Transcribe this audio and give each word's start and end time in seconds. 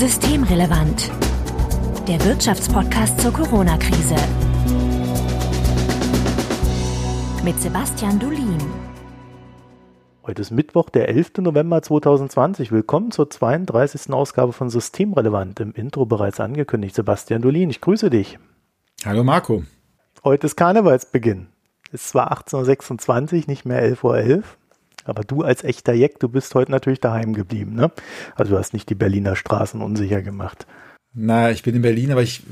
Systemrelevant. 0.00 1.10
Der 2.08 2.24
Wirtschaftspodcast 2.24 3.20
zur 3.20 3.34
Corona-Krise. 3.34 4.16
Mit 7.44 7.60
Sebastian 7.60 8.18
Dulin. 8.18 8.56
Heute 10.26 10.40
ist 10.40 10.52
Mittwoch, 10.52 10.88
der 10.88 11.10
11. 11.10 11.32
November 11.40 11.82
2020. 11.82 12.72
Willkommen 12.72 13.10
zur 13.10 13.28
32. 13.28 14.10
Ausgabe 14.14 14.54
von 14.54 14.70
Systemrelevant. 14.70 15.60
Im 15.60 15.72
Intro 15.72 16.06
bereits 16.06 16.40
angekündigt. 16.40 16.94
Sebastian 16.94 17.42
Dulin, 17.42 17.68
ich 17.68 17.82
grüße 17.82 18.08
dich. 18.08 18.38
Hallo 19.04 19.22
Marco. 19.22 19.64
Heute 20.24 20.46
ist 20.46 20.56
Karnevalsbeginn. 20.56 21.48
Es 21.92 22.04
ist 22.04 22.08
zwar 22.08 22.32
18.26 22.32 23.34
Uhr, 23.34 23.44
nicht 23.48 23.66
mehr 23.66 23.82
11.11 23.84 24.04
Uhr, 24.04 24.16
11, 24.16 24.58
aber 25.10 25.24
du 25.24 25.42
als 25.42 25.64
echter 25.64 25.92
Jeck, 25.92 26.18
du 26.20 26.28
bist 26.28 26.54
heute 26.54 26.70
natürlich 26.70 27.00
daheim 27.00 27.34
geblieben, 27.34 27.74
ne? 27.74 27.90
Also 28.36 28.52
du 28.52 28.58
hast 28.58 28.72
nicht 28.72 28.88
die 28.88 28.94
Berliner 28.94 29.36
Straßen 29.36 29.82
unsicher 29.82 30.22
gemacht. 30.22 30.66
Na, 31.12 31.50
ich 31.50 31.64
bin 31.64 31.74
in 31.74 31.82
Berlin, 31.82 32.12
aber 32.12 32.22
ich 32.22 32.42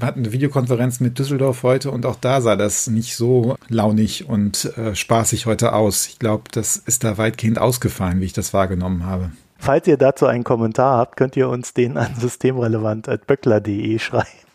hatte 0.00 0.18
eine 0.18 0.32
Videokonferenz 0.32 0.98
mit 0.98 1.20
Düsseldorf 1.20 1.62
heute 1.62 1.92
und 1.92 2.04
auch 2.04 2.16
da 2.16 2.40
sah 2.40 2.56
das 2.56 2.88
nicht 2.88 3.14
so 3.14 3.56
launig 3.68 4.28
und 4.28 4.76
äh, 4.76 4.96
spaßig 4.96 5.46
heute 5.46 5.72
aus. 5.72 6.08
Ich 6.08 6.18
glaube, 6.18 6.44
das 6.50 6.76
ist 6.76 7.04
da 7.04 7.16
weitgehend 7.16 7.60
ausgefallen, 7.60 8.20
wie 8.20 8.24
ich 8.24 8.32
das 8.32 8.52
wahrgenommen 8.52 9.06
habe. 9.06 9.30
Falls 9.56 9.86
ihr 9.86 9.96
dazu 9.96 10.26
einen 10.26 10.42
Kommentar 10.42 10.98
habt, 10.98 11.16
könnt 11.16 11.36
ihr 11.36 11.48
uns 11.48 11.74
den 11.74 11.96
an 11.96 12.14
systemrelevant.böckler.de 12.18 13.98
schreiben. 14.00 14.47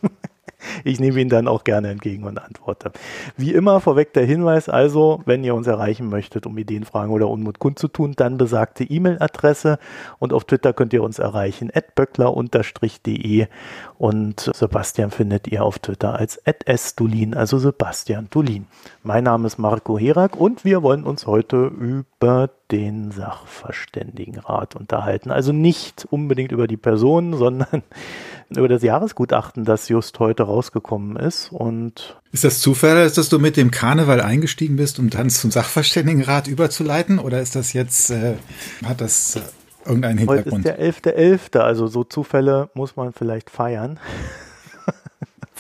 Ich 0.84 1.00
nehme 1.00 1.20
ihn 1.20 1.30
dann 1.30 1.48
auch 1.48 1.64
gerne 1.64 1.90
entgegen 1.90 2.24
und 2.24 2.40
antworte. 2.40 2.92
Wie 3.38 3.54
immer 3.54 3.80
vorweg 3.80 4.14
der 4.14 4.26
Hinweis 4.26 4.70
also, 4.70 5.22
wenn 5.26 5.44
ihr 5.44 5.56
uns 5.56 5.68
erreichen 5.68 6.10
möchtet, 6.10 6.46
um 6.46 6.58
Ideen, 6.58 6.84
Fragen 6.84 7.12
oder 7.12 7.30
Unmut 7.30 7.60
kundzutun, 7.60 8.14
dann 8.16 8.38
besagte 8.38 8.84
E-Mail-Adresse 8.84 9.80
und 10.20 10.34
auf 10.34 10.46
Twitter 10.46 10.74
könnt 10.74 10.94
ihr 10.94 11.04
uns 11.04 11.20
erreichen, 11.20 11.72
böckler-de 11.96 13.48
und 13.98 14.52
Sebastian 14.54 15.12
findet 15.12 15.48
ihr 15.48 15.64
auf 15.64 15.80
Twitter 15.80 16.16
als 16.16 16.42
@sdulin, 16.46 17.34
also 17.34 17.58
Sebastian 17.58 18.28
Dulin. 18.30 18.68
Mein 19.04 19.24
Name 19.24 19.48
ist 19.48 19.58
Marco 19.58 19.98
Herak 19.98 20.36
und 20.36 20.66
wir 20.66 20.84
wollen 20.84 21.04
uns 21.04 21.28
heute 21.28 21.68
über 21.68 22.50
den 22.72 23.12
Sachverständigenrat 23.12 24.76
unterhalten. 24.76 25.32
Also 25.32 25.52
nicht 25.54 26.06
unbedingt 26.10 26.52
über 26.52 26.68
die 26.68 26.78
Person, 26.78 27.34
sondern 27.38 27.84
über 28.58 28.68
das 28.68 28.84
Jahresgutachten, 28.84 29.66
das 29.66 29.90
just 29.90 30.20
heute 30.20 30.44
rausgekommen 30.44 31.16
ist. 31.18 31.52
Und 31.52 32.18
ist 32.32 32.44
das 32.44 32.60
Zufall, 32.60 33.10
dass 33.10 33.30
du 33.30 33.40
mit 33.40 33.58
dem 33.58 33.72
Karneval 33.72 34.22
eingestiegen 34.22 34.76
bist, 34.76 35.00
um 35.00 35.10
dann 35.10 35.30
zum 35.30 35.52
Sachverständigenrat 35.52 36.48
überzuleiten? 36.48 37.20
Oder 37.20 37.42
ist 37.42 37.56
das 37.56 37.74
jetzt, 37.74 38.10
äh, 38.10 38.36
hat 38.86 39.02
das 39.02 39.36
äh, 39.36 39.42
irgendeinen 39.86 40.20
Hintergrund? 40.20 40.66
Heute 40.66 40.82
ist 40.82 41.06
der 41.06 41.16
11.11., 41.16 41.54
.11., 41.54 41.60
also 41.60 41.88
so 41.88 42.04
Zufälle 42.04 42.70
muss 42.74 42.96
man 42.96 43.14
vielleicht 43.14 43.50
feiern. 43.50 44.00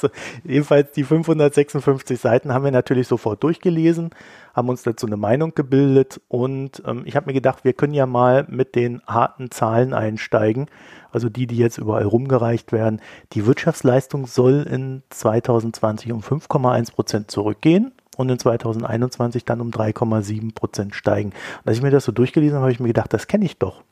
Also, 0.03 0.15
jedenfalls 0.43 0.91
die 0.91 1.03
556 1.03 2.19
Seiten 2.19 2.53
haben 2.53 2.63
wir 2.63 2.71
natürlich 2.71 3.07
sofort 3.07 3.43
durchgelesen, 3.43 4.11
haben 4.53 4.69
uns 4.69 4.83
dazu 4.83 5.07
eine 5.07 5.17
Meinung 5.17 5.55
gebildet 5.55 6.21
und 6.27 6.83
ähm, 6.85 7.03
ich 7.05 7.15
habe 7.15 7.27
mir 7.27 7.33
gedacht, 7.33 7.63
wir 7.63 7.73
können 7.73 7.93
ja 7.93 8.05
mal 8.05 8.45
mit 8.49 8.75
den 8.75 9.01
harten 9.07 9.51
Zahlen 9.51 9.93
einsteigen 9.93 10.67
also 11.13 11.29
die, 11.29 11.47
die 11.47 11.57
jetzt 11.57 11.77
überall 11.77 12.03
rumgereicht 12.03 12.71
werden. 12.71 12.99
Die 13.33 13.45
Wirtschaftsleistung 13.45 14.25
soll 14.25 14.67
in 14.69 15.03
2020 15.11 16.11
um 16.11 16.21
5,1 16.21 16.91
Prozent 16.91 17.31
zurückgehen 17.31 17.91
und 18.17 18.29
in 18.29 18.39
2021 18.39 19.45
dann 19.45 19.61
um 19.61 19.69
3,7 19.69 20.53
Prozent 20.53 20.95
steigen. 20.95 21.29
Und 21.29 21.67
als 21.67 21.77
ich 21.77 21.83
mir 21.83 21.91
das 21.91 22.05
so 22.05 22.11
durchgelesen 22.11 22.55
habe, 22.55 22.63
habe 22.63 22.71
ich 22.71 22.79
mir 22.79 22.87
gedacht, 22.87 23.13
das 23.13 23.27
kenne 23.27 23.45
ich 23.45 23.57
doch. 23.59 23.83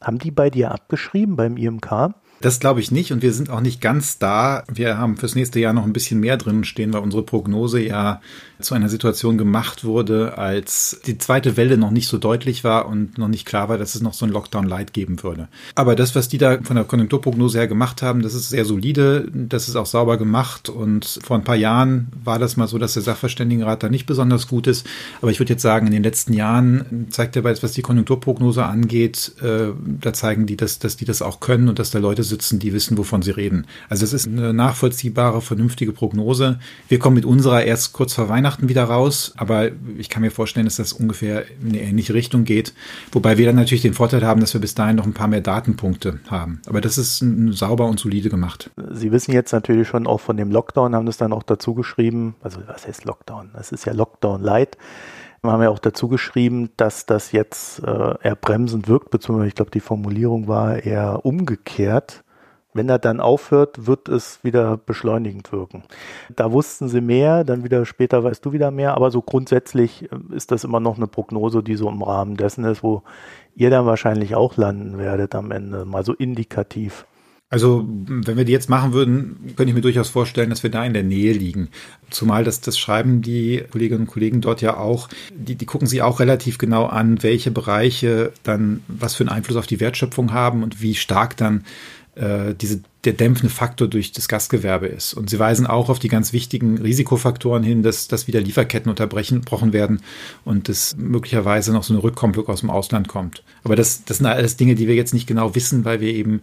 Haben 0.00 0.18
die 0.18 0.30
bei 0.30 0.50
dir 0.50 0.70
abgeschrieben 0.70 1.36
beim 1.36 1.56
IMK? 1.56 2.14
Das 2.42 2.58
glaube 2.58 2.80
ich 2.80 2.90
nicht 2.90 3.12
und 3.12 3.22
wir 3.22 3.32
sind 3.32 3.50
auch 3.50 3.60
nicht 3.60 3.80
ganz 3.80 4.18
da. 4.18 4.64
Wir 4.72 4.98
haben 4.98 5.16
fürs 5.16 5.36
nächste 5.36 5.60
Jahr 5.60 5.72
noch 5.72 5.84
ein 5.84 5.92
bisschen 5.92 6.18
mehr 6.18 6.36
drin 6.36 6.64
stehen, 6.64 6.92
weil 6.92 7.00
unsere 7.00 7.22
Prognose 7.22 7.80
ja 7.80 8.20
zu 8.62 8.74
einer 8.74 8.88
Situation 8.88 9.38
gemacht 9.38 9.84
wurde, 9.84 10.38
als 10.38 11.00
die 11.06 11.18
zweite 11.18 11.56
Welle 11.56 11.76
noch 11.76 11.90
nicht 11.90 12.08
so 12.08 12.18
deutlich 12.18 12.64
war 12.64 12.86
und 12.86 13.18
noch 13.18 13.28
nicht 13.28 13.46
klar 13.46 13.68
war, 13.68 13.78
dass 13.78 13.94
es 13.94 14.02
noch 14.02 14.14
so 14.14 14.26
ein 14.26 14.32
Lockdown-Light 14.32 14.92
geben 14.92 15.22
würde. 15.22 15.48
Aber 15.74 15.94
das, 15.94 16.14
was 16.14 16.28
die 16.28 16.38
da 16.38 16.58
von 16.62 16.76
der 16.76 16.84
Konjunkturprognose 16.84 17.58
her 17.58 17.68
gemacht 17.68 18.02
haben, 18.02 18.22
das 18.22 18.34
ist 18.34 18.50
sehr 18.50 18.64
solide, 18.64 19.28
das 19.32 19.68
ist 19.68 19.76
auch 19.76 19.86
sauber 19.86 20.16
gemacht 20.16 20.68
und 20.68 21.20
vor 21.22 21.36
ein 21.36 21.44
paar 21.44 21.56
Jahren 21.56 22.08
war 22.24 22.38
das 22.38 22.56
mal 22.56 22.68
so, 22.68 22.78
dass 22.78 22.94
der 22.94 23.02
Sachverständigenrat 23.02 23.82
da 23.82 23.88
nicht 23.88 24.06
besonders 24.06 24.48
gut 24.48 24.66
ist. 24.66 24.86
Aber 25.20 25.30
ich 25.30 25.38
würde 25.38 25.52
jetzt 25.52 25.62
sagen, 25.62 25.86
in 25.86 25.92
den 25.92 26.02
letzten 26.02 26.32
Jahren 26.32 27.06
zeigt 27.10 27.36
er, 27.36 27.44
was 27.44 27.72
die 27.72 27.82
Konjunkturprognose 27.82 28.64
angeht, 28.64 29.32
äh, 29.42 29.68
da 30.00 30.12
zeigen 30.12 30.46
die, 30.46 30.56
dass, 30.56 30.78
dass 30.78 30.96
die 30.96 31.04
das 31.04 31.22
auch 31.22 31.40
können 31.40 31.68
und 31.68 31.78
dass 31.78 31.90
da 31.90 31.98
Leute 31.98 32.22
sitzen, 32.32 32.58
die 32.58 32.72
wissen, 32.72 32.98
wovon 32.98 33.22
sie 33.22 33.30
reden. 33.30 33.66
Also 33.88 34.04
es 34.04 34.12
ist 34.12 34.26
eine 34.26 34.52
nachvollziehbare, 34.52 35.40
vernünftige 35.40 35.92
Prognose. 35.92 36.58
Wir 36.88 36.98
kommen 36.98 37.14
mit 37.14 37.24
unserer 37.24 37.62
erst 37.64 37.92
kurz 37.92 38.14
vor 38.14 38.28
Weihnachten 38.28 38.68
wieder 38.68 38.84
raus, 38.84 39.32
aber 39.36 39.70
ich 39.98 40.08
kann 40.08 40.22
mir 40.22 40.30
vorstellen, 40.30 40.66
dass 40.66 40.76
das 40.76 40.92
ungefähr 40.92 41.44
in 41.60 41.68
eine 41.68 41.82
ähnliche 41.82 42.14
Richtung 42.14 42.44
geht. 42.44 42.72
Wobei 43.12 43.38
wir 43.38 43.46
dann 43.46 43.56
natürlich 43.56 43.82
den 43.82 43.94
Vorteil 43.94 44.26
haben, 44.26 44.40
dass 44.40 44.54
wir 44.54 44.60
bis 44.60 44.74
dahin 44.74 44.96
noch 44.96 45.06
ein 45.06 45.12
paar 45.12 45.28
mehr 45.28 45.40
Datenpunkte 45.40 46.20
haben. 46.28 46.60
Aber 46.66 46.80
das 46.80 46.98
ist 46.98 47.24
sauber 47.50 47.86
und 47.86 48.00
solide 48.00 48.30
gemacht. 48.30 48.70
Sie 48.92 49.12
wissen 49.12 49.32
jetzt 49.32 49.52
natürlich 49.52 49.88
schon 49.88 50.06
auch 50.06 50.20
von 50.20 50.36
dem 50.36 50.50
Lockdown, 50.50 50.94
haben 50.94 51.06
das 51.06 51.18
dann 51.18 51.32
auch 51.32 51.42
dazu 51.42 51.74
geschrieben. 51.74 52.34
Also 52.42 52.60
was 52.66 52.86
heißt 52.86 53.04
Lockdown? 53.04 53.50
Das 53.54 53.72
ist 53.72 53.84
ja 53.84 53.92
Lockdown 53.92 54.42
Light. 54.42 54.76
Wir 55.44 55.50
haben 55.50 55.62
ja 55.62 55.70
auch 55.70 55.80
dazu 55.80 56.06
geschrieben, 56.06 56.70
dass 56.76 57.04
das 57.04 57.32
jetzt 57.32 57.80
äh, 57.82 58.14
eher 58.22 58.36
bremsend 58.36 58.86
wirkt, 58.86 59.10
beziehungsweise 59.10 59.48
ich 59.48 59.56
glaube, 59.56 59.72
die 59.72 59.80
Formulierung 59.80 60.46
war 60.46 60.78
eher 60.78 61.26
umgekehrt. 61.26 62.22
Wenn 62.74 62.88
er 62.88 63.00
dann 63.00 63.20
aufhört, 63.20 63.88
wird 63.88 64.08
es 64.08 64.44
wieder 64.44 64.76
beschleunigend 64.76 65.50
wirken. 65.50 65.82
Da 66.36 66.52
wussten 66.52 66.88
sie 66.88 67.00
mehr, 67.00 67.42
dann 67.42 67.64
wieder 67.64 67.84
später 67.86 68.22
weißt 68.22 68.44
du 68.44 68.52
wieder 68.52 68.70
mehr, 68.70 68.94
aber 68.94 69.10
so 69.10 69.20
grundsätzlich 69.20 70.04
äh, 70.12 70.16
ist 70.30 70.52
das 70.52 70.62
immer 70.62 70.78
noch 70.78 70.96
eine 70.96 71.08
Prognose, 71.08 71.64
die 71.64 71.74
so 71.74 71.88
im 71.88 72.02
Rahmen 72.02 72.36
dessen 72.36 72.64
ist, 72.64 72.84
wo 72.84 73.02
ihr 73.56 73.70
dann 73.70 73.84
wahrscheinlich 73.84 74.36
auch 74.36 74.56
landen 74.56 74.96
werdet 74.96 75.34
am 75.34 75.50
Ende, 75.50 75.84
mal 75.84 76.04
so 76.04 76.12
indikativ. 76.14 77.04
Also, 77.52 77.86
wenn 77.86 78.38
wir 78.38 78.46
die 78.46 78.52
jetzt 78.52 78.70
machen 78.70 78.94
würden, 78.94 79.36
könnte 79.56 79.68
ich 79.68 79.74
mir 79.74 79.82
durchaus 79.82 80.08
vorstellen, 80.08 80.48
dass 80.48 80.62
wir 80.62 80.70
da 80.70 80.86
in 80.86 80.94
der 80.94 81.02
Nähe 81.02 81.34
liegen. 81.34 81.68
Zumal 82.08 82.44
das, 82.44 82.62
das 82.62 82.78
schreiben 82.78 83.20
die 83.20 83.62
Kolleginnen 83.70 84.00
und 84.00 84.06
Kollegen 84.06 84.40
dort 84.40 84.62
ja 84.62 84.78
auch. 84.78 85.10
Die, 85.30 85.54
die 85.54 85.66
gucken 85.66 85.86
sich 85.86 86.00
auch 86.00 86.18
relativ 86.18 86.56
genau 86.56 86.86
an, 86.86 87.22
welche 87.22 87.50
Bereiche 87.50 88.32
dann 88.42 88.80
was 88.88 89.16
für 89.16 89.24
einen 89.24 89.36
Einfluss 89.36 89.58
auf 89.58 89.66
die 89.66 89.80
Wertschöpfung 89.80 90.32
haben 90.32 90.62
und 90.62 90.80
wie 90.80 90.94
stark 90.94 91.36
dann 91.36 91.64
äh, 92.14 92.54
diese, 92.54 92.82
der 93.04 93.14
dämpfende 93.14 93.52
Faktor 93.52 93.88
durch 93.88 94.12
das 94.12 94.28
Gastgewerbe 94.28 94.86
ist. 94.86 95.14
Und 95.14 95.30
sie 95.30 95.38
weisen 95.38 95.66
auch 95.66 95.88
auf 95.88 95.98
die 95.98 96.08
ganz 96.08 96.32
wichtigen 96.32 96.78
Risikofaktoren 96.78 97.62
hin, 97.62 97.82
dass, 97.82 98.08
dass 98.08 98.26
wieder 98.26 98.40
Lieferketten 98.40 98.90
unterbrochen 98.90 99.72
werden 99.72 100.02
und 100.44 100.68
dass 100.68 100.94
möglicherweise 100.96 101.72
noch 101.72 101.84
so 101.84 101.94
eine 101.94 102.02
Rückkommenwirkung 102.02 102.52
aus 102.52 102.60
dem 102.60 102.70
Ausland 102.70 103.08
kommt. 103.08 103.42
Aber 103.64 103.76
das, 103.76 104.04
das 104.04 104.18
sind 104.18 104.26
alles 104.26 104.56
Dinge, 104.56 104.74
die 104.74 104.88
wir 104.88 104.94
jetzt 104.94 105.14
nicht 105.14 105.26
genau 105.26 105.54
wissen, 105.54 105.84
weil 105.84 106.00
wir 106.00 106.12
eben 106.12 106.42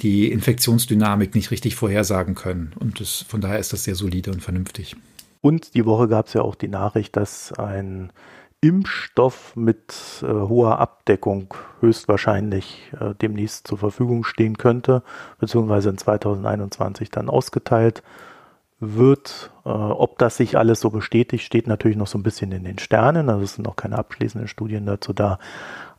die 0.00 0.30
Infektionsdynamik 0.30 1.34
nicht 1.34 1.50
richtig 1.50 1.74
vorhersagen 1.74 2.34
können. 2.34 2.72
Und 2.78 3.00
das, 3.00 3.24
von 3.28 3.40
daher 3.40 3.58
ist 3.58 3.72
das 3.72 3.84
sehr 3.84 3.96
solide 3.96 4.30
und 4.30 4.42
vernünftig. 4.42 4.96
Und 5.40 5.74
die 5.74 5.84
Woche 5.84 6.08
gab 6.08 6.26
es 6.26 6.34
ja 6.34 6.42
auch 6.42 6.54
die 6.54 6.68
Nachricht, 6.68 7.16
dass 7.16 7.52
ein 7.52 8.12
Impfstoff 8.60 9.54
mit 9.54 9.94
äh, 10.22 10.26
hoher 10.26 10.80
Abdeckung 10.80 11.54
höchstwahrscheinlich 11.80 12.92
äh, 12.98 13.14
demnächst 13.14 13.68
zur 13.68 13.78
Verfügung 13.78 14.24
stehen 14.24 14.58
könnte, 14.58 15.02
beziehungsweise 15.38 15.90
in 15.90 15.98
2021 15.98 17.10
dann 17.10 17.28
ausgeteilt 17.28 18.02
wird. 18.80 19.50
Äh, 19.64 19.68
ob 19.68 20.18
das 20.18 20.36
sich 20.36 20.58
alles 20.58 20.80
so 20.80 20.90
bestätigt, 20.90 21.44
steht 21.44 21.68
natürlich 21.68 21.96
noch 21.96 22.08
so 22.08 22.18
ein 22.18 22.24
bisschen 22.24 22.50
in 22.50 22.64
den 22.64 22.78
Sternen. 22.78 23.28
Also 23.28 23.44
es 23.44 23.54
sind 23.54 23.64
noch 23.64 23.76
keine 23.76 23.96
abschließenden 23.96 24.48
Studien 24.48 24.86
dazu 24.86 25.12
da. 25.12 25.38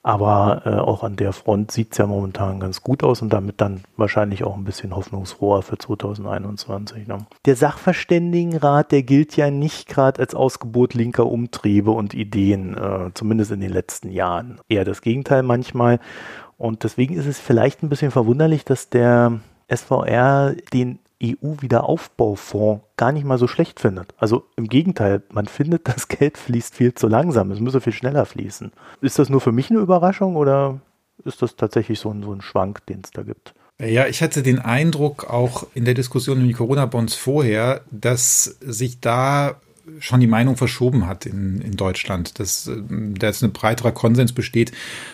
Aber 0.02 0.62
äh, 0.66 0.70
auch 0.70 1.04
an 1.04 1.16
der 1.16 1.34
Front 1.34 1.72
sieht 1.72 1.92
es 1.92 1.98
ja 1.98 2.08
momentan 2.08 2.60
ganz 2.60 2.82
gut 2.82 3.04
aus 3.04 3.22
und 3.22 3.34
damit 3.34 3.60
dann 3.60 3.82
wahrscheinlich 3.98 4.44
auch 4.44 4.56
ein 4.56 4.64
bisschen 4.64 4.96
hoffnungsfroher 4.96 5.62
für 5.62 5.78
2021. 5.78 7.08
Ne? 7.08 7.18
Der 7.46 7.56
Sachverständigenrat, 7.56 8.92
der 8.92 9.04
gilt 9.04 9.36
ja 9.36 9.52
nicht 9.52 9.88
gerade 9.90 10.20
als 10.20 10.34
Ausgebot 10.34 10.94
linker 10.94 11.26
Umtriebe 11.26 11.92
und 11.92 12.14
Ideen, 12.14 12.78
äh, 12.78 13.12
zumindest 13.14 13.52
in 13.52 13.60
den 13.60 13.72
letzten 13.72 14.12
Jahren. 14.12 14.60
Eher 14.70 14.86
das 14.86 15.02
Gegenteil 15.02 15.44
manchmal. 15.44 16.00
Und 16.58 16.84
deswegen 16.84 17.16
ist 17.16 17.26
es 17.26 17.40
vielleicht 17.40 17.84
ein 17.84 17.90
bisschen 17.90 18.12
verwunderlich, 18.12 18.66
dass 18.66 18.90
der 18.90 19.40
SVR 19.70 20.56
den 20.74 21.00
EU-Wiederaufbaufonds 21.22 22.84
gar 22.98 23.12
nicht 23.12 23.26
mal 23.26 23.38
so 23.38 23.48
schlecht 23.48 23.80
findet. 23.80 24.14
Also 24.18 24.46
im 24.56 24.68
Gegenteil, 24.68 25.22
man 25.32 25.48
findet, 25.48 25.88
das 25.88 26.08
Geld 26.08 26.38
fließt 26.38 26.76
viel 26.76 26.94
zu 26.94 27.08
langsam. 27.08 27.52
Es 27.52 27.60
müsse 27.60 27.82
viel 27.82 27.94
schneller 27.94 28.26
fließen. 28.26 28.72
Ist 29.02 29.20
das 29.20 29.30
nur 29.30 29.42
für 29.42 29.52
mich 29.52 29.70
eine 29.70 29.80
Überraschung 29.80 30.36
oder 30.36 30.80
ist 31.26 31.42
das 31.42 31.56
tatsächlich 31.56 32.00
so 32.00 32.12
ein, 32.12 32.24
so 32.24 32.34
ein 32.34 32.42
Schwank, 32.42 32.86
den 32.86 33.02
es 33.04 33.12
da 33.12 33.24
gibt? 33.24 33.54
Ja, 33.82 34.08
ich 34.08 34.22
hatte 34.22 34.44
den 34.44 34.60
Eindruck 34.60 35.30
auch 35.30 35.68
in 35.74 35.86
der 35.86 35.94
Diskussion 35.94 36.42
um 36.42 36.48
die 36.48 36.54
Corona-Bonds 36.54 37.16
vorher, 37.16 37.82
dass 37.92 38.44
sich 38.44 39.00
da 39.00 39.62
schon 40.00 40.20
die 40.20 40.28
Meinung 40.28 40.58
verschoben 40.58 41.08
hat 41.08 41.26
in, 41.26 41.62
in 41.62 41.76
Deutschland, 41.76 42.40
dass 42.40 42.68
äh, 42.68 42.76
da 42.90 43.28
jetzt 43.28 43.44
ein 43.44 43.54
breiterer 43.54 43.92
Konsens 43.92 44.34
besteht, 44.34 44.72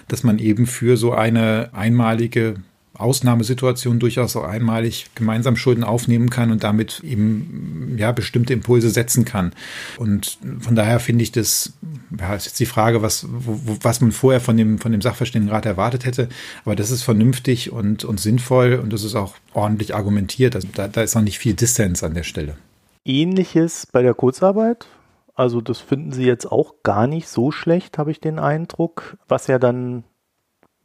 dass 0.07 0.23
man 0.23 0.39
eben 0.39 0.67
für 0.67 0.97
so 0.97 1.13
eine 1.13 1.69
einmalige 1.73 2.55
Ausnahmesituationen 2.95 4.00
durchaus 4.00 4.36
auch 4.36 4.44
einmalig 4.44 5.07
gemeinsam 5.15 5.56
Schulden 5.56 5.83
aufnehmen 5.83 6.30
kann 6.30 6.51
und 6.51 6.63
damit 6.63 7.01
eben 7.03 7.95
ja 7.97 8.12
bestimmte 8.12 8.53
Impulse 8.53 8.89
setzen 8.89 9.25
kann. 9.25 9.51
Und 9.97 10.38
von 10.59 10.75
daher 10.75 11.00
finde 11.00 11.24
ich 11.24 11.31
das, 11.31 11.74
ja, 12.19 12.33
ist 12.36 12.45
jetzt 12.45 12.59
die 12.59 12.65
Frage, 12.65 13.01
was, 13.01 13.27
wo, 13.30 13.77
was 13.81 14.01
man 14.01 14.12
vorher 14.12 14.42
von 14.42 14.57
dem, 14.57 14.80
von 14.80 14.92
dem 14.92 15.01
Sachverständigenrat 15.01 15.65
erwartet 15.65 16.06
hätte. 16.06 16.30
Aber 16.63 16.75
das 16.75 16.92
ist 16.92 17.03
vernünftig 17.03 17.71
und, 17.71 18.03
und 18.03 18.19
sinnvoll 18.19 18.80
und 18.81 18.94
das 18.94 19.03
ist 19.03 19.15
auch 19.15 19.36
ordentlich 19.53 19.95
argumentiert. 19.95 20.56
Also 20.56 20.68
da, 20.74 20.88
da 20.88 21.01
ist 21.01 21.15
noch 21.15 21.21
nicht 21.21 21.39
viel 21.39 21.53
Dissens 21.53 22.03
an 22.03 22.13
der 22.13 22.24
Stelle. 22.24 22.56
Ähnliches 23.03 23.88
bei 23.91 24.01
der 24.01 24.13
Kurzarbeit. 24.13 24.88
Also 25.36 25.59
das 25.59 25.80
finden 25.80 26.13
Sie 26.13 26.24
jetzt 26.24 26.50
auch 26.50 26.75
gar 26.83 27.07
nicht 27.07 27.27
so 27.27 27.51
schlecht, 27.51 27.98
habe 27.98 28.09
ich 28.09 28.21
den 28.21 28.39
Eindruck, 28.39 29.18
was 29.27 29.48
ja 29.48 29.59
dann 29.59 30.06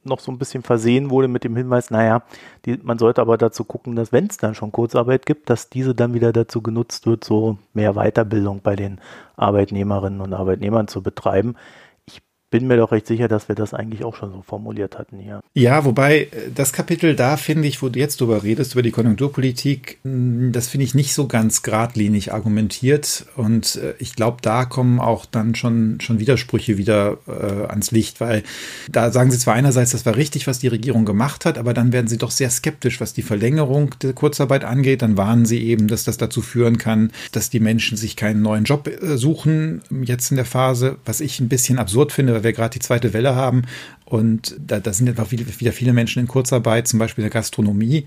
noch 0.05 0.21
so 0.21 0.33
ein 0.33 0.39
bisschen 0.39 0.63
versehen 0.63 1.11
wurde 1.11 1.29
mit 1.29 1.45
dem 1.45 1.57
Hinweis, 1.57 1.91
naja, 1.91 2.23
die, 2.65 2.79
man 2.83 2.99
sollte 2.99 3.21
aber 3.21 3.37
dazu 3.37 3.65
gucken, 3.65 3.97
dass 3.97 4.13
wenn 4.13 4.27
es 4.27 4.37
dann 4.37 4.55
schon 4.55 4.73
Kurzarbeit 4.73 5.27
gibt, 5.27 5.51
dass 5.51 5.69
diese 5.69 5.95
dann 5.95 6.15
wieder 6.15 6.33
dazu 6.33 6.63
genutzt 6.63 7.07
wird, 7.07 7.25
so 7.25 7.59
mehr 7.75 7.95
Weiterbildung 7.95 8.61
bei 8.63 8.77
den 8.77 9.01
Arbeitnehmerinnen 9.37 10.21
und 10.21 10.33
Arbeitnehmern 10.33 10.89
zu 10.89 11.03
betreiben 11.03 11.57
bin 12.51 12.67
mir 12.67 12.77
doch 12.77 12.91
recht 12.91 13.07
sicher, 13.07 13.29
dass 13.29 13.49
wir 13.49 13.55
das 13.55 13.73
eigentlich 13.75 14.05
auch 14.05 14.17
schon 14.17 14.33
so 14.33 14.43
formuliert 14.43 14.99
hatten 14.99 15.19
hier. 15.19 15.41
Ja, 15.55 15.85
wobei 15.85 16.23
äh, 16.23 16.29
das 16.53 16.73
Kapitel 16.73 17.15
da 17.15 17.37
finde 17.37 17.69
ich, 17.69 17.81
wo 17.81 17.89
du 17.89 17.99
jetzt 17.99 18.21
drüber 18.21 18.43
redest, 18.43 18.73
über 18.73 18.83
die 18.83 18.91
Konjunkturpolitik, 18.91 19.99
hm, 20.03 20.51
das 20.53 20.69
finde 20.69 20.85
ich 20.85 20.95
nicht 20.95 21.15
so 21.15 21.29
ganz 21.29 21.63
geradlinig 21.63 22.33
argumentiert. 22.33 23.27
Und 23.37 23.77
äh, 23.77 23.95
ich 23.99 24.17
glaube, 24.17 24.39
da 24.43 24.65
kommen 24.65 24.99
auch 24.99 25.27
dann 25.27 25.55
schon, 25.55 26.01
schon 26.01 26.19
Widersprüche 26.19 26.77
wieder 26.77 27.19
äh, 27.29 27.67
ans 27.69 27.93
Licht, 27.93 28.21
weil 28.21 28.43
da 28.91 29.13
sagen 29.13 29.31
sie 29.31 29.39
zwar 29.39 29.55
einerseits, 29.55 29.93
das 29.93 30.05
war 30.05 30.17
richtig, 30.17 30.49
was 30.49 30.59
die 30.59 30.69
Regierung 30.69 31.05
gemacht 31.05 31.45
hat, 31.45 31.57
aber 31.57 31.73
dann 31.73 31.93
werden 31.93 32.09
sie 32.09 32.19
doch 32.19 32.33
sehr 32.33 32.51
skeptisch, 32.51 33.01
was 33.01 33.13
die 33.13 33.23
Verlängerung 33.23 33.95
der 34.03 34.13
Kurzarbeit 34.13 34.65
angeht. 34.65 35.03
Dann 35.03 35.17
warnen 35.17 35.47
sie 35.47 35.63
eben, 35.63 35.87
dass 35.87 36.03
das 36.03 36.17
dazu 36.17 36.43
führen 36.43 36.79
kann, 36.79 37.13
dass 37.31 37.49
die 37.49 37.61
Menschen 37.61 37.97
sich 37.97 38.17
keinen 38.17 38.43
neuen 38.43 38.65
Job 38.65 38.89
äh, 38.89 39.17
suchen, 39.17 39.83
jetzt 40.03 40.33
in 40.33 40.37
der 40.37 40.45
Phase, 40.45 40.97
was 41.05 41.21
ich 41.21 41.39
ein 41.39 41.49
bisschen 41.49 41.79
absurd 41.79 42.11
finde, 42.11 42.40
weil 42.41 42.45
wir 42.45 42.53
gerade 42.53 42.73
die 42.73 42.85
zweite 42.85 43.13
Welle 43.13 43.35
haben 43.35 43.63
und 44.05 44.57
da, 44.59 44.81
da 44.81 44.93
sind 44.93 45.09
einfach 45.09 45.31
wieder 45.31 45.73
viele 45.73 45.93
Menschen 45.93 46.21
in 46.21 46.29
Kurzarbeit, 46.29 46.89
zum 46.89 46.99
Beispiel 46.99 47.23
in 47.23 47.31
der 47.31 47.39
Gastronomie, 47.39 48.07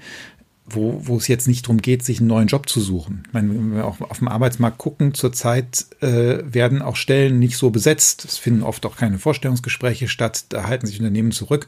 wo, 0.66 1.02
wo 1.04 1.18
es 1.18 1.28
jetzt 1.28 1.48
nicht 1.48 1.66
darum 1.66 1.82
geht, 1.82 2.04
sich 2.04 2.20
einen 2.20 2.28
neuen 2.28 2.48
Job 2.48 2.70
zu 2.70 2.80
suchen. 2.80 3.24
Ich 3.28 3.34
meine, 3.34 3.50
wenn 3.50 3.76
wir 3.76 3.86
auch 3.86 4.00
auf 4.00 4.20
dem 4.20 4.30
Arbeitsmarkt 4.30 4.78
gucken, 4.78 5.14
zurzeit 5.14 5.86
äh, 6.00 6.40
werden 6.46 6.82
auch 6.82 6.96
Stellen 6.96 7.38
nicht 7.38 7.58
so 7.58 7.70
besetzt. 7.70 8.24
Es 8.24 8.38
finden 8.38 8.64
oft 8.64 8.86
auch 8.86 8.96
keine 8.96 9.20
Vorstellungsgespräche 9.20 10.08
statt, 10.08 10.46
da 10.50 10.64
halten 10.66 10.88
sich 10.88 11.00
Unternehmen 11.00 11.32
zurück. 11.32 11.68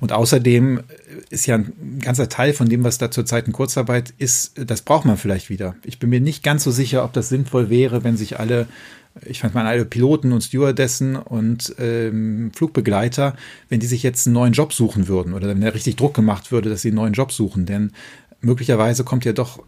Und 0.00 0.12
außerdem 0.12 0.80
ist 1.30 1.46
ja 1.46 1.56
ein 1.56 2.00
ganzer 2.00 2.28
Teil 2.28 2.52
von 2.52 2.68
dem, 2.68 2.84
was 2.84 2.98
da 2.98 3.10
zurzeit 3.10 3.46
in 3.46 3.54
Kurzarbeit 3.54 4.12
ist, 4.18 4.52
das 4.56 4.82
braucht 4.82 5.06
man 5.06 5.16
vielleicht 5.16 5.48
wieder. 5.48 5.76
Ich 5.82 5.98
bin 5.98 6.10
mir 6.10 6.20
nicht 6.20 6.42
ganz 6.42 6.64
so 6.64 6.70
sicher, 6.70 7.02
ob 7.02 7.14
das 7.14 7.30
sinnvoll 7.30 7.70
wäre, 7.70 8.04
wenn 8.04 8.18
sich 8.18 8.38
alle 8.38 8.66
ich 9.22 9.40
fand 9.40 9.54
mal 9.54 9.66
alle 9.66 9.84
Piloten 9.84 10.32
und 10.32 10.42
Stewardessen 10.42 11.16
und 11.16 11.74
ähm, 11.78 12.50
Flugbegleiter, 12.54 13.36
wenn 13.68 13.80
die 13.80 13.86
sich 13.86 14.02
jetzt 14.02 14.26
einen 14.26 14.34
neuen 14.34 14.52
Job 14.52 14.72
suchen 14.72 15.08
würden 15.08 15.34
oder 15.34 15.48
wenn 15.48 15.60
da 15.60 15.68
richtig 15.68 15.96
Druck 15.96 16.14
gemacht 16.14 16.50
würde, 16.50 16.68
dass 16.68 16.82
sie 16.82 16.88
einen 16.88 16.96
neuen 16.96 17.12
Job 17.12 17.32
suchen. 17.32 17.66
Denn 17.66 17.92
möglicherweise 18.40 19.04
kommt 19.04 19.24
ja 19.24 19.32
doch 19.32 19.62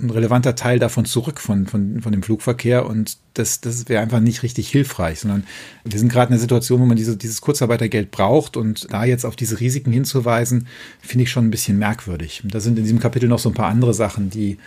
ein 0.00 0.10
relevanter 0.10 0.54
Teil 0.54 0.78
davon 0.78 1.04
zurück 1.04 1.40
von, 1.40 1.66
von, 1.66 2.00
von 2.00 2.12
dem 2.12 2.22
Flugverkehr 2.22 2.86
und 2.86 3.18
das, 3.34 3.60
das 3.60 3.88
wäre 3.88 4.02
einfach 4.02 4.20
nicht 4.20 4.42
richtig 4.42 4.68
hilfreich, 4.68 5.20
sondern 5.20 5.44
wir 5.84 5.98
sind 5.98 6.10
gerade 6.10 6.28
in 6.28 6.34
einer 6.34 6.40
Situation, 6.40 6.80
wo 6.80 6.86
man 6.86 6.96
diese, 6.96 7.16
dieses 7.16 7.40
Kurzarbeitergeld 7.40 8.10
braucht 8.10 8.56
und 8.56 8.90
da 8.92 9.04
jetzt 9.04 9.24
auf 9.24 9.36
diese 9.36 9.60
Risiken 9.60 9.92
hinzuweisen, 9.92 10.66
finde 11.00 11.24
ich 11.24 11.30
schon 11.30 11.46
ein 11.46 11.50
bisschen 11.50 11.78
merkwürdig. 11.78 12.42
Da 12.44 12.60
sind 12.60 12.78
in 12.78 12.84
diesem 12.84 13.00
Kapitel 13.00 13.28
noch 13.28 13.38
so 13.38 13.50
ein 13.50 13.54
paar 13.54 13.68
andere 13.68 13.92
Sachen, 13.92 14.30
die 14.30 14.58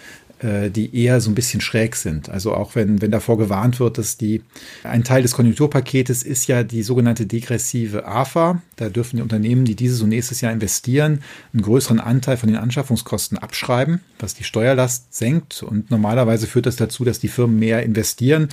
die 0.44 0.96
eher 0.96 1.22
so 1.22 1.32
ein 1.32 1.36
bisschen 1.36 1.62
schräg 1.62 1.96
sind. 1.96 2.30
Also 2.30 2.54
auch 2.54 2.76
wenn, 2.76 3.02
wenn 3.02 3.12
davor 3.12 3.38
gewarnt 3.38 3.80
wird, 3.80 3.98
dass 3.98 4.18
die, 4.18 4.42
ein 4.84 5.04
Teil 5.04 5.22
des 5.22 5.34
Konjunkturpaketes 5.34 6.24
ist 6.24 6.48
ja 6.48 6.64
die 6.64 6.84
sogenannte 6.84 7.26
degressive 7.26 8.06
AFA. 8.06 8.62
Da 8.76 8.90
dürfen 8.90 9.16
die 9.18 9.22
Unternehmen, 9.22 9.66
die 9.66 9.76
diese 9.76 9.96
so 9.96 10.06
nächstes 10.06 10.42
Jahr 10.42 10.52
investieren, 10.52 11.22
einen 11.54 11.62
größeren 11.62 12.00
Anteil 12.00 12.38
von 12.38 12.48
den 12.48 12.58
Anschaffungskosten 12.58 13.38
abschreiben, 13.38 14.02
was 14.20 14.34
die 14.36 14.44
Steuerlast 14.44 15.14
senkt. 15.16 15.64
Und 15.64 15.90
normalerweise 15.90 16.48
führt 16.48 16.66
das 16.66 16.76
dazu, 16.76 17.06
dass 17.06 17.20
die 17.20 17.30
Firmen 17.30 17.58
mehr 17.58 17.84
investieren. 17.84 18.50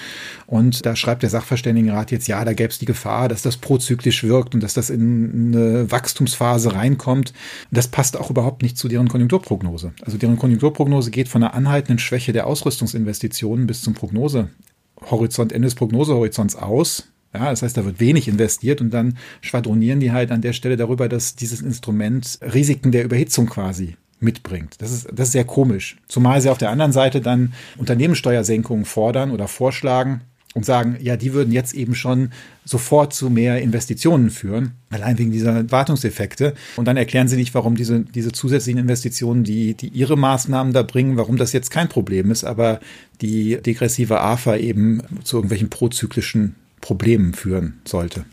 Und 0.47 0.87
da 0.87 0.95
schreibt 0.95 1.23
der 1.23 1.31
Sachverständigenrat 1.31 2.11
jetzt, 2.13 2.29
ja, 2.29 2.45
da 2.45 2.53
gäbe 2.53 2.71
es 2.71 2.79
die 2.79 2.87
Gefahr, 2.87 3.29
dass 3.29 3.43
das 3.43 3.57
prozyklisch 3.57 4.23
wirkt 4.25 4.55
und 4.55 4.63
dass 4.63 4.75
das 4.75 4.91
in 4.91 5.55
eine 5.55 5.91
Wachstumsphase 5.91 6.75
reinkommt. 6.75 7.33
Das 7.71 7.89
passt 7.89 8.17
auch 8.17 8.31
überhaupt 8.31 8.63
nicht 8.63 8.79
zu 8.79 8.89
deren 8.89 9.09
Konjunkturprognose. 9.09 9.93
Also 10.03 10.19
deren 10.19 10.39
Konjunkturprognose 10.39 11.11
geht 11.11 11.29
von 11.29 11.43
einer 11.43 11.55
Anhalt 11.55 11.82
anhaltenden 11.83 11.99
Schwäche 11.99 12.33
der 12.33 12.47
Ausrüstungsinvestitionen 12.47 13.67
bis 13.67 13.83
zum 13.83 13.95
Prognosehorizont, 13.95 15.53
Ende 15.53 15.67
des 15.67 15.75
Prognosehorizonts 15.75 16.57
aus. 16.57 17.09
Ja, 17.35 17.51
das 17.51 17.63
heißt, 17.63 17.77
da 17.77 17.85
wird 17.85 17.99
wenig 17.99 18.29
investiert 18.29 18.81
und 18.81 18.91
dann 18.91 19.17
schwadronieren 19.41 20.01
die 20.01 20.13
halt 20.13 20.31
an 20.31 20.43
der 20.43 20.53
Stelle 20.53 20.77
darüber, 20.77 21.09
dass 21.09 21.35
dieses 21.35 21.63
Instrument 21.63 22.39
Risiken 22.43 22.93
der 22.93 23.05
Überhitzung 23.05 23.47
quasi 23.47 23.97
mitbringt. 24.21 24.77
Das 24.79 24.93
ist, 24.93 25.09
das 25.13 25.29
ist 25.29 25.33
sehr 25.33 25.45
komisch. 25.45 25.97
Zumal 26.07 26.41
sie 26.41 26.51
auf 26.51 26.59
der 26.59 26.71
anderen 26.71 26.93
Seite 26.93 27.21
dann 27.21 27.55
Unternehmenssteuersenkungen 27.79 28.85
fordern 28.85 29.31
oder 29.31 29.49
vorschlagen, 29.49 30.21
und 30.55 30.67
sagen, 30.67 30.97
ja, 31.01 31.17
die 31.17 31.33
würden 31.33 31.53
jetzt 31.53 31.75
eben 31.75 31.95
schon 31.95 32.31
sofort 32.65 33.15
zu 33.15 33.31
mehr 33.31 33.63
Investitionen 33.63 34.31
führen, 34.31 34.73
allein 34.91 35.19
wegen 35.19 35.33
dieser 35.33 35.71
Wartungseffekte. 35.71 36.55
Und 36.77 36.87
dann 36.87 36.97
erklären 36.97 37.29
sie 37.29 37.37
nicht, 37.37 37.55
warum 37.55 37.75
diese, 37.75 38.01
diese 38.01 38.33
zusätzlichen 38.33 38.81
Investitionen, 38.81 39.45
die, 39.45 39.75
die 39.75 39.89
ihre 39.89 40.17
Maßnahmen 40.17 40.73
da 40.73 40.83
bringen, 40.83 41.17
warum 41.17 41.37
das 41.37 41.53
jetzt 41.53 41.71
kein 41.71 41.89
Problem 41.89 42.31
ist, 42.31 42.45
aber 42.45 42.81
die 43.21 43.61
degressive 43.63 44.21
AFA 44.21 44.57
eben 44.57 45.03
zu 45.25 45.37
irgendwelchen 45.37 45.71
prozyklischen 45.71 46.57
Problemen 46.81 47.33
führen 47.33 47.81
sollte. 47.87 48.25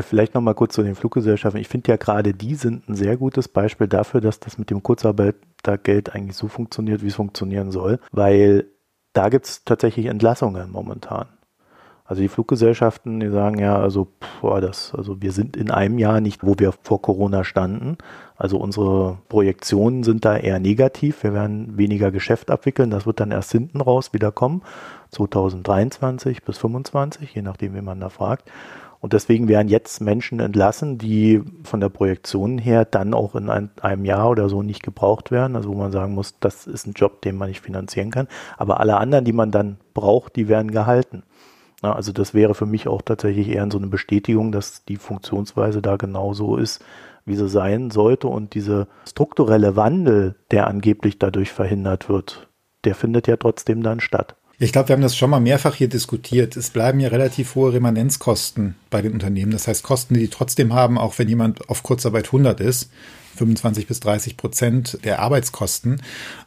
Vielleicht 0.00 0.34
noch 0.34 0.40
mal 0.40 0.54
kurz 0.54 0.74
zu 0.74 0.82
den 0.82 0.94
Fluggesellschaften. 0.94 1.60
Ich 1.60 1.68
finde 1.68 1.90
ja 1.92 1.96
gerade 1.96 2.32
die 2.32 2.54
sind 2.54 2.88
ein 2.88 2.94
sehr 2.94 3.18
gutes 3.18 3.48
Beispiel 3.48 3.88
dafür, 3.88 4.22
dass 4.22 4.40
das 4.40 4.56
mit 4.56 4.70
dem 4.70 4.82
Kurzarbeitergeld 4.82 6.14
eigentlich 6.14 6.36
so 6.36 6.48
funktioniert, 6.48 7.02
wie 7.02 7.08
es 7.08 7.14
funktionieren 7.14 7.70
soll, 7.70 7.98
weil 8.10 8.66
da 9.12 9.28
gibt 9.28 9.46
es 9.46 9.64
tatsächlich 9.64 10.06
Entlassungen 10.06 10.70
momentan. 10.70 11.26
Also 12.12 12.20
die 12.20 12.28
Fluggesellschaften, 12.28 13.20
die 13.20 13.30
sagen 13.30 13.58
ja, 13.58 13.78
also, 13.78 14.06
boah, 14.42 14.60
das, 14.60 14.94
also 14.94 15.22
wir 15.22 15.32
sind 15.32 15.56
in 15.56 15.70
einem 15.70 15.96
Jahr 15.96 16.20
nicht, 16.20 16.44
wo 16.44 16.56
wir 16.58 16.74
vor 16.82 17.00
Corona 17.00 17.42
standen. 17.42 17.96
Also 18.36 18.58
unsere 18.58 19.16
Projektionen 19.30 20.02
sind 20.02 20.26
da 20.26 20.36
eher 20.36 20.58
negativ. 20.58 21.22
Wir 21.22 21.32
werden 21.32 21.78
weniger 21.78 22.10
Geschäft 22.10 22.50
abwickeln. 22.50 22.90
Das 22.90 23.06
wird 23.06 23.18
dann 23.18 23.30
erst 23.30 23.50
hinten 23.50 23.80
raus 23.80 24.12
wieder 24.12 24.30
kommen. 24.30 24.60
2023 25.12 26.42
bis 26.42 26.56
2025, 26.56 27.34
je 27.34 27.40
nachdem, 27.40 27.74
wie 27.74 27.80
man 27.80 27.98
da 27.98 28.10
fragt. 28.10 28.50
Und 29.00 29.14
deswegen 29.14 29.48
werden 29.48 29.68
jetzt 29.68 30.02
Menschen 30.02 30.38
entlassen, 30.38 30.98
die 30.98 31.42
von 31.64 31.80
der 31.80 31.88
Projektion 31.88 32.58
her 32.58 32.84
dann 32.84 33.14
auch 33.14 33.34
in 33.34 33.48
ein, 33.48 33.70
einem 33.80 34.04
Jahr 34.04 34.28
oder 34.28 34.50
so 34.50 34.62
nicht 34.62 34.82
gebraucht 34.82 35.30
werden. 35.30 35.56
Also 35.56 35.70
wo 35.70 35.74
man 35.74 35.92
sagen 35.92 36.12
muss, 36.12 36.38
das 36.40 36.66
ist 36.66 36.86
ein 36.86 36.92
Job, 36.92 37.22
den 37.22 37.36
man 37.36 37.48
nicht 37.48 37.62
finanzieren 37.62 38.10
kann. 38.10 38.28
Aber 38.58 38.80
alle 38.80 38.98
anderen, 38.98 39.24
die 39.24 39.32
man 39.32 39.50
dann 39.50 39.78
braucht, 39.94 40.36
die 40.36 40.48
werden 40.48 40.72
gehalten. 40.72 41.22
Na, 41.82 41.94
also 41.94 42.12
das 42.12 42.32
wäre 42.32 42.54
für 42.54 42.66
mich 42.66 42.86
auch 42.86 43.02
tatsächlich 43.02 43.48
eher 43.48 43.68
so 43.70 43.78
eine 43.78 43.88
Bestätigung, 43.88 44.52
dass 44.52 44.84
die 44.84 44.96
Funktionsweise 44.96 45.82
da 45.82 45.96
genauso 45.96 46.56
ist, 46.56 46.82
wie 47.26 47.36
sie 47.36 47.48
sein 47.48 47.90
sollte. 47.90 48.28
Und 48.28 48.54
dieser 48.54 48.86
strukturelle 49.08 49.76
Wandel, 49.76 50.36
der 50.50 50.68
angeblich 50.68 51.18
dadurch 51.18 51.50
verhindert 51.52 52.08
wird, 52.08 52.48
der 52.84 52.94
findet 52.94 53.26
ja 53.26 53.36
trotzdem 53.36 53.82
dann 53.82 54.00
statt. 54.00 54.36
Ich 54.58 54.72
glaube, 54.72 54.88
wir 54.88 54.94
haben 54.94 55.02
das 55.02 55.16
schon 55.16 55.30
mal 55.30 55.40
mehrfach 55.40 55.74
hier 55.74 55.88
diskutiert. 55.88 56.56
Es 56.56 56.70
bleiben 56.70 57.00
ja 57.00 57.08
relativ 57.08 57.56
hohe 57.56 57.72
Remanenzkosten 57.72 58.76
bei 58.90 59.02
den 59.02 59.12
Unternehmen. 59.12 59.50
Das 59.50 59.66
heißt, 59.66 59.82
Kosten, 59.82 60.14
die 60.14 60.20
die 60.20 60.28
trotzdem 60.28 60.72
haben, 60.72 60.98
auch 60.98 61.18
wenn 61.18 61.28
jemand 61.28 61.68
auf 61.68 61.82
Kurzarbeit 61.82 62.26
100 62.26 62.60
ist. 62.60 62.90
25 63.36 63.86
bis 63.88 63.98
30 64.00 64.36
Prozent 64.36 64.98
der 65.04 65.20
Arbeitskosten. 65.20 66.02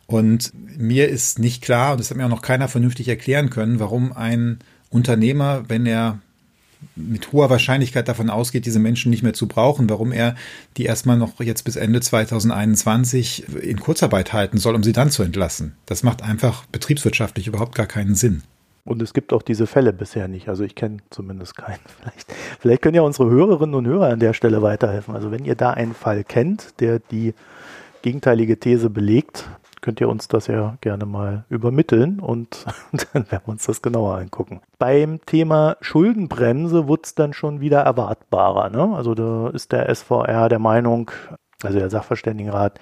Und 0.05 0.53
mir 0.77 1.09
ist 1.09 1.39
nicht 1.39 1.61
klar, 1.61 1.91
und 1.91 1.99
das 1.99 2.09
hat 2.09 2.17
mir 2.17 2.25
auch 2.25 2.29
noch 2.29 2.43
keiner 2.43 2.67
vernünftig 2.67 3.09
erklären 3.09 3.49
können, 3.49 3.79
warum 3.79 4.13
ein 4.13 4.59
Unternehmer, 4.95 5.65
wenn 5.67 5.85
er 5.85 6.19
mit 6.95 7.31
hoher 7.31 7.49
Wahrscheinlichkeit 7.49 8.07
davon 8.07 8.29
ausgeht, 8.29 8.65
diese 8.65 8.79
Menschen 8.79 9.09
nicht 9.09 9.23
mehr 9.23 9.33
zu 9.33 9.47
brauchen, 9.47 9.89
warum 9.89 10.11
er 10.11 10.35
die 10.77 10.85
erstmal 10.85 11.17
noch 11.17 11.39
jetzt 11.41 11.63
bis 11.63 11.75
Ende 11.75 11.99
2021 11.99 13.45
in 13.61 13.79
Kurzarbeit 13.79 14.33
halten 14.33 14.57
soll, 14.57 14.75
um 14.75 14.83
sie 14.83 14.93
dann 14.93 15.11
zu 15.11 15.23
entlassen. 15.23 15.75
Das 15.85 16.03
macht 16.03 16.21
einfach 16.21 16.65
betriebswirtschaftlich 16.67 17.47
überhaupt 17.47 17.75
gar 17.75 17.87
keinen 17.87 18.15
Sinn. 18.15 18.43
Und 18.85 19.01
es 19.01 19.13
gibt 19.13 19.33
auch 19.33 19.41
diese 19.41 19.67
Fälle 19.67 19.93
bisher 19.93 20.27
nicht. 20.27 20.47
Also 20.47 20.63
ich 20.63 20.75
kenne 20.75 20.97
zumindest 21.09 21.57
keinen. 21.57 21.79
Vielleicht, 21.99 22.33
vielleicht 22.59 22.81
können 22.83 22.95
ja 22.95 23.01
unsere 23.01 23.29
Hörerinnen 23.29 23.73
und 23.73 23.87
Hörer 23.87 24.09
an 24.09 24.19
der 24.19 24.33
Stelle 24.33 24.61
weiterhelfen. 24.61 25.15
Also 25.15 25.31
wenn 25.31 25.43
ihr 25.43 25.55
da 25.55 25.71
einen 25.71 25.95
Fall 25.95 26.23
kennt, 26.23 26.79
der 26.79 26.99
die 26.99 27.33
gegenteilige 28.03 28.59
These 28.59 28.91
belegt, 28.91 29.49
könnt 29.85 30.01
ihr 30.01 30.09
uns 30.09 30.27
das 30.27 30.47
ja 30.47 30.79
gerne 30.81 31.05
mal 31.05 31.45
übermitteln 31.47 32.19
und 32.19 32.65
dann 33.13 33.29
werden 33.31 33.45
wir 33.45 33.51
uns 33.53 33.67
das 33.67 33.83
genauer 33.83 34.17
angucken. 34.17 34.61
Beim 34.79 35.23
Thema 35.27 35.77
Schuldenbremse 35.79 36.87
wird 36.87 37.05
es 37.05 37.13
dann 37.13 37.33
schon 37.33 37.61
wieder 37.61 37.81
erwartbarer. 37.81 38.71
Ne? 38.71 38.95
Also 38.95 39.13
da 39.13 39.49
ist 39.49 39.71
der 39.71 39.93
SVR 39.93 40.49
der 40.49 40.57
Meinung, 40.57 41.11
also 41.61 41.77
der 41.77 41.91
Sachverständigenrat, 41.91 42.79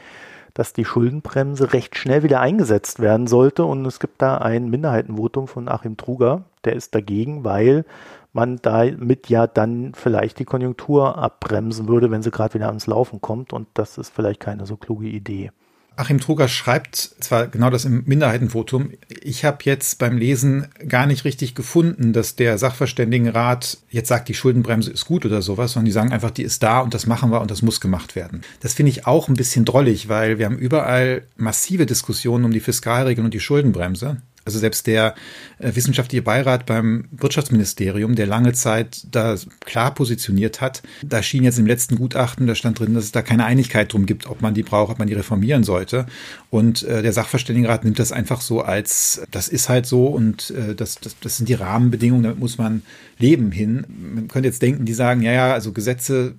dass 0.53 0.71
die 0.71 0.85
Schuldenbremse 0.85 1.73
recht 1.73 1.97
schnell 1.97 2.23
wieder 2.23 2.39
eingesetzt 2.39 3.01
werden 3.01 3.27
sollte. 3.27 3.65
Und 3.65 3.85
es 3.85 3.99
gibt 3.99 4.21
da 4.21 4.37
ein 4.37 4.69
Minderheitenvotum 4.69 5.49
von 5.49 5.67
Achim 5.67 5.97
Truger, 5.97 6.43
der 6.63 6.71
ist 6.73 6.95
dagegen, 6.95 7.43
weil 7.43 7.83
man 8.31 8.59
damit 8.61 9.27
ja 9.27 9.45
dann 9.45 9.91
vielleicht 9.93 10.39
die 10.39 10.45
Konjunktur 10.45 11.17
abbremsen 11.17 11.89
würde, 11.89 12.11
wenn 12.11 12.23
sie 12.23 12.31
gerade 12.31 12.53
wieder 12.53 12.67
ans 12.67 12.87
Laufen 12.87 13.19
kommt. 13.19 13.51
Und 13.51 13.67
das 13.73 13.97
ist 13.97 14.13
vielleicht 14.13 14.39
keine 14.39 14.65
so 14.65 14.77
kluge 14.77 15.07
Idee. 15.07 15.51
Achim 15.95 16.19
Truger 16.19 16.47
schreibt 16.47 16.97
zwar 16.97 17.47
genau 17.47 17.69
das 17.69 17.85
im 17.85 18.03
Minderheitenvotum, 18.05 18.91
ich 19.21 19.45
habe 19.45 19.59
jetzt 19.63 19.99
beim 19.99 20.17
Lesen 20.17 20.67
gar 20.87 21.05
nicht 21.05 21.23
richtig 21.23 21.55
gefunden, 21.55 22.13
dass 22.13 22.35
der 22.35 22.57
Sachverständigenrat 22.57 23.77
jetzt 23.89 24.09
sagt, 24.09 24.27
die 24.27 24.33
Schuldenbremse 24.33 24.91
ist 24.91 25.05
gut 25.05 25.25
oder 25.25 25.41
sowas, 25.41 25.73
sondern 25.73 25.85
die 25.85 25.91
sagen 25.91 26.11
einfach, 26.11 26.31
die 26.31 26.43
ist 26.43 26.63
da 26.63 26.79
und 26.79 26.93
das 26.93 27.05
machen 27.05 27.31
wir 27.31 27.41
und 27.41 27.51
das 27.51 27.61
muss 27.61 27.79
gemacht 27.79 28.15
werden. 28.15 28.41
Das 28.59 28.73
finde 28.73 28.91
ich 28.91 29.05
auch 29.05 29.27
ein 29.27 29.35
bisschen 29.35 29.65
drollig, 29.65 30.09
weil 30.09 30.39
wir 30.39 30.45
haben 30.45 30.57
überall 30.57 31.23
massive 31.37 31.85
Diskussionen 31.85 32.45
um 32.45 32.51
die 32.51 32.59
Fiskalregeln 32.59 33.25
und 33.25 33.33
die 33.33 33.39
Schuldenbremse. 33.39 34.17
Also 34.45 34.59
selbst 34.59 34.87
der 34.87 35.15
äh, 35.59 35.73
wissenschaftliche 35.73 36.21
Beirat 36.21 36.65
beim 36.65 37.05
Wirtschaftsministerium, 37.11 38.15
der 38.15 38.27
lange 38.27 38.53
Zeit 38.53 39.05
da 39.09 39.35
klar 39.61 39.93
positioniert 39.93 40.59
hat, 40.59 40.83
da 41.01 41.23
schien 41.23 41.43
jetzt 41.43 41.59
im 41.59 41.65
letzten 41.65 41.95
Gutachten, 41.95 42.47
da 42.47 42.55
stand 42.55 42.79
drin, 42.79 42.93
dass 42.93 43.05
es 43.05 43.11
da 43.11 43.21
keine 43.21 43.45
Einigkeit 43.45 43.93
drum 43.93 44.05
gibt, 44.05 44.27
ob 44.27 44.41
man 44.41 44.53
die 44.53 44.63
braucht, 44.63 44.91
ob 44.91 44.99
man 44.99 45.07
die 45.07 45.13
reformieren 45.13 45.63
sollte. 45.63 46.05
Und 46.49 46.83
äh, 46.83 47.01
der 47.01 47.13
Sachverständigenrat 47.13 47.85
nimmt 47.85 47.99
das 47.99 48.11
einfach 48.11 48.41
so 48.41 48.61
als, 48.61 49.21
das 49.31 49.47
ist 49.47 49.69
halt 49.69 49.85
so 49.85 50.07
und 50.07 50.51
äh, 50.51 50.75
das, 50.75 50.95
das, 50.95 51.15
das 51.19 51.37
sind 51.37 51.47
die 51.47 51.53
Rahmenbedingungen, 51.53 52.23
damit 52.23 52.39
muss 52.39 52.57
man 52.57 52.81
leben 53.17 53.51
hin. 53.51 53.85
Man 54.15 54.27
könnte 54.27 54.49
jetzt 54.49 54.61
denken, 54.61 54.85
die 54.85 54.93
sagen, 54.93 55.21
ja, 55.21 55.31
ja, 55.31 55.53
also 55.53 55.71
Gesetze 55.71 56.35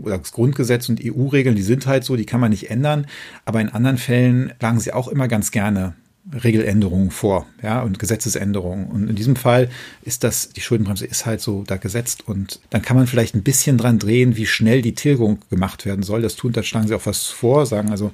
oder 0.00 0.18
das 0.18 0.32
Grundgesetz 0.32 0.88
und 0.88 1.00
EU-Regeln, 1.04 1.56
die 1.56 1.62
sind 1.62 1.86
halt 1.86 2.04
so, 2.04 2.16
die 2.16 2.26
kann 2.26 2.40
man 2.40 2.50
nicht 2.50 2.70
ändern. 2.70 3.06
Aber 3.44 3.60
in 3.60 3.68
anderen 3.68 3.98
Fällen 3.98 4.52
schlagen 4.58 4.80
sie 4.80 4.92
auch 4.92 5.08
immer 5.08 5.28
ganz 5.28 5.50
gerne 5.50 5.94
Regeländerungen 6.32 7.10
vor, 7.10 7.46
ja, 7.62 7.82
und 7.82 7.98
Gesetzesänderungen. 7.98 8.86
Und 8.86 9.08
in 9.08 9.16
diesem 9.16 9.34
Fall 9.34 9.68
ist 10.02 10.22
das, 10.22 10.50
die 10.50 10.60
Schuldenbremse 10.60 11.04
ist 11.04 11.26
halt 11.26 11.40
so 11.40 11.64
da 11.66 11.76
gesetzt 11.76 12.28
und 12.28 12.60
dann 12.70 12.82
kann 12.82 12.96
man 12.96 13.08
vielleicht 13.08 13.34
ein 13.34 13.42
bisschen 13.42 13.76
dran 13.76 13.98
drehen, 13.98 14.36
wie 14.36 14.46
schnell 14.46 14.82
die 14.82 14.94
Tilgung 14.94 15.40
gemacht 15.50 15.84
werden 15.84 16.04
soll. 16.04 16.22
Das 16.22 16.36
tun, 16.36 16.52
da 16.52 16.62
schlagen 16.62 16.86
sie 16.86 16.94
auch 16.94 17.06
was 17.06 17.26
vor, 17.26 17.66
sagen 17.66 17.90
also, 17.90 18.12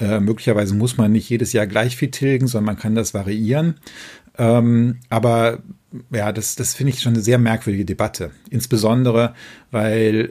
äh, 0.00 0.18
möglicherweise 0.18 0.74
muss 0.74 0.96
man 0.96 1.12
nicht 1.12 1.30
jedes 1.30 1.52
Jahr 1.52 1.68
gleich 1.68 1.96
viel 1.96 2.10
tilgen, 2.10 2.48
sondern 2.48 2.74
man 2.74 2.78
kann 2.78 2.96
das 2.96 3.14
variieren. 3.14 3.76
Ähm, 4.36 4.96
aber 5.08 5.60
ja, 6.10 6.32
das, 6.32 6.56
das 6.56 6.74
finde 6.74 6.92
ich 6.92 7.00
schon 7.00 7.14
eine 7.14 7.22
sehr 7.22 7.38
merkwürdige 7.38 7.84
Debatte. 7.84 8.30
Insbesondere, 8.50 9.34
weil 9.70 10.30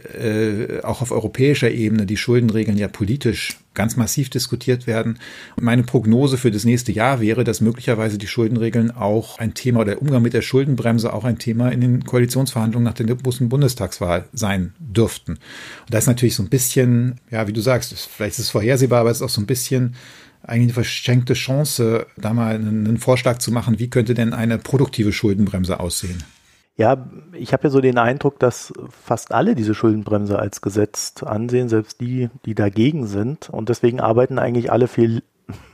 äh, 0.82 0.84
auch 0.84 1.02
auf 1.02 1.12
europäischer 1.12 1.72
Ebene 1.72 2.06
die 2.06 2.18
Schuldenregeln 2.18 2.78
ja 2.78 2.88
politisch 2.88 3.58
ganz 3.74 3.96
massiv 3.96 4.30
diskutiert 4.30 4.88
werden. 4.88 5.20
Und 5.56 5.64
meine 5.64 5.84
Prognose 5.84 6.38
für 6.38 6.52
das 6.52 6.66
nächste 6.66 6.92
Jahr 6.92 7.22
wäre, 7.22 7.44
dass 7.44 7.62
möglicherweise 7.62 8.18
die 8.18 8.28
Schuldenregeln 8.28 8.92
auch 8.92 9.40
ein 9.40 9.54
Thema 9.54 9.82
oder 9.82 9.92
der 9.94 10.02
Umgang 10.02 10.22
mit 10.22 10.34
der 10.34 10.42
Schuldenbremse 10.42 11.12
auch 11.14 11.24
ein 11.24 11.40
Thema 11.40 11.70
in 11.70 11.82
den 11.82 12.04
Koalitionsverhandlungen 12.04 12.86
nach 12.86 12.94
der 12.94 13.06
großen 13.08 13.50
Bundestagswahl 13.50 14.26
sein 14.34 14.74
dürften. 14.80 15.34
Und 15.34 15.40
da 15.94 15.98
ist 15.98 16.08
natürlich 16.08 16.36
so 16.36 16.44
ein 16.44 16.50
bisschen, 16.50 17.20
ja, 17.32 17.48
wie 17.48 17.54
du 17.54 17.62
sagst, 17.62 17.94
vielleicht 17.94 18.34
ist 18.34 18.46
es 18.46 18.50
vorhersehbar, 18.50 19.02
aber 19.02 19.12
es 19.12 19.18
ist 19.18 19.24
auch 19.24 19.30
so 19.30 19.42
ein 19.42 19.48
bisschen 19.48 19.96
eigentlich 20.44 20.64
eine 20.64 20.74
verschenkte 20.74 21.34
Chance, 21.34 22.06
da 22.18 22.34
mal 22.34 22.56
einen 22.56 22.98
Vorschlag 22.98 23.38
zu 23.40 23.52
machen, 23.52 23.80
wie 23.80 23.90
könnte 23.90 24.14
denn 24.14 24.34
eine 24.34 24.58
produktive 24.58 25.14
Schuldenbremse 25.14 25.80
aussehen? 25.80 26.24
Ja, 26.76 27.08
ich 27.34 27.54
habe 27.54 27.66
ja 27.66 27.70
so 27.70 27.82
den 27.82 28.00
Eindruck, 28.00 28.40
dass 28.40 28.74
fast 28.90 29.32
alle 29.32 29.54
diese 29.54 29.76
Schuldenbremse 29.76 30.40
als 30.40 30.62
gesetzt 30.62 31.24
ansehen, 31.24 31.70
selbst 31.70 32.02
die, 32.02 32.30
die 32.46 32.56
dagegen 32.56 33.06
sind. 33.06 33.50
Und 33.50 33.70
deswegen 33.70 34.00
arbeiten 34.00 34.40
eigentlich 34.40 34.72
alle 34.72 34.88
viel 34.88 35.22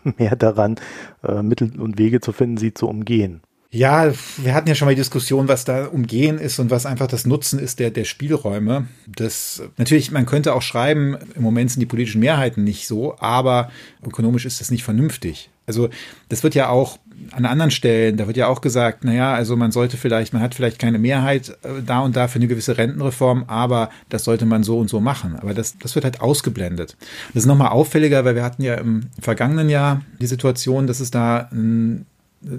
mehr 0.18 0.36
daran, 0.36 0.76
äh, 1.24 1.42
Mittel 1.42 1.80
und 1.80 1.98
Wege 1.98 2.20
zu 2.20 2.34
finden, 2.34 2.58
sie 2.58 2.74
zu 2.74 2.88
umgehen. 2.88 3.42
Ja, 3.72 4.12
wir 4.38 4.56
hatten 4.56 4.68
ja 4.68 4.74
schon 4.74 4.88
mal 4.88 4.96
die 4.96 5.02
Diskussion, 5.02 5.48
was 5.48 5.64
da 5.64 5.86
umgehen 5.86 6.40
ist 6.40 6.58
und 6.58 6.72
was 6.72 6.88
einfach 6.88 7.06
das 7.06 7.28
Nutzen 7.28 7.60
ist 7.60 7.80
der, 7.80 7.92
der 7.92 8.04
Spielräume. 8.04 8.88
Das, 9.06 9.62
natürlich, 9.78 10.10
man 10.10 10.26
könnte 10.26 10.56
auch 10.56 10.64
schreiben, 10.64 11.18
im 11.36 11.44
Moment 11.44 11.70
sind 11.70 11.80
die 11.80 11.86
politischen 11.86 12.20
Mehrheiten 12.20 12.64
nicht 12.64 12.88
so, 12.88 13.16
aber 13.20 13.70
ökonomisch 14.04 14.46
ist 14.46 14.60
das 14.60 14.72
nicht 14.72 14.84
vernünftig. 14.84 15.52
Also, 15.68 15.90
das 16.30 16.42
wird 16.42 16.56
ja 16.56 16.70
auch 16.70 16.98
an 17.32 17.46
anderen 17.46 17.70
Stellen, 17.70 18.18
da 18.18 18.26
wird 18.26 18.38
ja 18.38 18.48
auch 18.48 18.62
gesagt, 18.62 19.04
naja, 19.04 19.36
also 19.36 19.56
man 19.56 19.72
sollte 19.72 19.98
vielleicht, 19.98 20.34
man 20.34 20.42
hat 20.42 20.56
vielleicht 20.56 20.80
keine 20.80 20.98
Mehrheit 20.98 21.50
äh, 21.62 21.84
da 21.86 22.00
und 22.00 22.16
da 22.16 22.28
für 22.28 22.38
eine 22.40 22.48
gewisse 22.48 22.76
Rentenreform, 22.76 23.44
aber 23.46 23.92
das 24.10 24.24
sollte 24.24 24.48
man 24.48 24.64
so 24.64 24.80
und 24.80 24.90
so 24.90 25.00
machen. 25.00 25.36
Aber 25.36 25.54
das, 25.54 25.78
das 25.78 25.94
wird 25.94 26.06
halt 26.06 26.22
ausgeblendet. 26.22 26.98
Das 27.36 27.44
ist 27.44 27.48
nochmal 27.48 27.70
auffälliger, 27.70 28.26
weil 28.26 28.34
wir 28.34 28.44
hatten 28.44 28.64
ja 28.64 28.76
im 28.76 29.12
vergangenen 29.22 29.70
Jahr 29.70 30.02
die 30.20 30.28
Situation, 30.28 30.88
dass 30.88 31.02
es 31.02 31.12
da 31.12 31.50
ein 31.52 32.08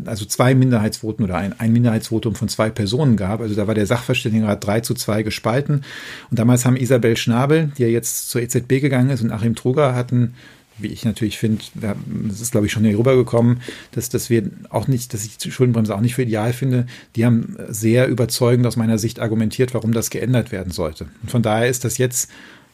also 0.05 0.25
zwei 0.25 0.55
Minderheitsvoten 0.55 1.25
oder 1.25 1.37
ein, 1.37 1.59
ein 1.59 1.73
Minderheitsvotum 1.73 2.35
von 2.35 2.49
zwei 2.49 2.71
Personen 2.71 3.17
gab. 3.17 3.41
Also 3.41 3.55
da 3.55 3.67
war 3.67 3.75
der 3.75 3.87
Sachverständigenrat 3.87 4.65
drei 4.65 4.81
zu 4.81 4.95
zwei 4.95 5.23
gespalten. 5.23 5.85
Und 6.31 6.39
damals 6.39 6.65
haben 6.65 6.77
Isabel 6.77 7.17
Schnabel, 7.17 7.73
die 7.79 7.83
ja 7.83 7.89
jetzt 7.89 8.31
zur 8.31 8.43
EZB 8.43 8.81
gegangen 8.81 9.11
ist, 9.11 9.23
und 9.23 9.33
Achim 9.33 9.55
Truger 9.55 9.95
hatten 9.95 10.35
wie 10.83 10.89
ich 10.89 11.05
natürlich 11.05 11.39
finde, 11.39 11.63
das 11.75 12.41
ist 12.41 12.53
glaube 12.53 12.67
ich 12.67 12.73
schon 12.73 12.85
hier 12.85 12.99
rübergekommen, 12.99 13.61
dass, 13.93 14.09
dass 14.09 14.31
wir 14.31 14.51
auch 14.71 14.89
nicht, 14.89 15.13
dass 15.13 15.27
ich 15.27 15.37
die 15.37 15.51
Schuldenbremse 15.51 15.95
auch 15.95 16.01
nicht 16.01 16.15
für 16.15 16.23
ideal 16.23 16.55
finde. 16.55 16.87
Die 17.17 17.27
haben 17.27 17.57
sehr 17.69 18.09
überzeugend 18.09 18.67
aus 18.67 18.77
meiner 18.77 18.97
Sicht 18.97 19.21
argumentiert, 19.21 19.75
warum 19.75 19.93
das 19.93 20.09
geändert 20.09 20.53
werden 20.53 20.73
sollte. 20.73 21.09
Und 21.23 21.31
von 21.31 21.43
daher 21.43 21.69
ist 21.69 21.85
das 21.85 21.99
jetzt 21.99 22.31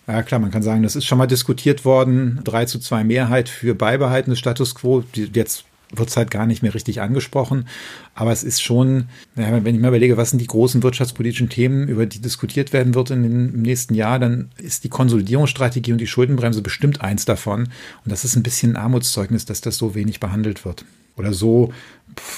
ja 0.06 0.22
klar, 0.22 0.40
man 0.40 0.52
kann 0.52 0.62
sagen, 0.62 0.82
das 0.84 0.94
ist 0.94 1.04
schon 1.04 1.18
mal 1.18 1.26
diskutiert 1.26 1.84
worden. 1.84 2.40
drei 2.44 2.64
zu 2.64 2.78
zwei 2.78 3.02
Mehrheit 3.02 3.48
für 3.48 3.74
Beibehalten 3.74 4.30
des 4.30 4.38
Status 4.38 4.74
quo. 4.74 5.02
Die, 5.14 5.28
jetzt 5.34 5.64
wird 5.98 6.08
es 6.08 6.16
halt 6.16 6.30
gar 6.30 6.46
nicht 6.46 6.62
mehr 6.62 6.74
richtig 6.74 7.00
angesprochen. 7.00 7.66
Aber 8.14 8.32
es 8.32 8.44
ist 8.44 8.62
schon, 8.62 9.08
ja, 9.36 9.64
wenn 9.64 9.74
ich 9.74 9.80
mir 9.80 9.88
überlege, 9.88 10.16
was 10.16 10.30
sind 10.30 10.40
die 10.40 10.46
großen 10.46 10.82
wirtschaftspolitischen 10.82 11.48
Themen, 11.48 11.88
über 11.88 12.06
die 12.06 12.20
diskutiert 12.20 12.72
werden 12.72 12.94
wird 12.94 13.10
in 13.10 13.22
den, 13.22 13.54
im 13.54 13.62
nächsten 13.62 13.94
Jahr, 13.94 14.18
dann 14.18 14.50
ist 14.58 14.84
die 14.84 14.88
Konsolidierungsstrategie 14.88 15.92
und 15.92 15.98
die 15.98 16.06
Schuldenbremse 16.06 16.62
bestimmt 16.62 17.00
eins 17.00 17.24
davon. 17.24 17.68
Und 18.04 18.12
das 18.12 18.24
ist 18.24 18.36
ein 18.36 18.42
bisschen 18.42 18.72
ein 18.72 18.82
Armutszeugnis, 18.82 19.44
dass 19.44 19.60
das 19.60 19.76
so 19.76 19.94
wenig 19.94 20.20
behandelt 20.20 20.64
wird 20.64 20.84
oder 21.16 21.32
so, 21.32 21.72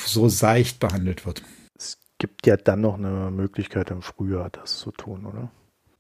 so 0.07 0.29
seicht 0.29 0.81
behandelt 0.81 1.27
wird. 1.27 1.43
Es 1.77 1.99
gibt 2.19 2.47
ja 2.47 2.57
dann 2.57 2.81
noch 2.81 2.99
eine 2.99 3.31
Möglichkeit 3.31 3.91
im 3.91 4.03
Frühjahr, 4.03 4.51
das 4.51 4.79
zu 4.79 4.91
tun, 4.91 5.27
oder? 5.27 5.51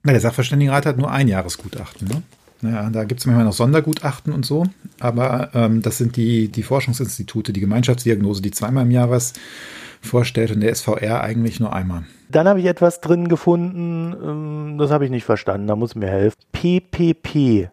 Na, 0.03 0.13
der 0.13 0.21
Sachverständigenrat 0.21 0.87
hat 0.87 0.97
nur 0.97 1.11
ein 1.11 1.29
Jahresgutachten. 1.29 2.09
Ne? 2.09 2.23
Naja, 2.61 2.91
da 2.91 3.05
gibt 3.05 3.21
es 3.21 3.27
manchmal 3.27 3.45
noch 3.45 3.53
Sondergutachten 3.53 4.33
und 4.33 4.45
so, 4.45 4.65
aber 4.99 5.51
ähm, 5.55 5.83
das 5.83 5.99
sind 5.99 6.17
die, 6.17 6.49
die 6.49 6.63
Forschungsinstitute, 6.63 7.53
die 7.53 7.61
Gemeinschaftsdiagnose, 7.61 8.43
die 8.43 8.51
zweimal 8.51 8.85
im 8.85 8.91
Jahr 8.91 9.11
was 9.11 9.35
vorstellt 10.01 10.51
und 10.51 10.61
der 10.61 10.75
SVR 10.75 11.23
eigentlich 11.23 11.61
nur 11.61 11.73
einmal. 11.73 12.05
Dann 12.29 12.49
habe 12.49 12.61
ich 12.61 12.67
etwas 12.67 13.01
drin 13.01 13.29
gefunden, 13.29 14.15
ähm, 14.23 14.79
das 14.79 14.91
habe 14.91 15.05
ich 15.05 15.11
nicht 15.11 15.25
verstanden, 15.25 15.67
da 15.67 15.77
muss 15.77 15.95
mir 15.95 16.09
helfen. 16.09 16.37
PPP, 16.53 17.71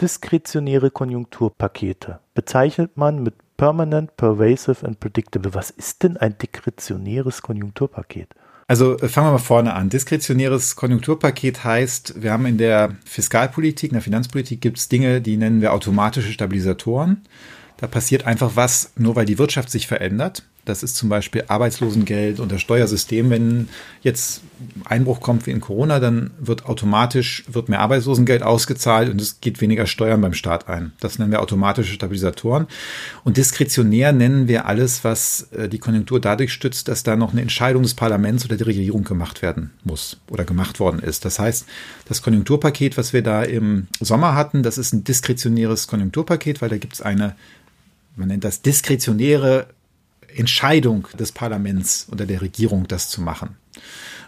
diskretionäre 0.00 0.90
Konjunkturpakete, 0.90 2.20
bezeichnet 2.34 2.96
man 2.96 3.22
mit 3.22 3.34
Permanent, 3.56 4.16
Pervasive 4.16 4.86
and 4.86 5.00
Predictable. 5.00 5.52
Was 5.52 5.70
ist 5.70 6.04
denn 6.04 6.16
ein 6.16 6.38
diskretionäres 6.38 7.42
Konjunkturpaket? 7.42 8.28
Also 8.68 8.98
äh, 8.98 9.08
fangen 9.08 9.28
wir 9.28 9.32
mal 9.32 9.38
vorne 9.38 9.74
an. 9.74 9.88
Diskretionäres 9.88 10.76
Konjunkturpaket 10.76 11.64
heißt, 11.64 12.22
wir 12.22 12.30
haben 12.30 12.46
in 12.46 12.58
der 12.58 12.96
Fiskalpolitik, 13.04 13.90
in 13.90 13.94
der 13.94 14.02
Finanzpolitik 14.02 14.60
gibt 14.60 14.78
es 14.78 14.88
Dinge, 14.88 15.20
die 15.20 15.38
nennen 15.38 15.62
wir 15.62 15.72
automatische 15.72 16.30
Stabilisatoren. 16.30 17.22
Da 17.78 17.86
passiert 17.86 18.26
einfach 18.26 18.52
was, 18.54 18.92
nur 18.96 19.16
weil 19.16 19.24
die 19.24 19.38
Wirtschaft 19.38 19.70
sich 19.70 19.86
verändert. 19.86 20.44
Das 20.68 20.82
ist 20.82 20.96
zum 20.96 21.08
Beispiel 21.08 21.44
Arbeitslosengeld 21.48 22.40
und 22.40 22.52
das 22.52 22.60
Steuersystem. 22.60 23.30
Wenn 23.30 23.68
jetzt 24.02 24.42
Einbruch 24.84 25.20
kommt 25.20 25.46
wie 25.46 25.50
in 25.50 25.60
Corona, 25.60 25.98
dann 25.98 26.30
wird 26.38 26.66
automatisch 26.66 27.44
wird 27.48 27.70
mehr 27.70 27.80
Arbeitslosengeld 27.80 28.42
ausgezahlt 28.42 29.08
und 29.08 29.18
es 29.18 29.40
geht 29.40 29.62
weniger 29.62 29.86
Steuern 29.86 30.20
beim 30.20 30.34
Staat 30.34 30.68
ein. 30.68 30.92
Das 31.00 31.18
nennen 31.18 31.30
wir 31.30 31.40
automatische 31.40 31.94
Stabilisatoren. 31.94 32.66
Und 33.24 33.38
diskretionär 33.38 34.12
nennen 34.12 34.46
wir 34.46 34.66
alles, 34.66 35.04
was 35.04 35.48
äh, 35.52 35.70
die 35.70 35.78
Konjunktur 35.78 36.20
dadurch 36.20 36.52
stützt, 36.52 36.88
dass 36.88 37.02
da 37.02 37.16
noch 37.16 37.32
eine 37.32 37.40
Entscheidung 37.40 37.82
des 37.82 37.94
Parlaments 37.94 38.44
oder 38.44 38.58
der 38.58 38.66
Regierung 38.66 39.04
gemacht 39.04 39.40
werden 39.40 39.70
muss 39.84 40.20
oder 40.30 40.44
gemacht 40.44 40.80
worden 40.80 40.98
ist. 40.98 41.24
Das 41.24 41.38
heißt, 41.38 41.64
das 42.06 42.20
Konjunkturpaket, 42.20 42.98
was 42.98 43.14
wir 43.14 43.22
da 43.22 43.42
im 43.42 43.86
Sommer 44.00 44.34
hatten, 44.34 44.62
das 44.62 44.76
ist 44.76 44.92
ein 44.92 45.02
diskretionäres 45.02 45.86
Konjunkturpaket, 45.86 46.60
weil 46.60 46.68
da 46.68 46.76
gibt 46.76 46.92
es 46.92 47.00
eine 47.00 47.36
man 48.18 48.28
nennt 48.28 48.42
das 48.42 48.62
diskretionäre 48.62 49.68
Entscheidung 50.38 51.08
des 51.18 51.32
Parlaments 51.32 52.06
oder 52.10 52.26
der 52.26 52.40
Regierung, 52.40 52.86
das 52.88 53.08
zu 53.08 53.20
machen. 53.20 53.56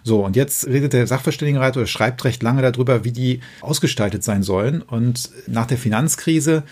So, 0.02 0.24
und 0.24 0.36
jetzt 0.36 0.66
redet 0.66 0.92
der 0.92 1.06
Sachverständigenrat 1.06 1.76
oder 1.76 1.86
schreibt 1.86 2.24
recht 2.24 2.42
lange 2.42 2.62
darüber, 2.62 3.04
wie 3.04 3.12
die 3.12 3.40
ausgestaltet 3.60 4.24
sein 4.24 4.42
sollen. 4.42 4.82
Und 4.82 5.30
nach 5.46 5.66
der 5.66 5.78
Finanzkrise 5.78 6.62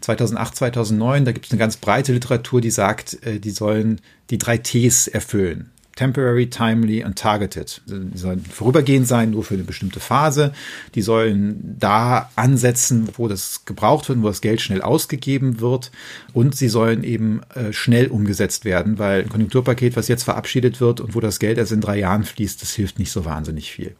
2008, 0.00 0.56
2009, 0.56 1.24
da 1.24 1.32
gibt 1.32 1.46
es 1.46 1.52
eine 1.52 1.58
ganz 1.58 1.76
breite 1.76 2.12
Literatur, 2.12 2.60
die 2.60 2.70
sagt, 2.70 3.22
äh, 3.24 3.38
die 3.38 3.50
sollen 3.50 4.00
die 4.30 4.38
drei 4.38 4.58
Ts 4.58 5.08
erfüllen. 5.08 5.70
Temporary, 5.96 6.48
timely 6.48 7.04
und 7.04 7.18
targeted. 7.18 7.82
Die 7.86 8.16
sollen 8.18 8.44
vorübergehend 8.44 9.06
sein, 9.06 9.30
nur 9.30 9.44
für 9.44 9.54
eine 9.54 9.64
bestimmte 9.64 10.00
Phase. 10.00 10.52
Die 10.94 11.02
sollen 11.02 11.76
da 11.78 12.30
ansetzen, 12.36 13.08
wo 13.16 13.28
das 13.28 13.64
gebraucht 13.64 14.08
wird, 14.08 14.22
wo 14.22 14.28
das 14.28 14.40
Geld 14.40 14.60
schnell 14.60 14.82
ausgegeben 14.82 15.60
wird. 15.60 15.90
Und 16.32 16.56
sie 16.56 16.68
sollen 16.68 17.04
eben 17.04 17.42
äh, 17.54 17.72
schnell 17.72 18.08
umgesetzt 18.08 18.64
werden, 18.64 18.98
weil 18.98 19.22
ein 19.22 19.28
Konjunkturpaket, 19.28 19.96
was 19.96 20.08
jetzt 20.08 20.22
verabschiedet 20.22 20.80
wird 20.80 21.00
und 21.00 21.14
wo 21.14 21.20
das 21.20 21.38
Geld 21.38 21.58
erst 21.58 21.72
in 21.72 21.80
drei 21.80 21.98
Jahren 21.98 22.24
fließt, 22.24 22.62
das 22.62 22.72
hilft 22.72 22.98
nicht 22.98 23.12
so 23.12 23.24
wahnsinnig 23.24 23.72
viel. 23.72 23.94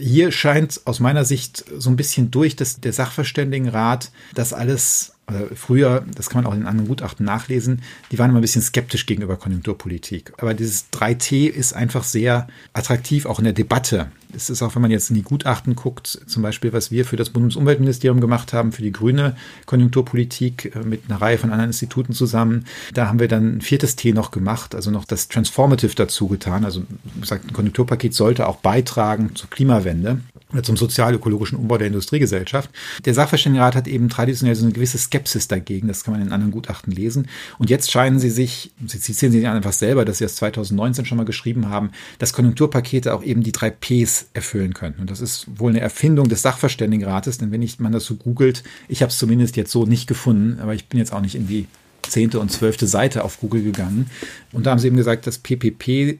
Hier 0.00 0.32
scheint 0.32 0.80
aus 0.84 1.00
meiner 1.00 1.24
Sicht 1.24 1.64
so 1.76 1.90
ein 1.90 1.96
bisschen 1.96 2.30
durch, 2.30 2.56
dass 2.56 2.80
der 2.80 2.92
Sachverständigenrat 2.92 4.10
das 4.34 4.52
alles 4.52 5.13
oder 5.28 5.46
früher, 5.54 6.04
das 6.14 6.28
kann 6.28 6.42
man 6.42 6.52
auch 6.52 6.56
in 6.56 6.66
anderen 6.66 6.88
Gutachten 6.88 7.24
nachlesen, 7.24 7.82
die 8.12 8.18
waren 8.18 8.30
immer 8.30 8.40
ein 8.40 8.42
bisschen 8.42 8.62
skeptisch 8.62 9.06
gegenüber 9.06 9.36
Konjunkturpolitik. 9.36 10.32
Aber 10.38 10.54
dieses 10.54 10.92
3T 10.92 11.48
ist 11.48 11.72
einfach 11.72 12.04
sehr 12.04 12.46
attraktiv, 12.72 13.26
auch 13.26 13.38
in 13.38 13.44
der 13.44 13.54
Debatte. 13.54 14.08
Es 14.36 14.50
ist 14.50 14.62
auch, 14.62 14.74
wenn 14.74 14.82
man 14.82 14.90
jetzt 14.90 15.10
in 15.10 15.16
die 15.16 15.22
Gutachten 15.22 15.76
guckt, 15.76 16.20
zum 16.26 16.42
Beispiel, 16.42 16.72
was 16.72 16.90
wir 16.90 17.04
für 17.04 17.16
das 17.16 17.30
Bundesumweltministerium 17.30 18.20
gemacht 18.20 18.52
haben, 18.52 18.72
für 18.72 18.82
die 18.82 18.92
grüne 18.92 19.36
Konjunkturpolitik 19.66 20.74
äh, 20.74 20.80
mit 20.80 21.02
einer 21.08 21.20
Reihe 21.20 21.38
von 21.38 21.50
anderen 21.50 21.70
Instituten 21.70 22.12
zusammen. 22.12 22.64
Da 22.92 23.06
haben 23.06 23.20
wir 23.20 23.28
dann 23.28 23.58
ein 23.58 23.60
viertes 23.60 23.96
T 23.96 24.12
noch 24.12 24.30
gemacht, 24.30 24.74
also 24.74 24.90
noch 24.90 25.04
das 25.04 25.28
Transformative 25.28 25.94
dazu 25.94 26.28
getan. 26.28 26.64
Also, 26.64 26.82
gesagt, 27.20 27.46
ein 27.46 27.52
Konjunkturpaket 27.52 28.12
sollte 28.12 28.48
auch 28.48 28.56
beitragen 28.56 29.34
zur 29.34 29.50
Klimawende 29.50 30.18
zum 30.62 30.76
sozial-ökologischen 30.76 31.58
Umbau 31.58 31.78
der 31.78 31.88
Industriegesellschaft. 31.88 32.70
Der 33.04 33.14
Sachverständigenrat 33.14 33.74
hat 33.74 33.88
eben 33.88 34.08
traditionell 34.08 34.54
so 34.54 34.64
eine 34.64 34.72
gewisse 34.72 34.98
Skepsis 34.98 35.48
dagegen, 35.48 35.88
das 35.88 36.04
kann 36.04 36.14
man 36.14 36.22
in 36.22 36.32
anderen 36.32 36.52
Gutachten 36.52 36.92
lesen. 36.92 37.28
Und 37.58 37.70
jetzt 37.70 37.90
scheinen 37.90 38.18
sie 38.18 38.30
sich, 38.30 38.72
sie 38.86 39.00
zitieren 39.00 39.32
sich 39.32 39.46
einfach 39.46 39.72
selber, 39.72 40.04
dass 40.04 40.18
sie 40.18 40.24
das 40.24 40.36
2019 40.36 41.06
schon 41.06 41.18
mal 41.18 41.24
geschrieben 41.24 41.68
haben, 41.68 41.90
dass 42.18 42.32
Konjunkturpakete 42.32 43.14
auch 43.14 43.22
eben 43.22 43.42
die 43.42 43.52
drei 43.52 43.70
Ps 43.70 44.26
erfüllen 44.32 44.74
könnten. 44.74 45.00
Und 45.00 45.10
das 45.10 45.20
ist 45.20 45.46
wohl 45.56 45.70
eine 45.70 45.80
Erfindung 45.80 46.28
des 46.28 46.42
Sachverständigenrates, 46.42 47.38
denn 47.38 47.50
wenn 47.50 47.62
ich, 47.62 47.80
man 47.80 47.92
das 47.92 48.04
so 48.04 48.14
googelt, 48.14 48.62
ich 48.88 49.02
habe 49.02 49.10
es 49.10 49.18
zumindest 49.18 49.56
jetzt 49.56 49.72
so 49.72 49.86
nicht 49.86 50.06
gefunden, 50.06 50.60
aber 50.60 50.74
ich 50.74 50.86
bin 50.86 50.98
jetzt 50.98 51.12
auch 51.12 51.20
nicht 51.20 51.34
in 51.34 51.46
die 51.46 51.66
zehnte 52.02 52.38
und 52.38 52.50
zwölfte 52.50 52.86
Seite 52.86 53.24
auf 53.24 53.40
Google 53.40 53.62
gegangen. 53.62 54.10
Und 54.52 54.66
da 54.66 54.70
haben 54.70 54.78
sie 54.78 54.86
eben 54.86 54.96
gesagt, 54.96 55.26
dass 55.26 55.38
PPP 55.38 56.18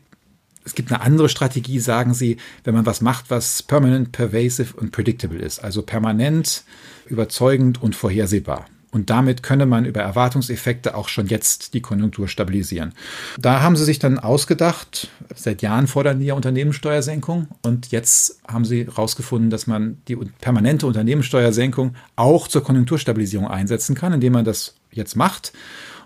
es 0.65 0.75
gibt 0.75 0.91
eine 0.91 1.03
andere 1.03 1.29
Strategie, 1.29 1.79
sagen 1.79 2.15
sie, 2.15 2.39
wenn 2.65 2.75
man 2.75 2.87
was 2.87 3.01
macht, 3.01 3.31
was 3.31 3.63
permanent, 3.63 4.13
pervasive 4.13 4.75
und 4.77 4.93
predictable 4.93 5.39
ist. 5.39 5.63
Also 5.63 5.83
permanent, 5.83 6.65
überzeugend 7.07 7.83
und 7.83 7.95
vorhersehbar. 7.95 8.67
Und 8.95 9.11
damit 9.11 9.43
könne 9.43 9.67
man 9.67 9.87
über 9.87 10.03
Erwartungseffekte 10.03 10.95
auch 10.95 11.09
schon 11.09 11.27
jetzt 11.27 11.75
die 11.75 11.81
Konjunktur 11.81 12.29
stabilisieren. 12.29 12.93
Da 13.41 13.61
haben 13.61 13.75
sie 13.75 13.85
sich 13.85 13.99
dann 13.99 14.21
ausgedacht, 14.21 15.09
seit 15.35 15.63
Jahren 15.63 15.89
fordern 15.89 16.21
die 16.21 16.27
ja 16.27 16.35
Unternehmenssteuersenkung. 16.35 17.49
Und 17.63 17.91
jetzt 17.91 18.41
haben 18.47 18.65
sie 18.65 18.87
herausgefunden, 18.87 19.51
dass 19.51 19.67
man 19.67 19.99
die 20.07 20.17
permanente 20.41 20.87
Unternehmenssteuersenkung 20.87 21.97
auch 22.15 22.47
zur 22.47 22.63
Konjunkturstabilisierung 22.63 23.49
einsetzen 23.49 23.97
kann, 23.97 24.13
indem 24.13 24.35
man 24.35 24.45
das 24.45 24.77
jetzt 24.93 25.17
macht. 25.17 25.53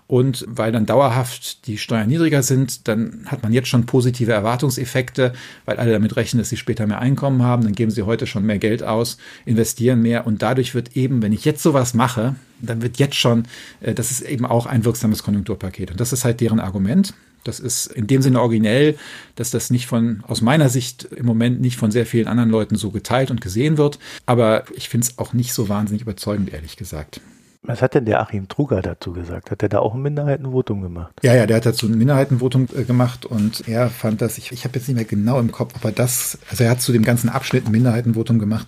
Und 0.09 0.43
weil 0.47 0.71
dann 0.71 0.87
dauerhaft 0.87 1.67
die 1.67 1.77
Steuern 1.77 2.07
niedriger 2.07 2.41
sind, 2.41 2.87
dann 2.87 3.27
hat 3.27 3.43
man 3.43 3.53
jetzt 3.53 3.67
schon 3.67 3.85
positive 3.85 4.31
Erwartungseffekte, 4.31 5.33
weil 5.65 5.77
alle 5.77 5.91
damit 5.91 6.15
rechnen, 6.15 6.39
dass 6.39 6.49
sie 6.49 6.57
später 6.57 6.87
mehr 6.87 6.97
Einkommen 6.97 7.43
haben. 7.43 7.63
Dann 7.63 7.75
geben 7.75 7.91
sie 7.91 8.01
heute 8.01 8.25
schon 8.25 8.43
mehr 8.43 8.57
Geld 8.57 8.81
aus, 8.81 9.17
investieren 9.45 10.01
mehr. 10.01 10.25
Und 10.25 10.41
dadurch 10.41 10.73
wird 10.73 10.97
eben, 10.97 11.21
wenn 11.21 11.31
ich 11.31 11.45
jetzt 11.45 11.61
sowas 11.61 11.93
mache, 11.93 12.35
dann 12.59 12.81
wird 12.81 12.97
jetzt 12.97 13.17
schon, 13.17 13.43
äh, 13.81 13.93
das 13.93 14.09
ist 14.09 14.21
eben 14.21 14.47
auch 14.47 14.65
ein 14.65 14.83
wirksames 14.83 15.21
Konjunkturpaket. 15.21 15.91
Und 15.91 15.99
das 15.99 16.11
ist 16.11 16.25
halt 16.25 16.41
deren 16.41 16.59
Argument. 16.59 17.13
Das 17.43 17.59
ist 17.59 17.85
in 17.85 18.07
dem 18.07 18.23
Sinne 18.23 18.41
originell, 18.41 18.97
dass 19.35 19.51
das 19.51 19.69
nicht 19.69 19.85
von, 19.85 20.23
aus 20.27 20.41
meiner 20.41 20.69
Sicht 20.69 21.03
im 21.03 21.27
Moment 21.27 21.61
nicht 21.61 21.77
von 21.77 21.91
sehr 21.91 22.07
vielen 22.07 22.27
anderen 22.27 22.49
Leuten 22.49 22.77
so 22.77 22.89
geteilt 22.89 23.29
und 23.29 23.41
gesehen 23.41 23.77
wird. 23.77 23.99
Aber 24.25 24.63
ich 24.75 24.89
finde 24.89 25.05
es 25.05 25.19
auch 25.19 25.33
nicht 25.33 25.53
so 25.53 25.69
wahnsinnig 25.69 26.01
überzeugend, 26.01 26.51
ehrlich 26.51 26.77
gesagt. 26.77 27.21
Was 27.61 27.81
hat 27.81 27.93
denn 27.93 28.05
der 28.05 28.21
Achim 28.21 28.47
Truger 28.47 28.81
dazu 28.81 29.11
gesagt? 29.11 29.51
Hat 29.51 29.61
er 29.61 29.67
da 29.67 29.79
auch 29.79 29.93
ein 29.93 30.01
Minderheitenvotum 30.01 30.81
gemacht? 30.81 31.13
Ja, 31.23 31.35
ja, 31.35 31.45
der 31.45 31.57
hat 31.57 31.65
dazu 31.65 31.87
ein 31.87 31.97
Minderheitenvotum 31.97 32.67
äh, 32.73 32.83
gemacht 32.83 33.25
und 33.25 33.67
er 33.67 33.89
fand 33.89 34.21
das, 34.21 34.37
ich, 34.37 34.53
ich 34.53 34.63
habe 34.63 34.79
jetzt 34.79 34.87
nicht 34.87 34.95
mehr 34.95 35.03
genau 35.03 35.39
im 35.41 35.51
Kopf, 35.51 35.75
ob 35.75 35.83
er 35.83 35.91
das, 35.91 36.39
also 36.49 36.63
er 36.63 36.71
hat 36.71 36.81
zu 36.81 36.93
dem 36.93 37.03
ganzen 37.03 37.29
Abschnitt 37.29 37.65
ein 37.65 37.71
Minderheitenvotum 37.71 38.39
gemacht. 38.39 38.67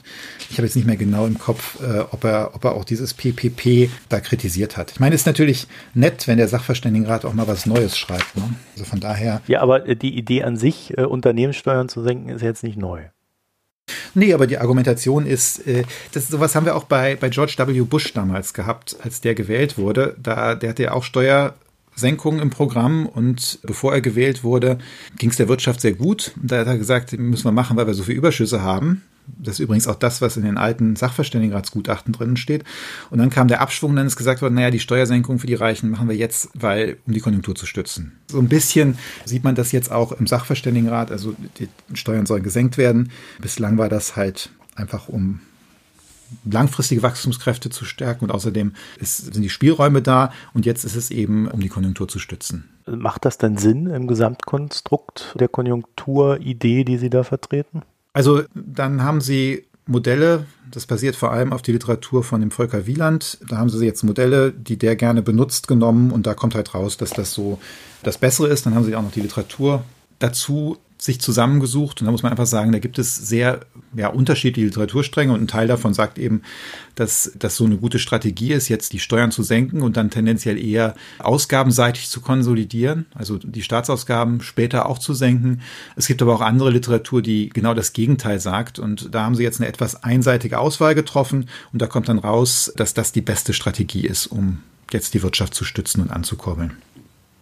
Ich 0.50 0.58
habe 0.58 0.68
jetzt 0.68 0.76
nicht 0.76 0.86
mehr 0.86 0.98
genau 0.98 1.26
im 1.26 1.40
Kopf, 1.40 1.82
äh, 1.82 2.02
ob, 2.12 2.26
er, 2.26 2.54
ob 2.54 2.66
er 2.66 2.74
auch 2.74 2.84
dieses 2.84 3.14
PPP 3.14 3.90
da 4.10 4.20
kritisiert 4.20 4.76
hat. 4.76 4.92
Ich 4.92 5.00
meine, 5.00 5.16
es 5.16 5.22
ist 5.22 5.28
natürlich 5.28 5.68
nett, 5.94 6.28
wenn 6.28 6.38
der 6.38 6.50
Sachverständigenrat 6.50 7.24
auch 7.24 7.34
mal 7.34 7.48
was 7.48 7.66
Neues 7.66 7.98
schreibt. 7.98 8.36
Ne? 8.36 8.44
Also 8.74 8.84
von 8.84 9.00
daher. 9.00 9.42
Ja, 9.48 9.62
aber 9.62 9.88
äh, 9.88 9.96
die 9.96 10.18
Idee 10.18 10.44
an 10.44 10.58
sich, 10.58 10.98
äh, 10.98 11.06
Unternehmenssteuern 11.06 11.88
zu 11.88 12.04
senken, 12.04 12.28
ist 12.28 12.42
jetzt 12.42 12.64
nicht 12.64 12.78
neu. 12.78 13.04
Nee, 14.14 14.34
aber 14.34 14.48
die 14.48 14.58
Argumentation 14.58 15.26
ist, 15.26 15.66
äh, 15.68 15.84
das, 16.14 16.28
sowas 16.28 16.56
haben 16.56 16.66
wir 16.66 16.76
auch 16.76 16.86
bei, 16.86 17.16
bei 17.16 17.30
George 17.30 17.56
W. 17.58 17.82
Bush 17.82 18.14
damals 18.14 18.54
gehabt, 18.54 18.98
als 19.04 19.22
der 19.22 19.36
gewählt 19.36 19.78
wurde. 19.78 20.16
Da, 20.22 20.56
der 20.56 20.70
hatte 20.70 20.84
ja 20.84 20.92
auch 20.94 21.04
Steuersenkungen 21.04 22.42
im 22.42 22.50
Programm 22.50 23.06
und 23.06 23.60
bevor 23.64 23.94
er 23.94 24.02
gewählt 24.02 24.44
wurde, 24.44 24.78
ging 25.18 25.30
es 25.30 25.38
der 25.38 25.48
Wirtschaft 25.48 25.82
sehr 25.82 25.94
gut. 25.94 26.32
Da 26.42 26.60
hat 26.60 26.68
er 26.68 26.78
gesagt, 26.78 27.18
müssen 27.18 27.46
wir 27.46 27.52
machen, 27.52 27.78
weil 27.78 27.88
wir 27.88 27.94
so 27.94 28.04
viele 28.04 28.18
Überschüsse 28.18 28.62
haben. 28.62 29.04
Das 29.28 29.56
ist 29.56 29.60
übrigens 29.60 29.88
auch 29.88 29.96
das, 29.96 30.22
was 30.22 30.38
in 30.38 30.44
den 30.44 30.58
alten 30.58 30.96
Sachverständigenratsgutachten 30.96 32.14
drinnen 32.14 32.38
steht. 32.38 32.64
Und 33.10 33.20
dann 33.20 33.30
kam 33.30 33.48
der 33.48 33.62
Abschwung, 33.62 33.96
dann 33.96 34.08
ist 34.08 34.16
gesagt 34.16 34.42
worden, 34.42 34.56
naja, 34.56 34.72
die 34.72 34.80
Steuersenkung 34.80 35.40
für 35.40 35.48
die 35.48 35.56
Reichen 35.56 35.90
machen 35.90 36.10
wir 36.10 36.16
jetzt, 36.16 36.50
weil, 36.54 36.98
um 37.08 37.14
die 37.14 37.20
Konjunktur 37.20 37.56
zu 37.56 37.66
stützen. 37.66 38.14
So 38.28 38.40
ein 38.40 38.50
bisschen 38.50 38.98
sieht 39.26 39.44
man 39.44 39.56
das 39.56 39.72
jetzt 39.72 39.92
auch 39.92 40.12
im 40.12 40.28
Sachverständigenrat, 40.28 41.12
also 41.12 41.36
die 41.58 41.70
Steuern 41.94 42.26
sollen 42.26 42.44
gesenkt 42.44 42.78
werden. 42.78 43.12
Bislang 43.40 43.78
war 43.78 43.90
das 43.90 44.16
halt 44.16 44.50
einfach 44.76 45.08
um 45.08 45.40
langfristige 46.46 47.04
Wachstumskräfte 47.04 47.70
zu 47.70 47.86
stärken 47.86 48.26
und 48.26 48.32
außerdem 48.32 48.74
ist, 49.00 49.34
sind 49.34 49.42
die 49.42 49.50
Spielräume 49.50 50.02
da 50.02 50.32
und 50.54 50.66
jetzt 50.66 50.84
ist 50.84 50.96
es 50.96 51.12
eben, 51.12 51.48
um 51.48 51.60
die 51.60 51.70
Konjunktur 51.70 52.08
zu 52.08 52.20
stützen. 52.20 52.70
Macht 52.86 53.26
das 53.26 53.38
denn 53.38 53.58
Sinn 53.58 53.88
im 53.88 54.08
Gesamtkonstrukt 54.08 55.36
der 55.40 55.48
Konjunkturidee, 55.48 56.84
die 56.84 56.98
Sie 56.98 57.10
da 57.10 57.24
vertreten? 57.24 57.82
Also 58.14 58.44
dann 58.54 59.04
haben 59.04 59.22
sie 59.22 59.66
Modelle, 59.86 60.46
das 60.70 60.86
basiert 60.86 61.16
vor 61.16 61.32
allem 61.32 61.54
auf 61.54 61.62
die 61.62 61.72
Literatur 61.72 62.24
von 62.24 62.42
dem 62.42 62.52
Volker 62.52 62.86
Wieland. 62.86 63.38
Da 63.48 63.58
haben 63.58 63.70
sie 63.70 63.86
jetzt 63.86 64.04
Modelle, 64.04 64.52
die 64.52 64.78
der 64.78 64.96
gerne 64.96 65.22
benutzt, 65.22 65.68
genommen 65.68 66.12
und 66.12 66.28
da 66.28 66.34
kommt 66.34 66.56
halt 66.56 66.74
raus, 66.74 66.98
dass 66.98 67.12
das 67.12 67.34
so 67.34 67.60
das 68.04 68.18
Bessere 68.18 68.48
ist. 68.48 68.66
Dann 68.66 68.76
haben 68.76 68.86
sie 68.86 68.96
auch 68.96 69.02
noch 69.02 69.12
die 69.12 69.22
Literatur 69.22 69.84
dazu 70.20 70.78
sich 71.02 71.20
zusammengesucht 71.20 72.00
und 72.00 72.06
da 72.06 72.12
muss 72.12 72.22
man 72.22 72.32
einfach 72.32 72.46
sagen, 72.46 72.72
da 72.72 72.78
gibt 72.78 73.00
es 73.00 73.16
sehr 73.16 73.62
ja, 73.96 74.10
unterschiedliche 74.10 74.68
Literaturstränge 74.68 75.34
und 75.34 75.42
ein 75.42 75.48
Teil 75.48 75.66
davon 75.66 75.96
sagt 75.96 76.20
eben, 76.20 76.44
dass 76.94 77.32
das 77.40 77.56
so 77.56 77.66
eine 77.66 77.78
gute 77.78 77.98
Strategie 77.98 78.54
ist, 78.54 78.70
jetzt 78.70 78.94
die 78.94 79.00
Steuern 79.00 79.32
zu 79.32 79.42
senken 79.42 79.82
und 79.82 79.98
dann 79.98 80.12
tendenziell 80.12 80.64
eher 80.64 80.94
ausgabenseitig 81.18 82.08
zu 82.08 82.22
konsolidieren, 82.22 83.08
also 83.16 83.40
die 83.40 83.64
Staatsausgaben 83.64 84.42
später 84.42 84.86
auch 84.86 85.00
zu 85.00 85.16
senken. 85.16 85.62
Es 85.96 86.06
gibt 86.06 86.22
aber 86.22 86.36
auch 86.36 86.42
andere 86.42 86.70
Literatur, 86.70 87.24
die 87.24 87.50
genau 87.50 87.74
das 87.74 87.94
Gegenteil 87.94 88.40
sagt 88.40 88.78
und 88.78 89.16
da 89.16 89.24
haben 89.24 89.34
sie 89.34 89.44
jetzt 89.44 89.60
eine 89.60 89.70
etwas 89.70 90.04
einseitige 90.04 90.60
Auswahl 90.60 90.94
getroffen 90.94 91.50
und 91.74 91.82
da 91.82 91.88
kommt 91.88 92.10
dann 92.10 92.20
raus, 92.20 92.72
dass 92.78 92.94
das 92.94 93.12
die 93.12 93.22
beste 93.22 93.54
Strategie 93.54 94.06
ist, 94.06 94.28
um 94.28 94.60
jetzt 94.92 95.16
die 95.16 95.24
Wirtschaft 95.24 95.56
zu 95.56 95.66
stützen 95.66 96.00
und 96.00 96.12
anzukurbeln. 96.12 96.74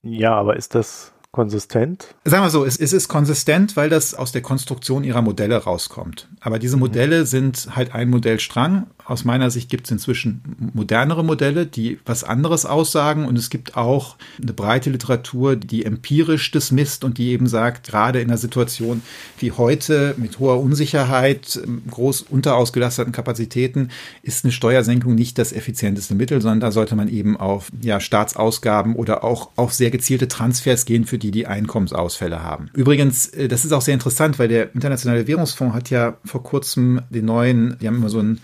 Ja, 0.03 0.33
aber 0.35 0.55
ist 0.55 0.75
das 0.75 1.11
konsistent? 1.31 2.15
Sagen 2.25 2.43
wir 2.43 2.49
so, 2.49 2.65
es, 2.65 2.77
es 2.77 2.93
ist 2.93 3.07
konsistent, 3.07 3.75
weil 3.75 3.89
das 3.89 4.13
aus 4.13 4.31
der 4.31 4.41
Konstruktion 4.41 5.03
ihrer 5.03 5.21
Modelle 5.21 5.57
rauskommt. 5.57 6.27
Aber 6.39 6.59
diese. 6.59 6.77
Modelle 6.77 7.21
mhm. 7.21 7.25
sind 7.25 7.75
halt 7.75 7.93
ein 7.93 8.09
Modellstrang. 8.09 8.87
Aus 9.09 9.25
meiner 9.25 9.49
Sicht 9.49 9.71
gibt 9.71 9.85
es 9.85 9.91
inzwischen 9.91 10.71
modernere 10.75 11.25
Modelle, 11.25 11.65
die 11.65 11.97
was 12.05 12.23
anderes 12.23 12.67
aussagen. 12.67 13.25
Und 13.25 13.39
es 13.39 13.49
gibt 13.49 13.75
auch 13.75 14.17
eine 14.39 14.53
breite 14.53 14.91
Literatur, 14.91 15.55
die 15.55 15.83
empirisch 15.83 16.51
das 16.51 16.71
misst 16.71 17.03
und 17.03 17.17
die 17.17 17.29
eben 17.29 17.47
sagt, 17.47 17.87
gerade 17.87 18.21
in 18.21 18.29
einer 18.29 18.37
Situation 18.37 19.01
wie 19.39 19.51
heute 19.51 20.13
mit 20.17 20.37
hoher 20.37 20.59
Unsicherheit, 20.59 21.59
groß 21.89 22.21
unterausgelasteten 22.21 23.11
Kapazitäten, 23.11 23.89
ist 24.21 24.45
eine 24.45 24.51
Steuersenkung 24.51 25.15
nicht 25.15 25.39
das 25.39 25.53
effizienteste 25.53 26.13
Mittel, 26.13 26.39
sondern 26.39 26.59
da 26.59 26.71
sollte 26.71 26.95
man 26.95 27.09
eben 27.09 27.35
auf 27.35 27.71
ja, 27.81 27.99
Staatsausgaben 27.99 28.95
oder 28.95 29.23
auch 29.23 29.49
auf 29.55 29.73
sehr 29.73 29.89
gezielte 29.89 30.27
Transfers 30.27 30.85
gehen 30.85 31.05
für 31.05 31.17
die, 31.17 31.31
die 31.31 31.47
Einkommensausfälle 31.47 32.43
haben. 32.43 32.69
Übrigens, 32.73 33.25
äh, 33.29 33.47
das 33.47 33.65
ist 33.65 33.71
auch 33.71 33.81
sehr 33.81 33.95
interessant, 33.95 34.37
weil 34.37 34.49
der 34.49 34.75
Internationale 34.75 35.25
Währungsfonds 35.25 35.73
hat 35.73 35.89
ja 35.89 36.17
vor 36.23 36.43
kurzem 36.43 37.01
den 37.09 37.25
neuen, 37.25 37.75
die 37.81 37.87
haben 37.87 37.95
immer 37.95 38.09
so 38.09 38.19
einen 38.19 38.39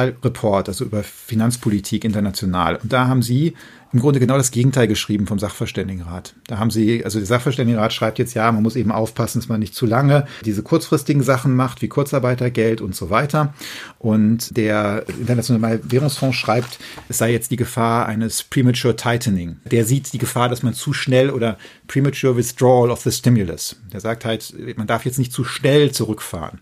Fiskalreport, 0.00 0.68
also 0.68 0.84
über 0.84 1.02
Finanzpolitik 1.02 2.04
international. 2.04 2.76
Und 2.76 2.92
da 2.92 3.08
haben 3.08 3.22
sie 3.22 3.54
im 3.92 4.00
Grunde 4.00 4.20
genau 4.20 4.36
das 4.36 4.52
Gegenteil 4.52 4.86
geschrieben 4.86 5.26
vom 5.26 5.38
Sachverständigenrat. 5.38 6.34
Da 6.46 6.58
haben 6.58 6.70
sie, 6.70 7.04
also 7.04 7.18
der 7.18 7.26
Sachverständigenrat 7.26 7.92
schreibt 7.92 8.18
jetzt, 8.18 8.34
ja, 8.34 8.50
man 8.52 8.62
muss 8.62 8.76
eben 8.76 8.92
aufpassen, 8.92 9.40
dass 9.40 9.48
man 9.48 9.58
nicht 9.58 9.74
zu 9.74 9.84
lange 9.84 10.26
diese 10.44 10.62
kurzfristigen 10.62 11.22
Sachen 11.22 11.56
macht, 11.56 11.82
wie 11.82 11.88
Kurzarbeitergeld 11.88 12.80
und 12.80 12.94
so 12.94 13.10
weiter. 13.10 13.52
Und 13.98 14.56
der 14.56 15.04
Internationale 15.08 15.80
Währungsfonds 15.82 16.36
schreibt, 16.36 16.78
es 17.08 17.18
sei 17.18 17.32
jetzt 17.32 17.50
die 17.50 17.56
Gefahr 17.56 18.06
eines 18.06 18.44
premature 18.44 18.94
tightening. 18.94 19.56
Der 19.64 19.84
sieht 19.84 20.12
die 20.12 20.18
Gefahr, 20.18 20.48
dass 20.48 20.62
man 20.62 20.74
zu 20.74 20.92
schnell 20.92 21.30
oder 21.30 21.58
premature 21.88 22.36
withdrawal 22.36 22.90
of 22.90 23.00
the 23.00 23.10
stimulus. 23.10 23.76
Der 23.92 24.00
sagt 24.00 24.24
halt, 24.24 24.54
man 24.76 24.86
darf 24.86 25.04
jetzt 25.04 25.18
nicht 25.18 25.32
zu 25.32 25.42
schnell 25.42 25.90
zurückfahren. 25.90 26.60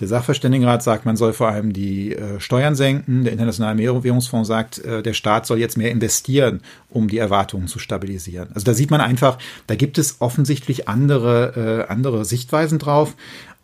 Der 0.00 0.08
Sachverständigenrat 0.08 0.82
sagt, 0.82 1.04
man 1.04 1.16
soll 1.16 1.34
vor 1.34 1.48
allem 1.48 1.74
die 1.74 2.14
äh, 2.14 2.40
Steuern 2.40 2.74
senken. 2.74 3.24
Der 3.24 3.32
Internationale 3.32 3.78
Währungsfonds 4.02 4.48
sagt, 4.48 4.78
äh, 4.78 5.02
der 5.02 5.12
Staat 5.12 5.46
soll 5.46 5.58
jetzt 5.58 5.76
mehr 5.76 5.90
investieren 5.90 6.61
um 6.90 7.08
die 7.08 7.18
Erwartungen 7.18 7.68
zu 7.68 7.78
stabilisieren. 7.78 8.50
Also 8.54 8.64
da 8.64 8.74
sieht 8.74 8.90
man 8.90 9.00
einfach, 9.00 9.38
da 9.66 9.74
gibt 9.74 9.98
es 9.98 10.20
offensichtlich 10.20 10.88
andere, 10.88 11.86
äh, 11.88 11.92
andere 11.92 12.24
Sichtweisen 12.24 12.78
drauf. 12.78 13.14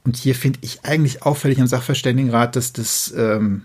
Und 0.04 0.16
hier 0.16 0.34
finde 0.34 0.60
ich 0.62 0.84
eigentlich 0.84 1.22
auffällig 1.22 1.60
am 1.60 1.66
Sachverständigenrat, 1.66 2.56
dass 2.56 2.72
das, 2.72 3.12
ähm, 3.16 3.62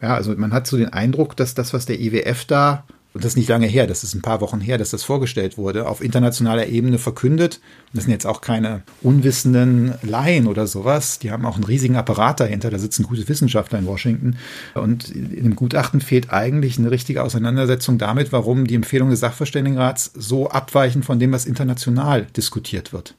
ja, 0.00 0.14
also 0.14 0.34
man 0.36 0.52
hat 0.52 0.66
so 0.66 0.76
den 0.76 0.92
Eindruck, 0.92 1.36
dass 1.36 1.54
das, 1.54 1.72
was 1.72 1.86
der 1.86 2.00
IWF 2.00 2.44
da 2.44 2.84
und 3.12 3.24
das 3.24 3.32
ist 3.32 3.36
nicht 3.36 3.48
lange 3.48 3.66
her, 3.66 3.88
das 3.88 4.04
ist 4.04 4.14
ein 4.14 4.22
paar 4.22 4.40
Wochen 4.40 4.60
her, 4.60 4.78
dass 4.78 4.90
das 4.90 5.02
vorgestellt 5.02 5.58
wurde, 5.58 5.88
auf 5.88 6.00
internationaler 6.00 6.68
Ebene 6.68 6.98
verkündet. 6.98 7.60
Das 7.92 8.04
sind 8.04 8.12
jetzt 8.12 8.26
auch 8.26 8.40
keine 8.40 8.82
unwissenden 9.02 9.94
Laien 10.02 10.46
oder 10.46 10.68
sowas. 10.68 11.18
Die 11.18 11.32
haben 11.32 11.44
auch 11.44 11.56
einen 11.56 11.64
riesigen 11.64 11.96
Apparat 11.96 12.38
dahinter. 12.38 12.70
Da 12.70 12.78
sitzen 12.78 13.02
gute 13.02 13.28
Wissenschaftler 13.28 13.80
in 13.80 13.86
Washington. 13.86 14.36
Und 14.74 15.10
in 15.10 15.42
dem 15.42 15.56
Gutachten 15.56 16.00
fehlt 16.00 16.32
eigentlich 16.32 16.78
eine 16.78 16.92
richtige 16.92 17.24
Auseinandersetzung 17.24 17.98
damit, 17.98 18.30
warum 18.30 18.66
die 18.66 18.76
Empfehlungen 18.76 19.10
des 19.10 19.20
Sachverständigenrats 19.20 20.12
so 20.14 20.48
abweichen 20.48 21.02
von 21.02 21.18
dem, 21.18 21.32
was 21.32 21.46
international 21.46 22.26
diskutiert 22.36 22.92
wird. 22.92 23.16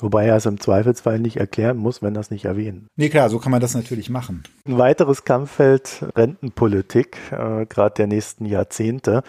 Wobei 0.00 0.26
er 0.26 0.36
es 0.36 0.46
im 0.46 0.60
Zweifelsfall 0.60 1.18
nicht 1.18 1.36
erklären 1.36 1.76
muss, 1.76 2.02
wenn 2.02 2.14
das 2.14 2.30
nicht 2.30 2.44
erwähnt. 2.44 2.84
Nee, 2.96 3.08
klar, 3.08 3.28
so 3.30 3.38
kann 3.38 3.52
man 3.52 3.60
das 3.60 3.74
natürlich 3.74 4.10
machen. 4.10 4.44
Ein 4.66 4.78
weiteres 4.78 5.24
Kampffeld 5.24 6.04
Rentenpolitik, 6.16 7.18
äh, 7.30 7.66
gerade 7.66 7.94
der 7.96 8.06
nächsten 8.06 8.44
Jahrzehnte. 8.44 9.22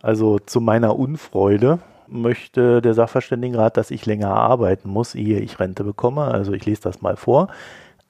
Also 0.00 0.38
zu 0.38 0.60
meiner 0.60 0.98
Unfreude 0.98 1.80
möchte 2.06 2.80
der 2.80 2.94
Sachverständigenrat, 2.94 3.76
dass 3.76 3.90
ich 3.90 4.06
länger 4.06 4.30
arbeiten 4.30 4.88
muss, 4.88 5.14
ehe 5.14 5.40
ich 5.40 5.60
Rente 5.60 5.84
bekomme. 5.84 6.22
Also 6.22 6.52
ich 6.52 6.64
lese 6.64 6.82
das 6.82 7.02
mal 7.02 7.16
vor. 7.16 7.48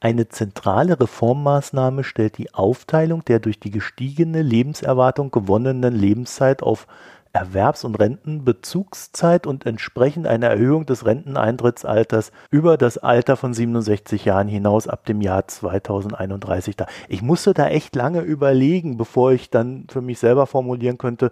Eine 0.01 0.29
zentrale 0.29 1.01
Reformmaßnahme 1.01 2.05
stellt 2.05 2.39
die 2.39 2.55
Aufteilung 2.55 3.25
der 3.25 3.41
durch 3.41 3.59
die 3.59 3.73
gestiegene 3.73 4.43
Lebenserwartung 4.43 5.33
gewonnenen 5.33 5.93
Lebenszeit 5.93 6.63
auf 6.63 6.87
Erwerbs- 7.39 7.85
und 7.85 7.95
Rentenbezugszeit 7.95 9.47
und 9.47 9.65
entsprechend 9.65 10.27
eine 10.27 10.47
Erhöhung 10.47 10.87
des 10.87 11.07
Renteneintrittsalters 11.07 12.33
über 12.51 12.77
das 12.77 12.99
Alter 12.99 13.37
von 13.37 13.55
67 13.55 14.25
Jahren 14.25 14.49
hinaus 14.49 14.89
ab 14.89 15.05
dem 15.07 15.21
Jahr 15.21 15.47
2031 15.47 16.77
da. 16.77 16.87
Ich 17.09 17.23
musste 17.23 17.55
da 17.55 17.69
echt 17.69 17.95
lange 17.95 18.23
überlegen, 18.23 18.97
bevor 18.97 19.31
ich 19.33 19.51
dann 19.51 19.87
für 19.89 20.01
mich 20.01 20.19
selber 20.19 20.49
formulieren 20.49 20.99
könnte, 20.99 21.31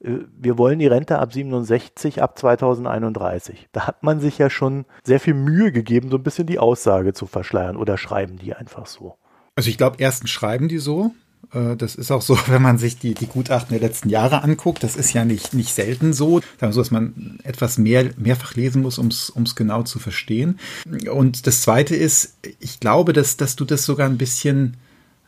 äh, 0.00 0.18
wir 0.36 0.58
wollen 0.58 0.80
die 0.80 0.88
Rente 0.88 1.20
ab 1.20 1.32
67 1.32 2.20
ab 2.20 2.36
2031. 2.36 3.68
Da 3.70 3.86
hat 3.86 4.02
man 4.02 4.18
sich 4.18 4.38
ja 4.38 4.50
schon 4.50 4.86
sehr 5.04 5.20
viel 5.20 5.34
Mühe 5.34 5.70
gegeben, 5.70 6.10
so 6.10 6.16
ein 6.16 6.24
bisschen 6.24 6.48
die 6.48 6.58
Aussage 6.58 7.12
zu 7.12 7.26
verschleiern 7.26 7.76
oder 7.76 7.96
schreiben 7.96 8.38
die 8.38 8.54
einfach 8.54 8.86
so. 8.86 9.16
Also 9.54 9.70
ich 9.70 9.78
glaube, 9.78 9.98
erstens 10.00 10.30
schreiben 10.30 10.66
die 10.66 10.78
so, 10.78 11.12
das 11.52 11.94
ist 11.94 12.10
auch 12.10 12.22
so, 12.22 12.36
wenn 12.48 12.62
man 12.62 12.78
sich 12.78 12.98
die, 12.98 13.14
die 13.14 13.26
Gutachten 13.26 13.78
der 13.78 13.86
letzten 13.86 14.08
Jahre 14.08 14.42
anguckt. 14.42 14.82
Das 14.82 14.96
ist 14.96 15.12
ja 15.12 15.24
nicht, 15.24 15.54
nicht 15.54 15.72
selten 15.74 16.12
so, 16.12 16.24
so, 16.24 16.40
dass 16.80 16.90
man 16.90 17.38
etwas 17.42 17.78
mehr, 17.78 18.10
mehrfach 18.16 18.54
lesen 18.54 18.82
muss, 18.82 18.98
um 18.98 19.08
es 19.08 19.54
genau 19.54 19.82
zu 19.82 19.98
verstehen. 19.98 20.58
Und 21.10 21.46
das 21.46 21.62
Zweite 21.62 21.94
ist, 21.94 22.36
ich 22.60 22.80
glaube, 22.80 23.12
dass, 23.12 23.36
dass 23.36 23.56
du 23.56 23.64
das 23.64 23.84
sogar 23.84 24.08
ein 24.08 24.18
bisschen, 24.18 24.76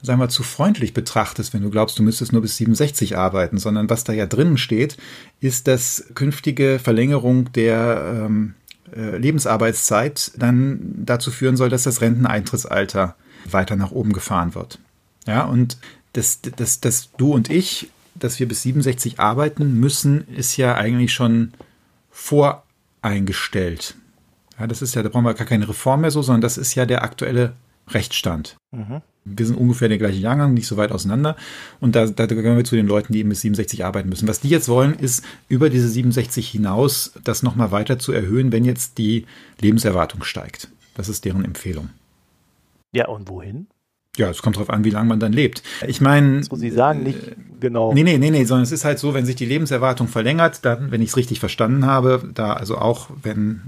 sagen 0.02 0.20
wir, 0.20 0.28
zu 0.28 0.42
freundlich 0.42 0.94
betrachtest, 0.94 1.54
wenn 1.54 1.62
du 1.62 1.70
glaubst, 1.70 1.98
du 1.98 2.02
müsstest 2.02 2.32
nur 2.32 2.42
bis 2.42 2.56
67 2.56 3.16
arbeiten, 3.16 3.58
sondern 3.58 3.90
was 3.90 4.04
da 4.04 4.12
ja 4.12 4.26
drinnen 4.26 4.58
steht, 4.58 4.96
ist, 5.40 5.68
dass 5.68 6.06
künftige 6.14 6.78
Verlängerung 6.82 7.52
der 7.52 8.24
ähm, 8.26 8.54
äh, 8.94 9.16
Lebensarbeitszeit 9.16 10.32
dann 10.36 10.80
dazu 11.04 11.30
führen 11.30 11.56
soll, 11.56 11.68
dass 11.68 11.84
das 11.84 12.00
Renteneintrittsalter 12.00 13.16
weiter 13.50 13.76
nach 13.76 13.92
oben 13.92 14.12
gefahren 14.12 14.54
wird. 14.54 14.78
Ja, 15.26 15.44
und 15.44 15.76
dass, 16.16 16.40
dass, 16.40 16.80
dass 16.80 17.12
du 17.12 17.32
und 17.32 17.50
ich, 17.50 17.90
dass 18.14 18.40
wir 18.40 18.48
bis 18.48 18.62
67 18.62 19.20
arbeiten 19.20 19.78
müssen, 19.78 20.26
ist 20.28 20.56
ja 20.56 20.74
eigentlich 20.74 21.12
schon 21.12 21.52
voreingestellt. 22.10 23.96
Ja, 24.58 24.66
das 24.66 24.80
ist 24.80 24.94
ja, 24.94 25.02
da 25.02 25.10
brauchen 25.10 25.24
wir 25.24 25.34
gar 25.34 25.46
keine 25.46 25.68
Reform 25.68 26.00
mehr 26.00 26.10
so, 26.10 26.22
sondern 26.22 26.40
das 26.40 26.56
ist 26.56 26.74
ja 26.74 26.86
der 26.86 27.02
aktuelle 27.02 27.52
Rechtsstand. 27.88 28.56
Mhm. 28.72 29.02
Wir 29.24 29.44
sind 29.44 29.56
ungefähr 29.56 29.88
der 29.88 29.98
gleiche 29.98 30.18
Jahrgang, 30.18 30.54
nicht 30.54 30.66
so 30.66 30.76
weit 30.76 30.92
auseinander. 30.92 31.36
Und 31.80 31.96
da, 31.96 32.06
da 32.06 32.26
gehören 32.26 32.56
wir 32.56 32.64
zu 32.64 32.76
den 32.76 32.86
Leuten, 32.86 33.12
die 33.12 33.18
eben 33.18 33.28
bis 33.28 33.40
67 33.40 33.84
arbeiten 33.84 34.08
müssen. 34.08 34.28
Was 34.28 34.40
die 34.40 34.48
jetzt 34.48 34.68
wollen, 34.68 34.94
ist 34.94 35.24
über 35.48 35.68
diese 35.68 35.88
67 35.88 36.48
hinaus 36.48 37.12
das 37.24 37.42
nochmal 37.42 37.72
weiter 37.72 37.98
zu 37.98 38.12
erhöhen, 38.12 38.52
wenn 38.52 38.64
jetzt 38.64 38.98
die 38.98 39.26
Lebenserwartung 39.60 40.22
steigt. 40.22 40.68
Das 40.94 41.08
ist 41.08 41.24
deren 41.24 41.44
Empfehlung. 41.44 41.90
Ja, 42.92 43.08
und 43.08 43.28
wohin? 43.28 43.66
Ja, 44.16 44.30
es 44.30 44.40
kommt 44.40 44.56
darauf 44.56 44.70
an, 44.70 44.84
wie 44.84 44.90
lange 44.90 45.08
man 45.08 45.20
dann 45.20 45.32
lebt. 45.32 45.62
Ich 45.86 46.00
meine. 46.00 46.42
So 46.42 46.56
Sie 46.56 46.70
sagen 46.70 47.02
nicht 47.02 47.18
äh, 47.28 47.36
genau. 47.60 47.92
Nee, 47.92 48.02
nee, 48.02 48.16
nee, 48.16 48.30
nee, 48.30 48.44
sondern 48.44 48.64
es 48.64 48.72
ist 48.72 48.84
halt 48.84 48.98
so, 48.98 49.12
wenn 49.12 49.26
sich 49.26 49.36
die 49.36 49.44
Lebenserwartung 49.44 50.08
verlängert, 50.08 50.64
dann, 50.64 50.90
wenn 50.90 51.02
ich 51.02 51.10
es 51.10 51.16
richtig 51.16 51.38
verstanden 51.38 51.84
habe, 51.84 52.28
da 52.34 52.54
also 52.54 52.78
auch, 52.78 53.10
wenn 53.22 53.62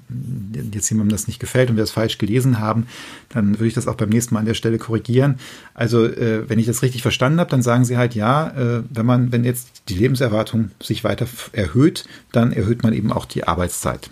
jetzt 0.73 0.89
jemandem 0.89 1.13
das 1.13 1.27
nicht 1.27 1.39
gefällt 1.39 1.69
und 1.69 1.77
wir 1.77 1.85
es 1.85 1.91
falsch 1.91 2.17
gelesen 2.17 2.59
haben, 2.61 2.87
dann 3.29 3.59
würde 3.59 3.67
ich 3.67 3.75
das 3.75 3.87
auch 3.87 3.97
beim 3.97 4.09
nächsten 4.09 4.35
Mal 4.35 4.41
an 4.41 4.47
der 4.47 4.55
Stelle 4.55 4.79
korrigieren. 4.79 5.39
Also, 5.75 6.07
äh, 6.07 6.49
wenn 6.49 6.59
ich 6.59 6.67
das 6.67 6.83
richtig 6.83 7.03
verstanden 7.03 7.41
habe, 7.41 7.51
dann 7.51 7.63
sagen 7.63 7.85
Sie 7.85 7.99
halt, 7.99 8.15
ja, 8.15 8.49
äh, 8.49 8.83
wenn 8.89 9.07
man, 9.07 9.33
wenn 9.33 9.45
jetzt 9.45 9.83
die 9.89 9.95
Lebenserwartung 9.95 10.71
sich 10.83 11.05
weiter 11.05 11.27
erhöht, 11.53 12.07
dann 12.33 12.53
erhöht 12.53 12.83
man 12.83 12.95
eben 12.95 13.13
auch 13.13 13.27
die 13.27 13.45
Arbeitszeit. 13.45 14.11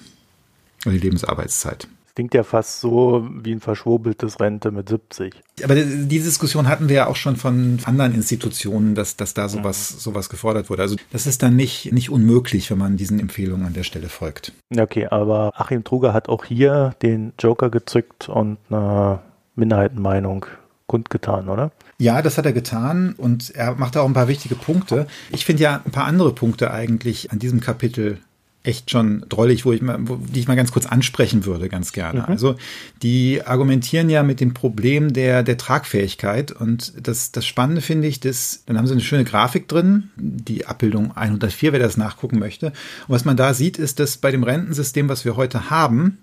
Oder 0.84 0.94
die 0.94 1.00
Lebensarbeitszeit. 1.00 1.88
Klingt 2.16 2.32
ja 2.32 2.44
fast 2.44 2.80
so 2.80 3.28
wie 3.42 3.52
ein 3.52 3.60
verschwurbeltes 3.60 4.40
Rente 4.40 4.70
mit 4.70 4.88
70. 4.88 5.34
Aber 5.62 5.74
die 5.74 6.18
Diskussion 6.18 6.66
hatten 6.66 6.88
wir 6.88 6.96
ja 6.96 7.06
auch 7.08 7.16
schon 7.16 7.36
von 7.36 7.78
anderen 7.84 8.14
Institutionen, 8.14 8.94
dass, 8.94 9.16
dass 9.16 9.34
da 9.34 9.50
sowas, 9.50 9.92
mhm. 9.92 9.98
sowas 9.98 10.30
gefordert 10.30 10.70
wurde. 10.70 10.80
Also 10.80 10.96
das 11.12 11.26
ist 11.26 11.42
dann 11.42 11.56
nicht, 11.56 11.92
nicht 11.92 12.08
unmöglich, 12.08 12.70
wenn 12.70 12.78
man 12.78 12.96
diesen 12.96 13.20
Empfehlungen 13.20 13.66
an 13.66 13.74
der 13.74 13.82
Stelle 13.82 14.08
folgt. 14.08 14.52
Okay, 14.74 15.06
aber 15.08 15.52
Achim 15.56 15.84
Truger 15.84 16.14
hat 16.14 16.30
auch 16.30 16.46
hier 16.46 16.94
den 17.02 17.34
Joker 17.38 17.68
gezückt 17.68 18.30
und 18.30 18.56
eine 18.70 19.20
Minderheitenmeinung 19.54 20.46
kundgetan, 20.86 21.50
oder? 21.50 21.70
Ja, 21.98 22.22
das 22.22 22.38
hat 22.38 22.46
er 22.46 22.54
getan 22.54 23.14
und 23.18 23.54
er 23.54 23.74
macht 23.74 23.94
auch 23.98 24.06
ein 24.06 24.14
paar 24.14 24.28
wichtige 24.28 24.54
Punkte. 24.54 25.06
Ich 25.32 25.44
finde 25.44 25.64
ja 25.64 25.82
ein 25.84 25.92
paar 25.92 26.04
andere 26.04 26.32
Punkte 26.32 26.70
eigentlich 26.70 27.30
an 27.30 27.38
diesem 27.38 27.60
Kapitel 27.60 28.20
echt 28.66 28.90
schon 28.90 29.24
drollig, 29.28 29.64
wo 29.64 29.72
ich 29.72 29.80
mal, 29.80 29.96
wo, 30.00 30.16
die 30.16 30.40
ich 30.40 30.48
mal 30.48 30.56
ganz 30.56 30.72
kurz 30.72 30.86
ansprechen 30.86 31.44
würde, 31.44 31.68
ganz 31.68 31.92
gerne. 31.92 32.20
Mhm. 32.20 32.26
Also 32.26 32.56
die 33.02 33.42
argumentieren 33.44 34.10
ja 34.10 34.22
mit 34.22 34.40
dem 34.40 34.54
Problem 34.54 35.12
der, 35.12 35.42
der 35.42 35.56
Tragfähigkeit 35.56 36.52
und 36.52 36.92
das, 37.00 37.32
das 37.32 37.46
Spannende 37.46 37.80
finde 37.80 38.08
ich, 38.08 38.20
das, 38.20 38.64
dann 38.66 38.76
haben 38.76 38.86
sie 38.86 38.92
eine 38.92 39.02
schöne 39.02 39.24
Grafik 39.24 39.68
drin, 39.68 40.10
die 40.16 40.66
Abbildung 40.66 41.16
104, 41.16 41.72
wer 41.72 41.80
das 41.80 41.96
nachgucken 41.96 42.38
möchte. 42.38 42.66
Und 42.66 43.14
was 43.14 43.24
man 43.24 43.36
da 43.36 43.54
sieht, 43.54 43.78
ist, 43.78 44.00
dass 44.00 44.16
bei 44.16 44.30
dem 44.30 44.42
Rentensystem, 44.42 45.08
was 45.08 45.24
wir 45.24 45.36
heute 45.36 45.70
haben, 45.70 46.18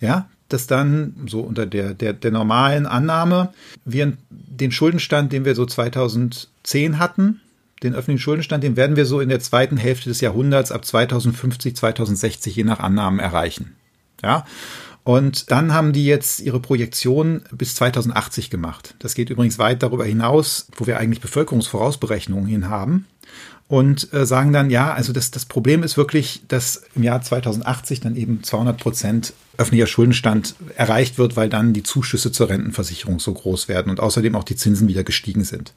ja, 0.00 0.28
dass 0.48 0.66
dann 0.66 1.14
so 1.26 1.40
unter 1.40 1.66
der, 1.66 1.94
der, 1.94 2.12
der 2.12 2.30
normalen 2.30 2.86
Annahme 2.86 3.52
wir 3.84 4.12
den 4.30 4.72
Schuldenstand, 4.72 5.32
den 5.32 5.44
wir 5.44 5.54
so 5.54 5.66
2010 5.66 6.98
hatten, 6.98 7.40
den 7.84 7.94
öffentlichen 7.94 8.20
Schuldenstand, 8.20 8.64
den 8.64 8.76
werden 8.76 8.96
wir 8.96 9.06
so 9.06 9.20
in 9.20 9.28
der 9.28 9.40
zweiten 9.40 9.76
Hälfte 9.76 10.08
des 10.08 10.20
Jahrhunderts 10.20 10.72
ab 10.72 10.84
2050, 10.84 11.76
2060 11.76 12.56
je 12.56 12.64
nach 12.64 12.80
Annahmen 12.80 13.20
erreichen. 13.20 13.76
Ja. 14.22 14.44
Und 15.04 15.50
dann 15.50 15.74
haben 15.74 15.92
die 15.92 16.06
jetzt 16.06 16.40
ihre 16.40 16.60
Projektion 16.60 17.42
bis 17.52 17.74
2080 17.74 18.48
gemacht. 18.48 18.94
Das 18.98 19.14
geht 19.14 19.28
übrigens 19.28 19.58
weit 19.58 19.82
darüber 19.82 20.06
hinaus, 20.06 20.66
wo 20.76 20.86
wir 20.86 20.98
eigentlich 20.98 21.20
Bevölkerungsvorausberechnungen 21.20 22.46
hin 22.46 22.70
haben. 22.70 23.06
Und 23.68 24.12
äh, 24.12 24.24
sagen 24.24 24.52
dann, 24.52 24.70
ja, 24.70 24.92
also 24.92 25.12
das, 25.12 25.30
das 25.30 25.44
Problem 25.44 25.82
ist 25.82 25.96
wirklich, 25.96 26.42
dass 26.48 26.84
im 26.94 27.02
Jahr 27.02 27.20
2080 27.20 28.00
dann 28.00 28.16
eben 28.16 28.42
200 28.42 28.78
Prozent 28.78 29.34
öffentlicher 29.56 29.86
Schuldenstand 29.86 30.54
erreicht 30.76 31.18
wird, 31.18 31.36
weil 31.36 31.48
dann 31.48 31.72
die 31.72 31.82
Zuschüsse 31.82 32.32
zur 32.32 32.48
Rentenversicherung 32.48 33.20
so 33.20 33.32
groß 33.32 33.68
werden 33.68 33.90
und 33.90 34.00
außerdem 34.00 34.34
auch 34.34 34.44
die 34.44 34.56
Zinsen 34.56 34.88
wieder 34.88 35.04
gestiegen 35.04 35.44
sind. 35.44 35.72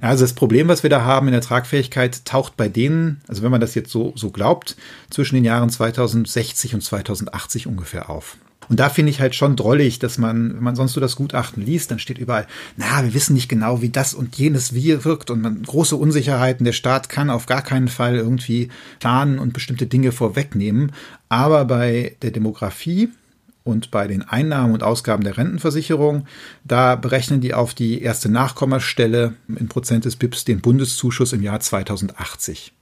Also 0.00 0.24
das 0.24 0.32
Problem, 0.32 0.68
was 0.68 0.82
wir 0.82 0.90
da 0.90 1.02
haben 1.04 1.28
in 1.28 1.32
der 1.32 1.42
Tragfähigkeit, 1.42 2.24
taucht 2.24 2.56
bei 2.56 2.68
denen, 2.68 3.20
also 3.28 3.42
wenn 3.42 3.50
man 3.50 3.60
das 3.60 3.74
jetzt 3.74 3.90
so, 3.90 4.12
so 4.16 4.30
glaubt, 4.30 4.76
zwischen 5.10 5.36
den 5.36 5.44
Jahren 5.44 5.70
2060 5.70 6.74
und 6.74 6.82
2080 6.82 7.66
ungefähr 7.66 8.10
auf. 8.10 8.36
Und 8.68 8.80
da 8.80 8.88
finde 8.88 9.10
ich 9.10 9.20
halt 9.20 9.34
schon 9.34 9.56
drollig, 9.56 9.98
dass 9.98 10.18
man, 10.18 10.54
wenn 10.54 10.62
man 10.62 10.76
sonst 10.76 10.92
so 10.92 11.00
das 11.00 11.16
Gutachten 11.16 11.64
liest, 11.64 11.90
dann 11.90 11.98
steht 11.98 12.18
überall, 12.18 12.46
na, 12.76 13.02
wir 13.04 13.14
wissen 13.14 13.34
nicht 13.34 13.48
genau, 13.48 13.82
wie 13.82 13.90
das 13.90 14.14
und 14.14 14.36
jenes 14.36 14.74
wie 14.74 15.04
wirkt 15.04 15.30
und 15.30 15.40
man, 15.40 15.62
große 15.62 15.96
Unsicherheiten. 15.96 16.64
Der 16.64 16.72
Staat 16.72 17.08
kann 17.08 17.30
auf 17.30 17.46
gar 17.46 17.62
keinen 17.62 17.88
Fall 17.88 18.16
irgendwie 18.16 18.68
planen 19.00 19.38
und 19.38 19.52
bestimmte 19.52 19.86
Dinge 19.86 20.12
vorwegnehmen. 20.12 20.92
Aber 21.28 21.64
bei 21.64 22.16
der 22.22 22.30
Demografie 22.30 23.08
und 23.64 23.90
bei 23.90 24.06
den 24.06 24.22
Einnahmen 24.22 24.74
und 24.74 24.82
Ausgaben 24.82 25.24
der 25.24 25.36
Rentenversicherung, 25.36 26.26
da 26.64 26.96
berechnen 26.96 27.40
die 27.40 27.54
auf 27.54 27.74
die 27.74 28.02
erste 28.02 28.28
Nachkommastelle 28.28 29.34
in 29.48 29.68
Prozent 29.68 30.04
des 30.04 30.16
BIPs 30.16 30.44
den 30.44 30.60
Bundeszuschuss 30.60 31.32
im 31.32 31.42
Jahr 31.42 31.60
2080. 31.60 32.72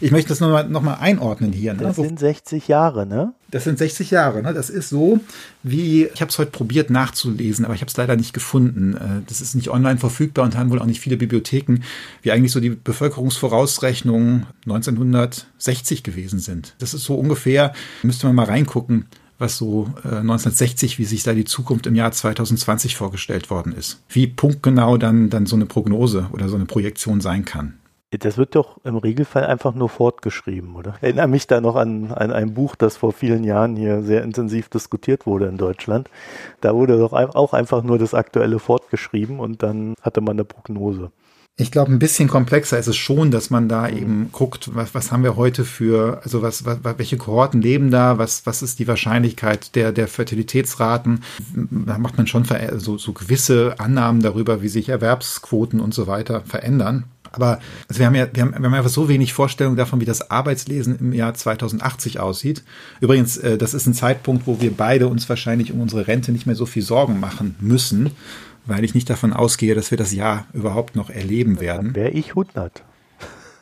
Ich, 0.00 0.10
möchte 0.10 0.30
das 0.30 0.40
nochmal 0.40 0.68
noch 0.68 0.82
mal 0.82 0.94
einordnen 0.94 1.52
hier. 1.52 1.74
Ne? 1.74 1.82
Das 1.82 1.96
sind 1.96 2.18
60 2.18 2.68
Jahre, 2.68 3.06
ne? 3.06 3.32
Das 3.50 3.64
sind 3.64 3.78
60 3.78 4.10
Jahre. 4.10 4.42
Ne? 4.42 4.54
Das 4.54 4.70
ist 4.70 4.88
so, 4.88 5.20
wie 5.62 6.06
ich 6.06 6.20
habe 6.20 6.30
es 6.30 6.38
heute 6.38 6.50
probiert 6.50 6.90
nachzulesen, 6.90 7.64
aber 7.64 7.74
ich 7.74 7.80
habe 7.80 7.90
es 7.90 7.96
leider 7.96 8.16
nicht 8.16 8.32
gefunden. 8.32 8.94
Äh, 8.96 9.22
das 9.26 9.40
ist 9.40 9.54
nicht 9.54 9.70
online 9.70 9.98
verfügbar 9.98 10.44
und 10.44 10.56
haben 10.56 10.70
wohl 10.70 10.78
auch 10.78 10.86
nicht 10.86 11.00
viele 11.00 11.16
Bibliotheken, 11.16 11.80
wie 12.22 12.32
eigentlich 12.32 12.52
so 12.52 12.60
die 12.60 12.70
Bevölkerungsvorausrechnungen 12.70 14.46
1960 14.64 16.02
gewesen 16.02 16.38
sind. 16.38 16.74
Das 16.78 16.94
ist 16.94 17.04
so 17.04 17.14
ungefähr, 17.14 17.72
müsste 18.02 18.26
man 18.26 18.36
mal 18.36 18.46
reingucken 18.46 19.06
was 19.42 19.58
so 19.58 19.92
äh, 20.04 20.08
1960, 20.08 20.98
wie 20.98 21.04
sich 21.04 21.24
da 21.24 21.34
die 21.34 21.44
Zukunft 21.44 21.86
im 21.86 21.94
Jahr 21.94 22.12
2020 22.12 22.96
vorgestellt 22.96 23.50
worden 23.50 23.74
ist. 23.74 24.00
Wie 24.08 24.26
punktgenau 24.28 24.96
dann, 24.96 25.28
dann 25.28 25.44
so 25.44 25.56
eine 25.56 25.66
Prognose 25.66 26.28
oder 26.32 26.48
so 26.48 26.54
eine 26.54 26.64
Projektion 26.64 27.20
sein 27.20 27.44
kann. 27.44 27.74
Das 28.18 28.36
wird 28.36 28.54
doch 28.54 28.78
im 28.84 28.96
Regelfall 28.96 29.46
einfach 29.46 29.74
nur 29.74 29.88
fortgeschrieben, 29.88 30.76
oder? 30.76 30.94
Ich 30.98 31.04
erinnere 31.04 31.28
mich 31.28 31.46
da 31.46 31.62
noch 31.62 31.76
an, 31.76 32.12
an 32.12 32.30
ein 32.30 32.52
Buch, 32.52 32.76
das 32.76 32.98
vor 32.98 33.12
vielen 33.12 33.42
Jahren 33.42 33.74
hier 33.74 34.02
sehr 34.02 34.22
intensiv 34.22 34.68
diskutiert 34.68 35.26
wurde 35.26 35.46
in 35.46 35.56
Deutschland. 35.56 36.10
Da 36.60 36.74
wurde 36.74 36.98
doch 36.98 37.14
auch 37.14 37.54
einfach 37.54 37.82
nur 37.82 37.98
das 37.98 38.12
Aktuelle 38.12 38.58
fortgeschrieben 38.58 39.40
und 39.40 39.62
dann 39.62 39.94
hatte 40.02 40.20
man 40.20 40.32
eine 40.32 40.44
Prognose. 40.44 41.10
Ich 41.56 41.70
glaube, 41.70 41.92
ein 41.92 41.98
bisschen 41.98 42.28
komplexer 42.28 42.78
ist 42.78 42.86
es 42.86 42.96
schon, 42.96 43.30
dass 43.30 43.50
man 43.50 43.68
da 43.68 43.88
mhm. 43.88 43.96
eben 43.96 44.28
guckt, 44.32 44.74
was, 44.74 44.94
was 44.94 45.12
haben 45.12 45.22
wir 45.22 45.36
heute 45.36 45.64
für, 45.64 46.20
also 46.22 46.42
was, 46.42 46.64
was, 46.64 46.78
welche 46.82 47.18
Kohorten 47.18 47.60
leben 47.60 47.90
da, 47.90 48.18
was, 48.18 48.46
was 48.46 48.62
ist 48.62 48.78
die 48.78 48.88
Wahrscheinlichkeit 48.88 49.74
der, 49.74 49.92
der 49.92 50.08
Fertilitätsraten. 50.08 51.22
Da 51.54 51.98
macht 51.98 52.16
man 52.16 52.26
schon 52.26 52.46
so, 52.76 52.96
so 52.96 53.12
gewisse 53.12 53.74
Annahmen 53.78 54.22
darüber, 54.22 54.62
wie 54.62 54.68
sich 54.68 54.88
Erwerbsquoten 54.88 55.80
und 55.80 55.92
so 55.92 56.06
weiter 56.06 56.42
verändern. 56.46 57.04
Aber 57.32 57.58
also 57.88 57.98
wir 57.98 58.06
haben 58.06 58.14
ja, 58.14 58.26
wir 58.32 58.42
haben, 58.42 58.52
wir 58.52 58.64
haben 58.64 58.74
einfach 58.74 58.90
so 58.90 59.08
wenig 59.08 59.32
Vorstellung 59.32 59.76
davon, 59.76 60.00
wie 60.00 60.04
das 60.04 60.30
Arbeitslesen 60.30 60.98
im 60.98 61.12
Jahr 61.12 61.34
2080 61.34 62.20
aussieht. 62.20 62.62
Übrigens, 63.00 63.36
äh, 63.36 63.58
das 63.58 63.74
ist 63.74 63.86
ein 63.86 63.94
Zeitpunkt, 63.94 64.46
wo 64.46 64.60
wir 64.60 64.72
beide 64.72 65.08
uns 65.08 65.28
wahrscheinlich 65.28 65.72
um 65.72 65.80
unsere 65.80 66.06
Rente 66.06 66.32
nicht 66.32 66.46
mehr 66.46 66.56
so 66.56 66.66
viel 66.66 66.82
Sorgen 66.82 67.20
machen 67.20 67.56
müssen, 67.60 68.10
weil 68.66 68.84
ich 68.84 68.94
nicht 68.94 69.10
davon 69.10 69.32
ausgehe, 69.32 69.74
dass 69.74 69.90
wir 69.90 69.98
das 69.98 70.12
Jahr 70.12 70.46
überhaupt 70.52 70.96
noch 70.96 71.10
erleben 71.10 71.60
werden. 71.60 71.94
Wäre 71.94 72.10
ich 72.10 72.30
100. 72.30 72.82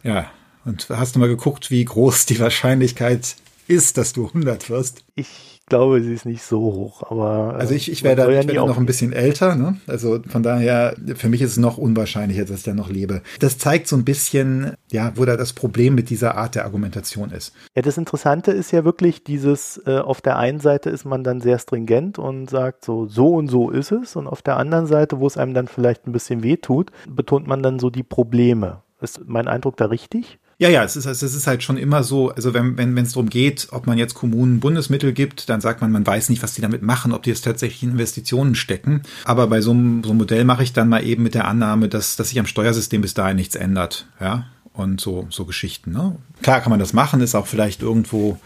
Ja. 0.02 0.26
Und 0.64 0.88
hast 0.90 1.16
du 1.16 1.20
mal 1.20 1.28
geguckt, 1.28 1.70
wie 1.70 1.84
groß 1.84 2.26
die 2.26 2.38
Wahrscheinlichkeit 2.38 3.36
ist, 3.66 3.96
dass 3.96 4.12
du 4.12 4.26
100 4.26 4.68
wirst? 4.68 5.04
Ich 5.14 5.59
glaube, 5.70 6.02
sie 6.02 6.12
ist 6.12 6.26
nicht 6.26 6.42
so 6.42 6.60
hoch, 6.60 7.02
aber. 7.10 7.54
Äh, 7.54 7.60
also 7.60 7.74
ich, 7.74 7.90
ich 7.90 8.02
werde, 8.02 8.22
ja 8.22 8.40
ich 8.40 8.46
werde 8.46 8.66
noch 8.66 8.76
ein 8.76 8.84
bisschen 8.84 9.14
älter, 9.14 9.56
ne? 9.56 9.78
Also 9.86 10.20
von 10.28 10.42
daher, 10.42 10.94
für 11.14 11.30
mich 11.30 11.40
ist 11.40 11.52
es 11.52 11.56
noch 11.56 11.78
unwahrscheinlicher, 11.78 12.44
dass 12.44 12.58
ich 12.58 12.62
da 12.64 12.74
noch 12.74 12.90
lebe. 12.90 13.22
Das 13.38 13.56
zeigt 13.56 13.88
so 13.88 13.96
ein 13.96 14.04
bisschen, 14.04 14.74
ja, 14.90 15.12
wo 15.14 15.24
da 15.24 15.38
das 15.38 15.54
Problem 15.54 15.94
mit 15.94 16.10
dieser 16.10 16.36
Art 16.36 16.54
der 16.54 16.66
Argumentation 16.66 17.30
ist. 17.30 17.54
Ja, 17.74 17.80
das 17.80 17.96
Interessante 17.96 18.52
ist 18.52 18.72
ja 18.72 18.84
wirklich 18.84 19.24
dieses, 19.24 19.80
äh, 19.86 19.98
auf 19.98 20.20
der 20.20 20.36
einen 20.36 20.60
Seite 20.60 20.90
ist 20.90 21.06
man 21.06 21.24
dann 21.24 21.40
sehr 21.40 21.58
stringent 21.58 22.18
und 22.18 22.50
sagt 22.50 22.84
so, 22.84 23.06
so 23.06 23.34
und 23.34 23.48
so 23.48 23.70
ist 23.70 23.92
es. 23.92 24.16
Und 24.16 24.26
auf 24.26 24.42
der 24.42 24.58
anderen 24.58 24.86
Seite, 24.86 25.20
wo 25.20 25.26
es 25.26 25.38
einem 25.38 25.54
dann 25.54 25.68
vielleicht 25.68 26.06
ein 26.06 26.12
bisschen 26.12 26.42
weh 26.42 26.56
tut, 26.56 26.90
betont 27.08 27.46
man 27.46 27.62
dann 27.62 27.78
so 27.78 27.88
die 27.88 28.02
Probleme. 28.02 28.82
Ist 29.00 29.20
mein 29.26 29.48
Eindruck 29.48 29.76
da 29.76 29.86
richtig? 29.86 30.39
Ja, 30.60 30.68
ja, 30.68 30.84
es 30.84 30.94
ist, 30.94 31.06
es 31.06 31.22
ist 31.22 31.46
halt 31.46 31.62
schon 31.62 31.78
immer 31.78 32.04
so, 32.04 32.32
also 32.32 32.52
wenn 32.52 32.76
wenn 32.76 32.94
wenn, 32.94 33.06
es 33.06 33.12
darum 33.12 33.30
geht, 33.30 33.68
ob 33.70 33.86
man 33.86 33.96
jetzt 33.96 34.12
Kommunen 34.12 34.60
Bundesmittel 34.60 35.14
gibt, 35.14 35.48
dann 35.48 35.62
sagt 35.62 35.80
man, 35.80 35.90
man 35.90 36.06
weiß 36.06 36.28
nicht, 36.28 36.42
was 36.42 36.52
die 36.52 36.60
damit 36.60 36.82
machen, 36.82 37.12
ob 37.12 37.22
die 37.22 37.30
jetzt 37.30 37.46
tatsächlich 37.46 37.82
in 37.82 37.92
Investitionen 37.92 38.54
stecken. 38.54 39.02
Aber 39.24 39.46
bei 39.46 39.62
so 39.62 39.70
einem, 39.70 40.04
so 40.04 40.10
einem 40.10 40.18
Modell 40.18 40.44
mache 40.44 40.62
ich 40.62 40.74
dann 40.74 40.90
mal 40.90 41.02
eben 41.02 41.22
mit 41.22 41.32
der 41.32 41.48
Annahme, 41.48 41.88
dass, 41.88 42.16
dass 42.16 42.28
sich 42.28 42.38
am 42.38 42.44
Steuersystem 42.44 43.00
bis 43.00 43.14
dahin 43.14 43.36
nichts 43.36 43.54
ändert. 43.54 44.06
Ja, 44.20 44.48
und 44.74 45.00
so, 45.00 45.26
so 45.30 45.46
Geschichten. 45.46 45.92
Ne? 45.92 46.16
Klar 46.42 46.60
kann 46.60 46.68
man 46.68 46.78
das 46.78 46.92
machen, 46.92 47.22
ist 47.22 47.34
auch 47.34 47.46
vielleicht 47.46 47.80
irgendwo 47.80 48.38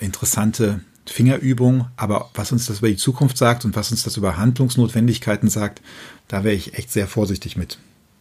interessante 0.00 0.80
Fingerübung, 1.06 1.86
aber 1.96 2.30
was 2.34 2.50
uns 2.50 2.66
das 2.66 2.80
über 2.80 2.88
die 2.88 2.96
Zukunft 2.96 3.38
sagt 3.38 3.64
und 3.64 3.76
was 3.76 3.92
uns 3.92 4.02
das 4.02 4.16
über 4.16 4.38
Handlungsnotwendigkeiten 4.38 5.48
sagt, 5.48 5.82
da 6.26 6.42
wäre 6.42 6.56
ich 6.56 6.74
echt 6.74 6.90
sehr 6.90 7.06
vorsichtig 7.06 7.56
mit 7.56 7.78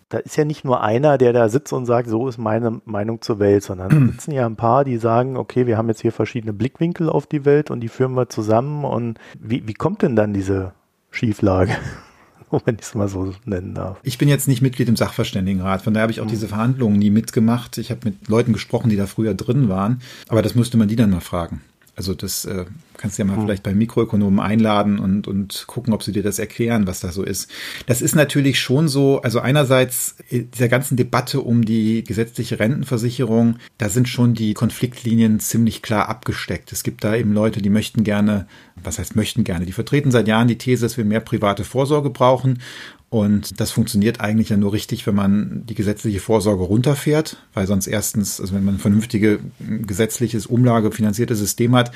da 0.09 0.19
ist 0.19 0.37
ja 0.37 0.45
nicht 0.45 0.63
nur 0.63 0.81
einer, 0.81 1.17
der 1.17 1.33
da 1.33 1.49
sitzt 1.49 1.73
und 1.73 1.85
sagt, 1.85 2.09
so 2.09 2.27
ist 2.27 2.37
meine 2.37 2.81
Meinung 2.85 3.21
zur 3.21 3.39
Welt, 3.39 3.63
sondern 3.63 3.89
da 3.89 3.95
sitzen 4.11 4.31
ja 4.31 4.45
ein 4.45 4.55
paar, 4.55 4.83
die 4.85 4.97
sagen, 4.97 5.37
okay, 5.37 5.65
wir 5.65 5.77
haben 5.77 5.87
jetzt 5.87 6.01
hier 6.01 6.11
verschiedene 6.11 6.53
Blickwinkel 6.53 7.09
auf 7.09 7.25
die 7.25 7.45
Welt 7.45 7.71
und 7.71 7.79
die 7.81 7.87
führen 7.89 8.13
wir 8.13 8.29
zusammen. 8.29 8.85
Und 8.85 9.19
wie, 9.39 9.67
wie 9.67 9.73
kommt 9.73 10.01
denn 10.01 10.15
dann 10.15 10.33
diese 10.33 10.73
Schieflage? 11.11 11.75
wenn 12.65 12.75
ich 12.75 12.81
es 12.83 12.95
mal 12.95 13.09
so 13.09 13.33
nennen 13.43 13.73
darf. 13.73 13.99
Ich 14.03 14.17
bin 14.17 14.29
jetzt 14.29 14.47
nicht 14.47 14.61
Mitglied 14.61 14.87
im 14.87 14.95
Sachverständigenrat, 14.95 15.81
von 15.81 15.93
daher 15.93 16.03
habe 16.03 16.11
ich 16.11 16.21
auch 16.21 16.25
hm. 16.25 16.31
diese 16.31 16.47
Verhandlungen 16.47 16.97
nie 16.97 17.09
mitgemacht. 17.09 17.77
Ich 17.77 17.91
habe 17.91 18.01
mit 18.05 18.29
Leuten 18.29 18.53
gesprochen, 18.53 18.89
die 18.89 18.95
da 18.95 19.07
früher 19.07 19.33
drin 19.33 19.67
waren, 19.67 20.01
aber 20.29 20.41
das 20.41 20.55
müsste 20.55 20.77
man 20.77 20.87
die 20.87 20.95
dann 20.95 21.09
mal 21.09 21.19
fragen. 21.19 21.61
Also 21.95 22.13
das 22.13 22.45
äh, 22.45 22.65
kannst 22.97 23.17
du 23.17 23.21
ja 23.21 23.25
mal 23.25 23.37
mhm. 23.37 23.43
vielleicht 23.43 23.63
bei 23.63 23.73
Mikroökonomen 23.73 24.39
einladen 24.39 24.99
und, 24.99 25.27
und 25.27 25.65
gucken, 25.67 25.93
ob 25.93 26.03
sie 26.03 26.11
dir 26.11 26.23
das 26.23 26.39
erklären, 26.39 26.87
was 26.87 26.99
da 26.99 27.11
so 27.11 27.23
ist. 27.23 27.49
Das 27.85 28.01
ist 28.01 28.15
natürlich 28.15 28.59
schon 28.59 28.87
so, 28.87 29.21
also 29.21 29.39
einerseits 29.39 30.17
äh, 30.29 30.43
dieser 30.43 30.67
ganzen 30.67 30.97
Debatte 30.97 31.41
um 31.41 31.63
die 31.63 32.03
gesetzliche 32.03 32.59
Rentenversicherung, 32.59 33.57
da 33.77 33.89
sind 33.89 34.09
schon 34.09 34.33
die 34.33 34.53
Konfliktlinien 34.53 35.39
ziemlich 35.39 35.81
klar 35.81 36.09
abgesteckt. 36.09 36.71
Es 36.71 36.83
gibt 36.83 37.03
da 37.03 37.15
eben 37.15 37.33
Leute, 37.33 37.61
die 37.61 37.69
möchten 37.69 38.03
gerne, 38.03 38.47
was 38.75 38.99
heißt 38.99 39.15
möchten 39.15 39.43
gerne, 39.43 39.65
die 39.65 39.71
vertreten 39.71 40.11
seit 40.11 40.27
Jahren 40.27 40.47
die 40.47 40.57
These, 40.57 40.85
dass 40.85 40.97
wir 40.97 41.05
mehr 41.05 41.21
private 41.21 41.63
Vorsorge 41.63 42.09
brauchen 42.09 42.59
und 43.09 43.59
das 43.59 43.71
funktioniert 43.71 44.19
eigentlich 44.19 44.49
ja 44.49 44.57
nur 44.57 44.73
richtig, 44.73 45.05
wenn 45.05 45.15
man 45.15 45.65
die 45.65 45.75
gesetzliche 45.75 46.19
Vorsorge 46.19 46.63
runterfährt, 46.63 47.37
weil 47.53 47.67
sonst 47.67 47.87
erstens, 47.87 48.41
also 48.41 48.53
wenn 48.53 48.65
man 48.65 48.75
ein 48.75 48.79
vernünftiges 48.79 49.39
gesetzliches 49.59 50.47
umlagefinanziertes 50.47 51.37
System 51.37 51.75
hat, 51.75 51.91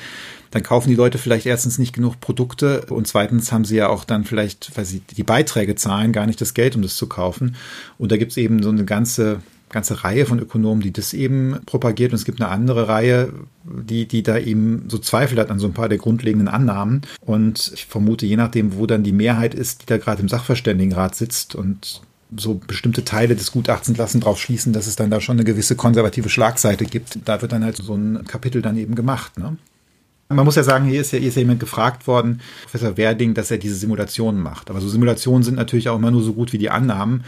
dann 0.50 0.62
kaufen 0.62 0.88
die 0.88 0.94
Leute 0.94 1.18
vielleicht 1.18 1.46
erstens 1.46 1.78
nicht 1.78 1.92
genug 1.92 2.20
Produkte 2.20 2.86
und 2.86 3.06
zweitens 3.06 3.50
haben 3.52 3.64
sie 3.64 3.76
ja 3.76 3.88
auch 3.88 4.04
dann 4.04 4.24
vielleicht, 4.24 4.76
weil 4.76 4.84
sie 4.84 5.00
die 5.00 5.24
Beiträge 5.24 5.74
zahlen, 5.74 6.12
gar 6.12 6.26
nicht 6.26 6.40
das 6.40 6.54
Geld, 6.54 6.76
um 6.76 6.82
das 6.82 6.96
zu 6.96 7.08
kaufen. 7.08 7.56
Und 7.98 8.12
da 8.12 8.16
gibt 8.16 8.30
es 8.30 8.36
eben 8.36 8.62
so 8.62 8.70
eine 8.70 8.84
ganze 8.84 9.42
ganze 9.70 10.04
Reihe 10.04 10.26
von 10.26 10.38
Ökonomen, 10.38 10.82
die 10.82 10.92
das 10.92 11.14
eben 11.14 11.60
propagiert. 11.64 12.12
Und 12.12 12.18
es 12.18 12.24
gibt 12.24 12.40
eine 12.40 12.50
andere 12.50 12.88
Reihe, 12.88 13.32
die, 13.64 14.06
die 14.06 14.22
da 14.22 14.36
eben 14.36 14.84
so 14.88 14.98
Zweifel 14.98 15.38
hat 15.38 15.50
an 15.50 15.58
so 15.58 15.66
ein 15.66 15.72
paar 15.72 15.88
der 15.88 15.98
grundlegenden 15.98 16.48
Annahmen. 16.48 17.02
Und 17.24 17.72
ich 17.74 17.86
vermute, 17.86 18.26
je 18.26 18.36
nachdem, 18.36 18.76
wo 18.76 18.86
dann 18.86 19.02
die 19.02 19.12
Mehrheit 19.12 19.54
ist, 19.54 19.82
die 19.82 19.86
da 19.86 19.98
gerade 19.98 20.22
im 20.22 20.28
Sachverständigenrat 20.28 21.14
sitzt 21.14 21.54
und 21.54 22.02
so 22.36 22.60
bestimmte 22.64 23.04
Teile 23.04 23.34
des 23.34 23.50
Gutachtens 23.52 23.96
lassen 23.98 24.20
darauf 24.20 24.40
schließen, 24.40 24.72
dass 24.72 24.86
es 24.86 24.96
dann 24.96 25.10
da 25.10 25.20
schon 25.20 25.36
eine 25.36 25.44
gewisse 25.44 25.76
konservative 25.76 26.28
Schlagseite 26.28 26.84
gibt. 26.84 27.18
Da 27.24 27.42
wird 27.42 27.52
dann 27.52 27.64
halt 27.64 27.76
so 27.76 27.94
ein 27.94 28.24
Kapitel 28.24 28.62
dann 28.62 28.76
eben 28.76 28.94
gemacht. 28.94 29.38
Ne? 29.38 29.56
Man 30.32 30.44
muss 30.44 30.54
ja 30.54 30.62
sagen, 30.62 30.84
hier 30.84 31.00
ist 31.00 31.12
ja, 31.12 31.18
hier 31.18 31.28
ist 31.28 31.34
ja 31.34 31.40
jemand 31.40 31.58
gefragt 31.58 32.06
worden, 32.06 32.40
Professor 32.62 32.96
Werding, 32.96 33.34
dass 33.34 33.50
er 33.50 33.58
diese 33.58 33.74
Simulationen 33.74 34.40
macht. 34.40 34.70
Aber 34.70 34.80
so 34.80 34.88
Simulationen 34.88 35.42
sind 35.42 35.56
natürlich 35.56 35.88
auch 35.88 35.96
immer 35.96 36.12
nur 36.12 36.22
so 36.22 36.34
gut 36.34 36.52
wie 36.52 36.58
die 36.58 36.70
Annahmen. 36.70 37.24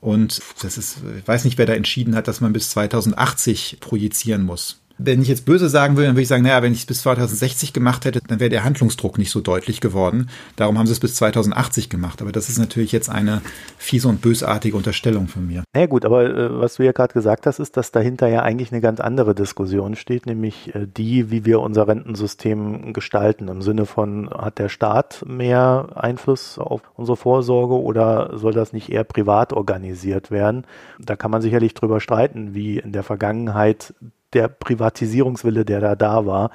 Und 0.00 0.40
das 0.62 0.78
ist, 0.78 0.98
ich 1.18 1.26
weiß 1.26 1.44
nicht, 1.44 1.58
wer 1.58 1.66
da 1.66 1.74
entschieden 1.74 2.14
hat, 2.14 2.28
dass 2.28 2.40
man 2.40 2.52
bis 2.52 2.70
2080 2.70 3.78
projizieren 3.80 4.44
muss. 4.44 4.80
Wenn 4.98 5.20
ich 5.20 5.28
jetzt 5.28 5.44
böse 5.44 5.68
sagen 5.68 5.96
würde, 5.96 6.06
dann 6.06 6.16
würde 6.16 6.22
ich 6.22 6.28
sagen, 6.28 6.42
naja, 6.42 6.62
wenn 6.62 6.72
ich 6.72 6.80
es 6.80 6.86
bis 6.86 7.02
2060 7.02 7.72
gemacht 7.72 8.04
hätte, 8.04 8.20
dann 8.26 8.40
wäre 8.40 8.48
der 8.48 8.64
Handlungsdruck 8.64 9.18
nicht 9.18 9.30
so 9.30 9.40
deutlich 9.40 9.80
geworden. 9.80 10.30
Darum 10.56 10.78
haben 10.78 10.86
sie 10.86 10.92
es 10.92 11.00
bis 11.00 11.14
2080 11.16 11.90
gemacht. 11.90 12.22
Aber 12.22 12.32
das 12.32 12.48
ist 12.48 12.58
natürlich 12.58 12.92
jetzt 12.92 13.10
eine 13.10 13.42
fiese 13.76 14.08
und 14.08 14.22
bösartige 14.22 14.76
Unterstellung 14.76 15.28
von 15.28 15.46
mir. 15.46 15.64
Na 15.74 15.80
naja, 15.80 15.86
gut, 15.86 16.04
aber 16.06 16.24
äh, 16.24 16.60
was 16.60 16.76
du 16.76 16.84
ja 16.84 16.92
gerade 16.92 17.12
gesagt 17.12 17.46
hast, 17.46 17.58
ist, 17.58 17.76
dass 17.76 17.92
dahinter 17.92 18.28
ja 18.28 18.42
eigentlich 18.42 18.72
eine 18.72 18.80
ganz 18.80 19.00
andere 19.00 19.34
Diskussion 19.34 19.96
steht, 19.96 20.24
nämlich 20.24 20.74
äh, 20.74 20.86
die, 20.86 21.30
wie 21.30 21.44
wir 21.44 21.60
unser 21.60 21.86
Rentensystem 21.88 22.94
gestalten. 22.94 23.48
Im 23.48 23.60
Sinne 23.60 23.84
von, 23.84 24.30
hat 24.30 24.58
der 24.58 24.70
Staat 24.70 25.24
mehr 25.26 25.90
Einfluss 25.94 26.58
auf 26.58 26.80
unsere 26.94 27.16
Vorsorge 27.16 27.74
oder 27.74 28.38
soll 28.38 28.52
das 28.52 28.72
nicht 28.72 28.90
eher 28.90 29.04
privat 29.04 29.52
organisiert 29.52 30.30
werden? 30.30 30.64
Da 30.98 31.16
kann 31.16 31.30
man 31.30 31.42
sicherlich 31.42 31.74
drüber 31.74 32.00
streiten, 32.00 32.54
wie 32.54 32.78
in 32.78 32.92
der 32.92 33.02
Vergangenheit 33.02 33.94
der 34.32 34.48
Privatisierungswille, 34.48 35.64
der 35.64 35.80
da 35.80 35.94
da 35.96 36.26
war, 36.26 36.50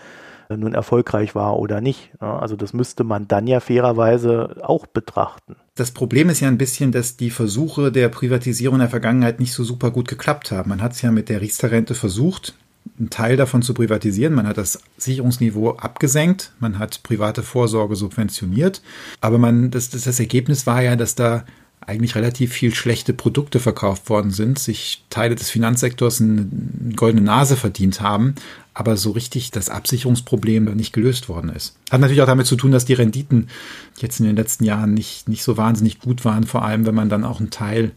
äh, 0.49 0.57
nun 0.57 0.73
erfolgreich 0.73 1.35
war 1.35 1.57
oder 1.57 1.81
nicht. 1.81 2.11
Also 2.19 2.55
das 2.55 2.73
müsste 2.73 3.03
man 3.03 3.27
dann 3.27 3.47
ja 3.47 3.59
fairerweise 3.59 4.57
auch 4.61 4.85
betrachten. 4.85 5.55
Das 5.75 5.91
Problem 5.91 6.29
ist 6.29 6.41
ja 6.41 6.47
ein 6.47 6.57
bisschen, 6.57 6.91
dass 6.91 7.17
die 7.17 7.31
Versuche 7.31 7.91
der 7.91 8.09
Privatisierung 8.09 8.75
in 8.75 8.81
der 8.81 8.89
Vergangenheit 8.89 9.39
nicht 9.39 9.53
so 9.53 9.63
super 9.63 9.91
gut 9.91 10.07
geklappt 10.07 10.51
haben. 10.51 10.69
Man 10.69 10.81
hat 10.81 10.93
es 10.93 11.01
ja 11.01 11.11
mit 11.11 11.29
der 11.29 11.41
Riester-Rente 11.41 11.95
versucht, 11.95 12.53
einen 12.99 13.09
Teil 13.09 13.37
davon 13.37 13.61
zu 13.61 13.73
privatisieren. 13.73 14.33
Man 14.33 14.47
hat 14.47 14.57
das 14.57 14.81
Sicherungsniveau 14.97 15.71
abgesenkt, 15.77 16.51
man 16.59 16.79
hat 16.79 17.03
private 17.03 17.43
Vorsorge 17.43 17.95
subventioniert, 17.95 18.81
aber 19.21 19.37
man, 19.37 19.71
das, 19.71 19.89
das, 19.89 20.03
das 20.03 20.19
Ergebnis 20.19 20.67
war 20.67 20.81
ja, 20.81 20.95
dass 20.95 21.15
da 21.15 21.45
eigentlich 21.85 22.15
relativ 22.15 22.53
viel 22.53 22.73
schlechte 22.73 23.13
Produkte 23.13 23.59
verkauft 23.59 24.09
worden 24.09 24.31
sind, 24.31 24.59
sich 24.59 25.03
Teile 25.09 25.35
des 25.35 25.49
Finanzsektors 25.49 26.21
eine 26.21 26.47
goldene 26.95 27.23
Nase 27.23 27.57
verdient 27.57 28.01
haben, 28.01 28.35
aber 28.73 28.97
so 28.97 29.11
richtig 29.11 29.51
das 29.51 29.69
Absicherungsproblem 29.69 30.65
nicht 30.75 30.93
gelöst 30.93 31.27
worden 31.27 31.49
ist. 31.49 31.75
Hat 31.89 31.99
natürlich 31.99 32.21
auch 32.21 32.27
damit 32.27 32.45
zu 32.45 32.55
tun, 32.55 32.71
dass 32.71 32.85
die 32.85 32.93
Renditen 32.93 33.49
jetzt 33.97 34.19
in 34.19 34.25
den 34.27 34.35
letzten 34.35 34.63
Jahren 34.63 34.93
nicht, 34.93 35.27
nicht 35.27 35.43
so 35.43 35.57
wahnsinnig 35.57 35.99
gut 35.99 36.23
waren, 36.23 36.45
vor 36.45 36.63
allem 36.63 36.85
wenn 36.85 36.95
man 36.95 37.09
dann 37.09 37.25
auch 37.25 37.39
einen 37.39 37.49
Teil 37.49 37.91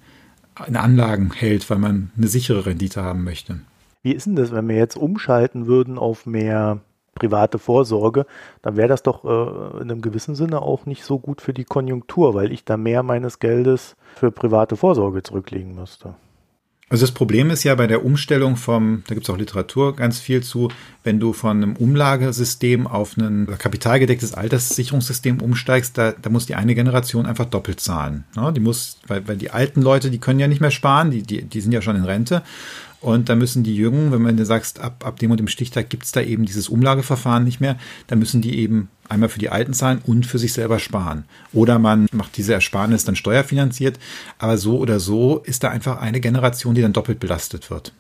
in 0.67 0.77
Anlagen 0.77 1.33
hält, 1.33 1.69
weil 1.69 1.79
man 1.79 2.11
eine 2.17 2.29
sichere 2.29 2.67
Rendite 2.67 3.03
haben 3.03 3.25
möchte. 3.25 3.61
Wie 4.03 4.13
ist 4.13 4.27
denn 4.27 4.37
das, 4.37 4.53
wenn 4.53 4.69
wir 4.69 4.77
jetzt 4.77 4.97
umschalten 4.97 5.67
würden 5.67 5.99
auf 5.99 6.27
mehr 6.27 6.81
private 7.15 7.59
Vorsorge, 7.59 8.27
dann 8.63 8.77
wäre 8.77 8.89
das 8.89 9.03
doch 9.03 9.25
äh, 9.25 9.83
in 9.83 9.91
einem 9.91 10.03
gewissen 10.03 10.35
Sinne 10.35 10.63
auch 10.63 10.87
nicht 10.87 11.05
so 11.05 11.19
gut 11.19 11.41
für 11.41 11.53
die 11.53 11.65
Konjunktur, 11.65 12.35
weil 12.35 12.53
ich 12.53 12.65
da 12.65 12.77
mehr 12.77 13.03
meines 13.03 13.39
Geldes 13.39 13.97
für 14.15 14.31
private 14.31 14.77
Vorsorge 14.77 15.23
zurücklegen 15.23 15.75
müsste. 15.75 16.15
Also 16.91 17.07
das 17.07 17.13
Problem 17.13 17.51
ist 17.51 17.65
ja 17.65 17.75
bei 17.75 17.87
der 17.87 18.05
Umstellung 18.05 18.57
vom, 18.57 19.03
da 19.09 19.15
gibt 19.15 19.27
es 19.27 19.31
auch 19.35 19.39
Literatur 19.39 19.97
ganz 19.97 20.21
viel 20.21 20.43
zu, 20.43 20.69
wenn 21.03 21.19
du 21.19 21.33
von 21.33 21.57
einem 21.57 21.77
Umlagesystem 21.77 22.87
auf 22.87 23.17
ein 23.17 23.49
kapitalgedecktes 23.59 24.35
Alterssicherungssystem 24.35 25.41
umsteigst, 25.41 25.97
da, 25.97 26.13
da 26.13 26.31
muss 26.31 26.47
die 26.47 26.55
eine 26.55 26.75
Generation 26.75 27.27
einfach 27.27 27.47
doppelt 27.47 27.81
zahlen. 27.81 28.25
Ne? 28.37 28.53
Die 28.53 28.61
muss, 28.61 28.99
weil, 29.07 29.27
weil 29.27 29.37
die 29.37 29.51
alten 29.51 29.81
Leute, 29.81 30.11
die 30.11 30.19
können 30.19 30.39
ja 30.39 30.47
nicht 30.47 30.61
mehr 30.61 30.71
sparen, 30.71 31.11
die, 31.11 31.23
die, 31.23 31.43
die 31.43 31.61
sind 31.61 31.73
ja 31.73 31.81
schon 31.81 31.97
in 31.97 32.05
Rente. 32.05 32.43
Und 33.05 33.29
da 33.29 33.37
müssen 33.37 33.65
die 33.65 33.77
Jungen, 33.77 34.13
wenn 34.13 34.23
man 34.23 34.43
sagst, 34.47 34.81
ab, 34.81 35.05
ab 35.07 35.19
dem 35.19 35.31
und 35.31 35.39
dem 35.39 35.47
Stichtag 35.47 35.91
gibt 35.91 36.05
es 36.05 36.13
da 36.13 36.23
eben 36.23 36.47
dieses 36.47 36.71
Umlageverfahren 36.71 37.45
nicht 37.45 37.61
mehr, 37.61 37.77
da 38.07 38.17
müssen 38.17 38.41
die 38.41 38.59
eben 38.59 38.89
einmal 39.11 39.29
für 39.29 39.39
die 39.39 39.51
Alten 39.51 39.75
zahlen 39.75 40.01
und 40.07 40.25
für 40.25 40.39
sich 40.39 40.55
selber 40.55 40.79
sparen. 40.79 41.27
Oder 41.53 41.79
man 41.79 42.07
macht 42.13 42.35
diese 42.39 42.55
Ersparnis 42.55 43.05
dann 43.05 43.15
steuerfinanziert. 43.15 43.99
Aber 44.39 44.57
so 44.57 44.79
oder 44.79 45.01
so 45.01 45.41
ist 45.45 45.65
da 45.65 45.69
einfach 45.69 46.01
eine 46.01 46.19
Generation, 46.19 46.75
die 46.75 46.81
dann 46.81 46.95
doppelt 46.95 47.21
belastet 47.21 47.71
wird. 47.71 47.93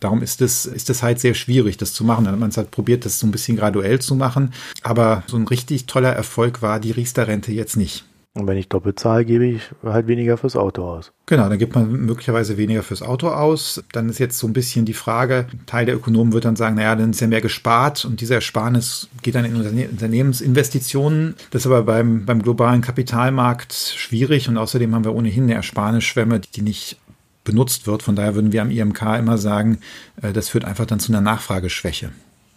Darum 0.00 0.20
ist 0.20 0.42
es, 0.42 0.66
ist 0.66 0.90
es 0.90 1.02
halt 1.02 1.20
sehr 1.20 1.32
schwierig, 1.32 1.78
das 1.78 1.94
zu 1.94 2.04
machen. 2.04 2.26
Dann 2.26 2.34
hat 2.34 2.40
man 2.40 2.50
es 2.50 2.58
halt 2.58 2.70
probiert, 2.70 3.06
das 3.06 3.18
so 3.18 3.26
ein 3.26 3.30
bisschen 3.30 3.56
graduell 3.56 3.98
zu 3.98 4.14
machen. 4.14 4.52
Aber 4.82 5.22
so 5.26 5.38
ein 5.38 5.48
richtig 5.48 5.86
toller 5.86 6.12
Erfolg 6.12 6.60
war 6.60 6.80
die 6.80 6.90
Riester-Rente 6.90 7.50
jetzt 7.50 7.78
nicht. 7.78 8.04
Und 8.36 8.48
wenn 8.48 8.56
ich 8.56 8.68
doppelt 8.68 8.98
zahle, 8.98 9.24
gebe 9.24 9.46
ich 9.46 9.62
halt 9.84 10.08
weniger 10.08 10.36
fürs 10.36 10.56
Auto 10.56 10.82
aus. 10.82 11.12
Genau, 11.26 11.48
dann 11.48 11.58
gibt 11.58 11.76
man 11.76 11.88
möglicherweise 11.88 12.56
weniger 12.56 12.82
fürs 12.82 13.00
Auto 13.00 13.28
aus. 13.28 13.84
Dann 13.92 14.08
ist 14.08 14.18
jetzt 14.18 14.40
so 14.40 14.48
ein 14.48 14.52
bisschen 14.52 14.84
die 14.84 14.92
Frage, 14.92 15.46
Teil 15.66 15.86
der 15.86 15.94
Ökonomen 15.94 16.32
wird 16.32 16.44
dann 16.44 16.56
sagen, 16.56 16.74
naja, 16.74 16.96
dann 16.96 17.10
ist 17.10 17.20
ja 17.20 17.28
mehr 17.28 17.40
gespart 17.40 18.04
und 18.04 18.20
dieser 18.20 18.34
Ersparnis 18.34 19.08
geht 19.22 19.36
dann 19.36 19.44
in 19.44 19.54
Unternehmensinvestitionen. 19.54 21.36
Das 21.52 21.62
ist 21.62 21.66
aber 21.66 21.84
beim, 21.84 22.26
beim 22.26 22.42
globalen 22.42 22.80
Kapitalmarkt 22.80 23.72
schwierig 23.72 24.48
und 24.48 24.58
außerdem 24.58 24.92
haben 24.92 25.04
wir 25.04 25.14
ohnehin 25.14 25.44
eine 25.44 25.54
Ersparnisschwemme, 25.54 26.40
die 26.40 26.62
nicht 26.62 26.96
benutzt 27.44 27.86
wird. 27.86 28.02
Von 28.02 28.16
daher 28.16 28.34
würden 28.34 28.50
wir 28.50 28.62
am 28.62 28.70
IMK 28.70 29.02
immer 29.16 29.38
sagen, 29.38 29.78
äh, 30.20 30.32
das 30.32 30.48
führt 30.48 30.64
einfach 30.64 30.86
dann 30.86 30.98
zu 30.98 31.12
einer 31.12 31.20
Nachfrageschwäche. 31.20 32.10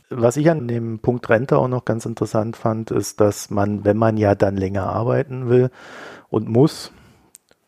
Was 0.10 0.38
ich 0.38 0.50
an 0.50 0.68
dem 0.68 1.00
Punkt 1.00 1.30
Rente 1.30 1.58
auch 1.58 1.68
noch 1.68 1.84
ganz 1.84 2.06
interessant 2.06 2.56
fand, 2.56 2.92
ist, 2.92 3.20
dass 3.20 3.50
man, 3.50 3.84
wenn 3.84 3.98
man 3.98 4.18
ja 4.18 4.36
dann 4.36 4.56
länger 4.56 4.88
arbeiten 4.88 5.50
will 5.50 5.70
und 6.30 6.48
muss, 6.48 6.92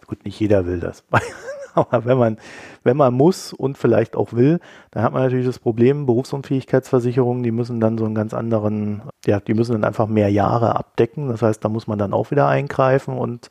gut, 0.08 0.24
nicht 0.24 0.40
jeder 0.40 0.66
will 0.66 0.80
das, 0.80 1.04
aber 1.74 2.06
wenn 2.06 2.18
man, 2.18 2.38
wenn 2.84 2.98
man 2.98 3.14
muss 3.14 3.54
und 3.54 3.78
vielleicht 3.78 4.16
auch 4.16 4.34
will, 4.34 4.60
dann 4.92 5.04
hat 5.04 5.14
man 5.14 5.24
natürlich 5.24 5.46
das 5.46 5.60
Problem, 5.60 6.06
Berufsunfähigkeitsversicherungen, 6.06 7.44
die 7.44 7.52
müssen 7.52 7.80
dann 7.80 7.98
so 7.98 8.06
einen 8.06 8.16
ganz 8.16 8.34
anderen, 8.34 9.04
ja, 9.26 9.40
die 9.40 9.54
müssen 9.54 9.74
dann 9.74 9.84
einfach 9.84 10.08
mehr 10.08 10.30
Jahre 10.30 10.76
abdecken. 10.76 11.30
Das 11.30 11.42
heißt, 11.42 11.64
da 11.64 11.70
muss 11.70 11.88
man 11.88 12.00
dann 12.00 12.14
auch 12.14 12.32
wieder 12.32 12.48
eingreifen 12.48 13.18
und 13.18 13.50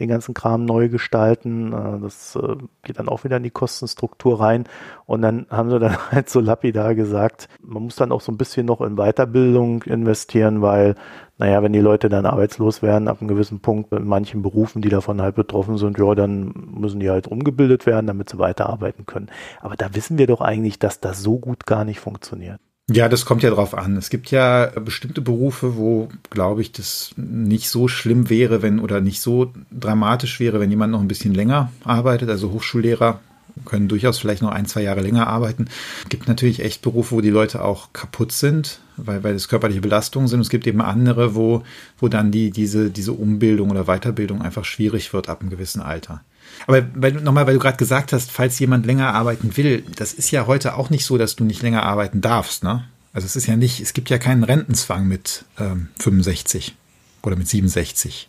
den 0.00 0.08
ganzen 0.08 0.34
Kram 0.34 0.64
neu 0.64 0.88
gestalten. 0.88 1.72
Äh, 1.72 2.00
das 2.00 2.36
äh, 2.36 2.56
geht 2.82 2.98
dann 2.98 3.08
auch 3.08 3.24
wieder 3.24 3.38
in 3.38 3.42
die 3.42 3.50
Kostenstruktur 3.50 4.40
rein. 4.40 4.64
Und 5.06 5.22
dann 5.22 5.46
haben 5.50 5.70
sie 5.70 5.78
dann 5.78 5.96
halt 6.10 6.28
so 6.28 6.40
lapidar 6.40 6.94
gesagt, 6.94 7.48
man 7.62 7.84
muss 7.84 7.96
dann 7.96 8.12
auch 8.12 8.20
so 8.20 8.32
ein 8.32 8.38
bisschen 8.38 8.66
noch 8.66 8.80
in 8.80 8.96
Weiterbildung 8.96 9.82
investieren, 9.84 10.62
weil, 10.62 10.94
naja, 11.38 11.62
wenn 11.62 11.72
die 11.72 11.80
Leute 11.80 12.08
dann 12.08 12.26
arbeitslos 12.26 12.82
werden 12.82 13.08
ab 13.08 13.18
einem 13.20 13.28
gewissen 13.28 13.60
Punkt 13.60 13.92
in 13.92 14.06
manchen 14.06 14.42
Berufen, 14.42 14.82
die 14.82 14.88
davon 14.88 15.20
halt 15.22 15.34
betroffen 15.34 15.78
sind, 15.78 15.98
ja, 15.98 16.14
dann 16.14 16.52
müssen 16.72 17.00
die 17.00 17.10
halt 17.10 17.26
umgebildet 17.28 17.86
werden, 17.86 18.06
damit 18.06 18.30
sie 18.30 18.38
weiterarbeiten 18.66 19.06
können. 19.06 19.28
Aber 19.60 19.76
da 19.76 19.94
wissen 19.94 20.18
wir 20.18 20.26
doch 20.26 20.40
eigentlich, 20.40 20.78
dass 20.78 21.00
das 21.00 21.22
so 21.22 21.38
gut 21.38 21.66
gar 21.66 21.84
nicht 21.84 22.00
funktioniert. 22.00 22.60
Ja, 22.88 23.08
das 23.08 23.24
kommt 23.24 23.42
ja 23.42 23.50
drauf 23.50 23.74
an. 23.74 23.96
Es 23.96 24.10
gibt 24.10 24.30
ja 24.30 24.70
bestimmte 24.76 25.20
Berufe, 25.20 25.76
wo, 25.76 26.08
glaube 26.30 26.62
ich, 26.62 26.70
das 26.70 27.10
nicht 27.16 27.68
so 27.68 27.88
schlimm 27.88 28.30
wäre, 28.30 28.62
wenn 28.62 28.78
oder 28.78 29.00
nicht 29.00 29.20
so 29.20 29.52
dramatisch 29.72 30.38
wäre, 30.38 30.60
wenn 30.60 30.70
jemand 30.70 30.92
noch 30.92 31.00
ein 31.00 31.08
bisschen 31.08 31.34
länger 31.34 31.72
arbeitet. 31.82 32.30
Also 32.30 32.52
Hochschullehrer 32.52 33.18
können 33.64 33.88
durchaus 33.88 34.18
vielleicht 34.18 34.42
noch 34.42 34.52
ein, 34.52 34.66
zwei 34.66 34.82
Jahre 34.82 35.00
länger 35.00 35.26
arbeiten. 35.26 35.66
Es 36.04 36.10
gibt 36.10 36.28
natürlich 36.28 36.60
echt 36.60 36.82
Berufe, 36.82 37.16
wo 37.16 37.20
die 37.20 37.30
Leute 37.30 37.64
auch 37.64 37.92
kaputt 37.92 38.30
sind, 38.30 38.78
weil, 38.96 39.24
weil 39.24 39.34
es 39.34 39.48
körperliche 39.48 39.80
Belastungen 39.80 40.28
sind. 40.28 40.40
Es 40.40 40.50
gibt 40.50 40.66
eben 40.68 40.80
andere, 40.80 41.34
wo, 41.34 41.64
wo 41.98 42.06
dann 42.06 42.30
die, 42.30 42.52
diese, 42.52 42.90
diese 42.90 43.14
Umbildung 43.14 43.70
oder 43.70 43.84
Weiterbildung 43.86 44.42
einfach 44.42 44.64
schwierig 44.64 45.12
wird 45.12 45.28
ab 45.28 45.40
einem 45.40 45.50
gewissen 45.50 45.80
Alter. 45.80 46.22
Aber 46.66 46.82
nochmal, 47.10 47.46
weil 47.46 47.54
du 47.54 47.60
gerade 47.60 47.76
gesagt 47.76 48.12
hast, 48.12 48.30
falls 48.30 48.58
jemand 48.58 48.86
länger 48.86 49.14
arbeiten 49.14 49.56
will, 49.56 49.84
das 49.94 50.12
ist 50.12 50.30
ja 50.30 50.46
heute 50.46 50.76
auch 50.76 50.90
nicht 50.90 51.04
so, 51.04 51.18
dass 51.18 51.36
du 51.36 51.44
nicht 51.44 51.62
länger 51.62 51.82
arbeiten 51.82 52.20
darfst, 52.20 52.64
ne? 52.64 52.84
Also 53.12 53.24
es 53.24 53.34
ist 53.34 53.46
ja 53.46 53.56
nicht, 53.56 53.80
es 53.80 53.94
gibt 53.94 54.10
ja 54.10 54.18
keinen 54.18 54.44
Rentenzwang 54.44 55.08
mit 55.08 55.46
ähm, 55.58 55.88
65 55.98 56.74
oder 57.22 57.36
mit 57.36 57.48
67, 57.48 58.28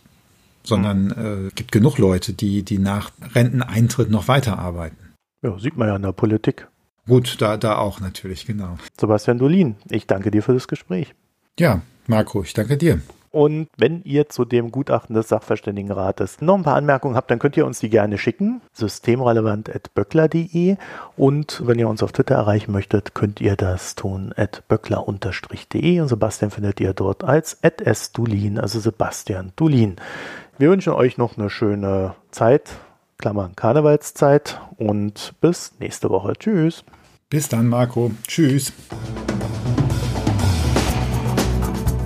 sondern 0.64 1.10
äh, 1.10 1.50
gibt 1.54 1.72
genug 1.72 1.98
Leute, 1.98 2.32
die, 2.32 2.62
die 2.62 2.78
nach 2.78 3.10
Renteneintritt 3.34 4.10
noch 4.10 4.28
weiterarbeiten. 4.28 5.12
Ja, 5.42 5.58
sieht 5.58 5.76
man 5.76 5.88
ja 5.88 5.96
in 5.96 6.02
der 6.02 6.12
Politik. 6.12 6.68
Gut, 7.06 7.36
da, 7.40 7.56
da 7.56 7.76
auch 7.76 8.00
natürlich, 8.00 8.46
genau. 8.46 8.78
Sebastian 8.98 9.38
Dolin, 9.38 9.76
ich 9.90 10.06
danke 10.06 10.30
dir 10.30 10.42
für 10.42 10.54
das 10.54 10.68
Gespräch. 10.68 11.14
Ja, 11.58 11.82
Marco, 12.06 12.42
ich 12.42 12.54
danke 12.54 12.76
dir. 12.76 13.00
Und 13.30 13.68
wenn 13.76 14.02
ihr 14.04 14.28
zu 14.28 14.44
dem 14.44 14.70
Gutachten 14.70 15.14
des 15.14 15.28
Sachverständigenrates 15.28 16.40
noch 16.40 16.56
ein 16.56 16.62
paar 16.62 16.76
Anmerkungen 16.76 17.16
habt, 17.16 17.30
dann 17.30 17.38
könnt 17.38 17.56
ihr 17.56 17.66
uns 17.66 17.80
die 17.80 17.90
gerne 17.90 18.18
schicken. 18.18 18.60
Systemrelevant.böckler.de 18.72 20.76
und 21.16 21.62
wenn 21.66 21.78
ihr 21.78 21.88
uns 21.88 22.02
auf 22.02 22.12
Twitter 22.12 22.36
erreichen 22.36 22.72
möchtet, 22.72 23.14
könnt 23.14 23.40
ihr 23.40 23.56
das 23.56 23.94
tun 23.94 24.32
at 24.36 24.62
böckler-de 24.68 26.00
und 26.00 26.08
Sebastian 26.08 26.50
findet 26.50 26.80
ihr 26.80 26.94
dort 26.94 27.24
als 27.24 27.58
sdulin, 27.92 28.58
also 28.58 28.80
Sebastian 28.80 29.52
Dulin. 29.56 29.96
Wir 30.58 30.70
wünschen 30.70 30.92
euch 30.92 31.18
noch 31.18 31.38
eine 31.38 31.50
schöne 31.50 32.14
Zeit, 32.30 32.70
Klammern 33.18 33.56
Karnevalszeit 33.56 34.60
und 34.76 35.34
bis 35.40 35.72
nächste 35.80 36.10
Woche. 36.10 36.34
Tschüss. 36.38 36.84
Bis 37.30 37.48
dann, 37.48 37.68
Marco. 37.68 38.10
Tschüss. 38.26 38.72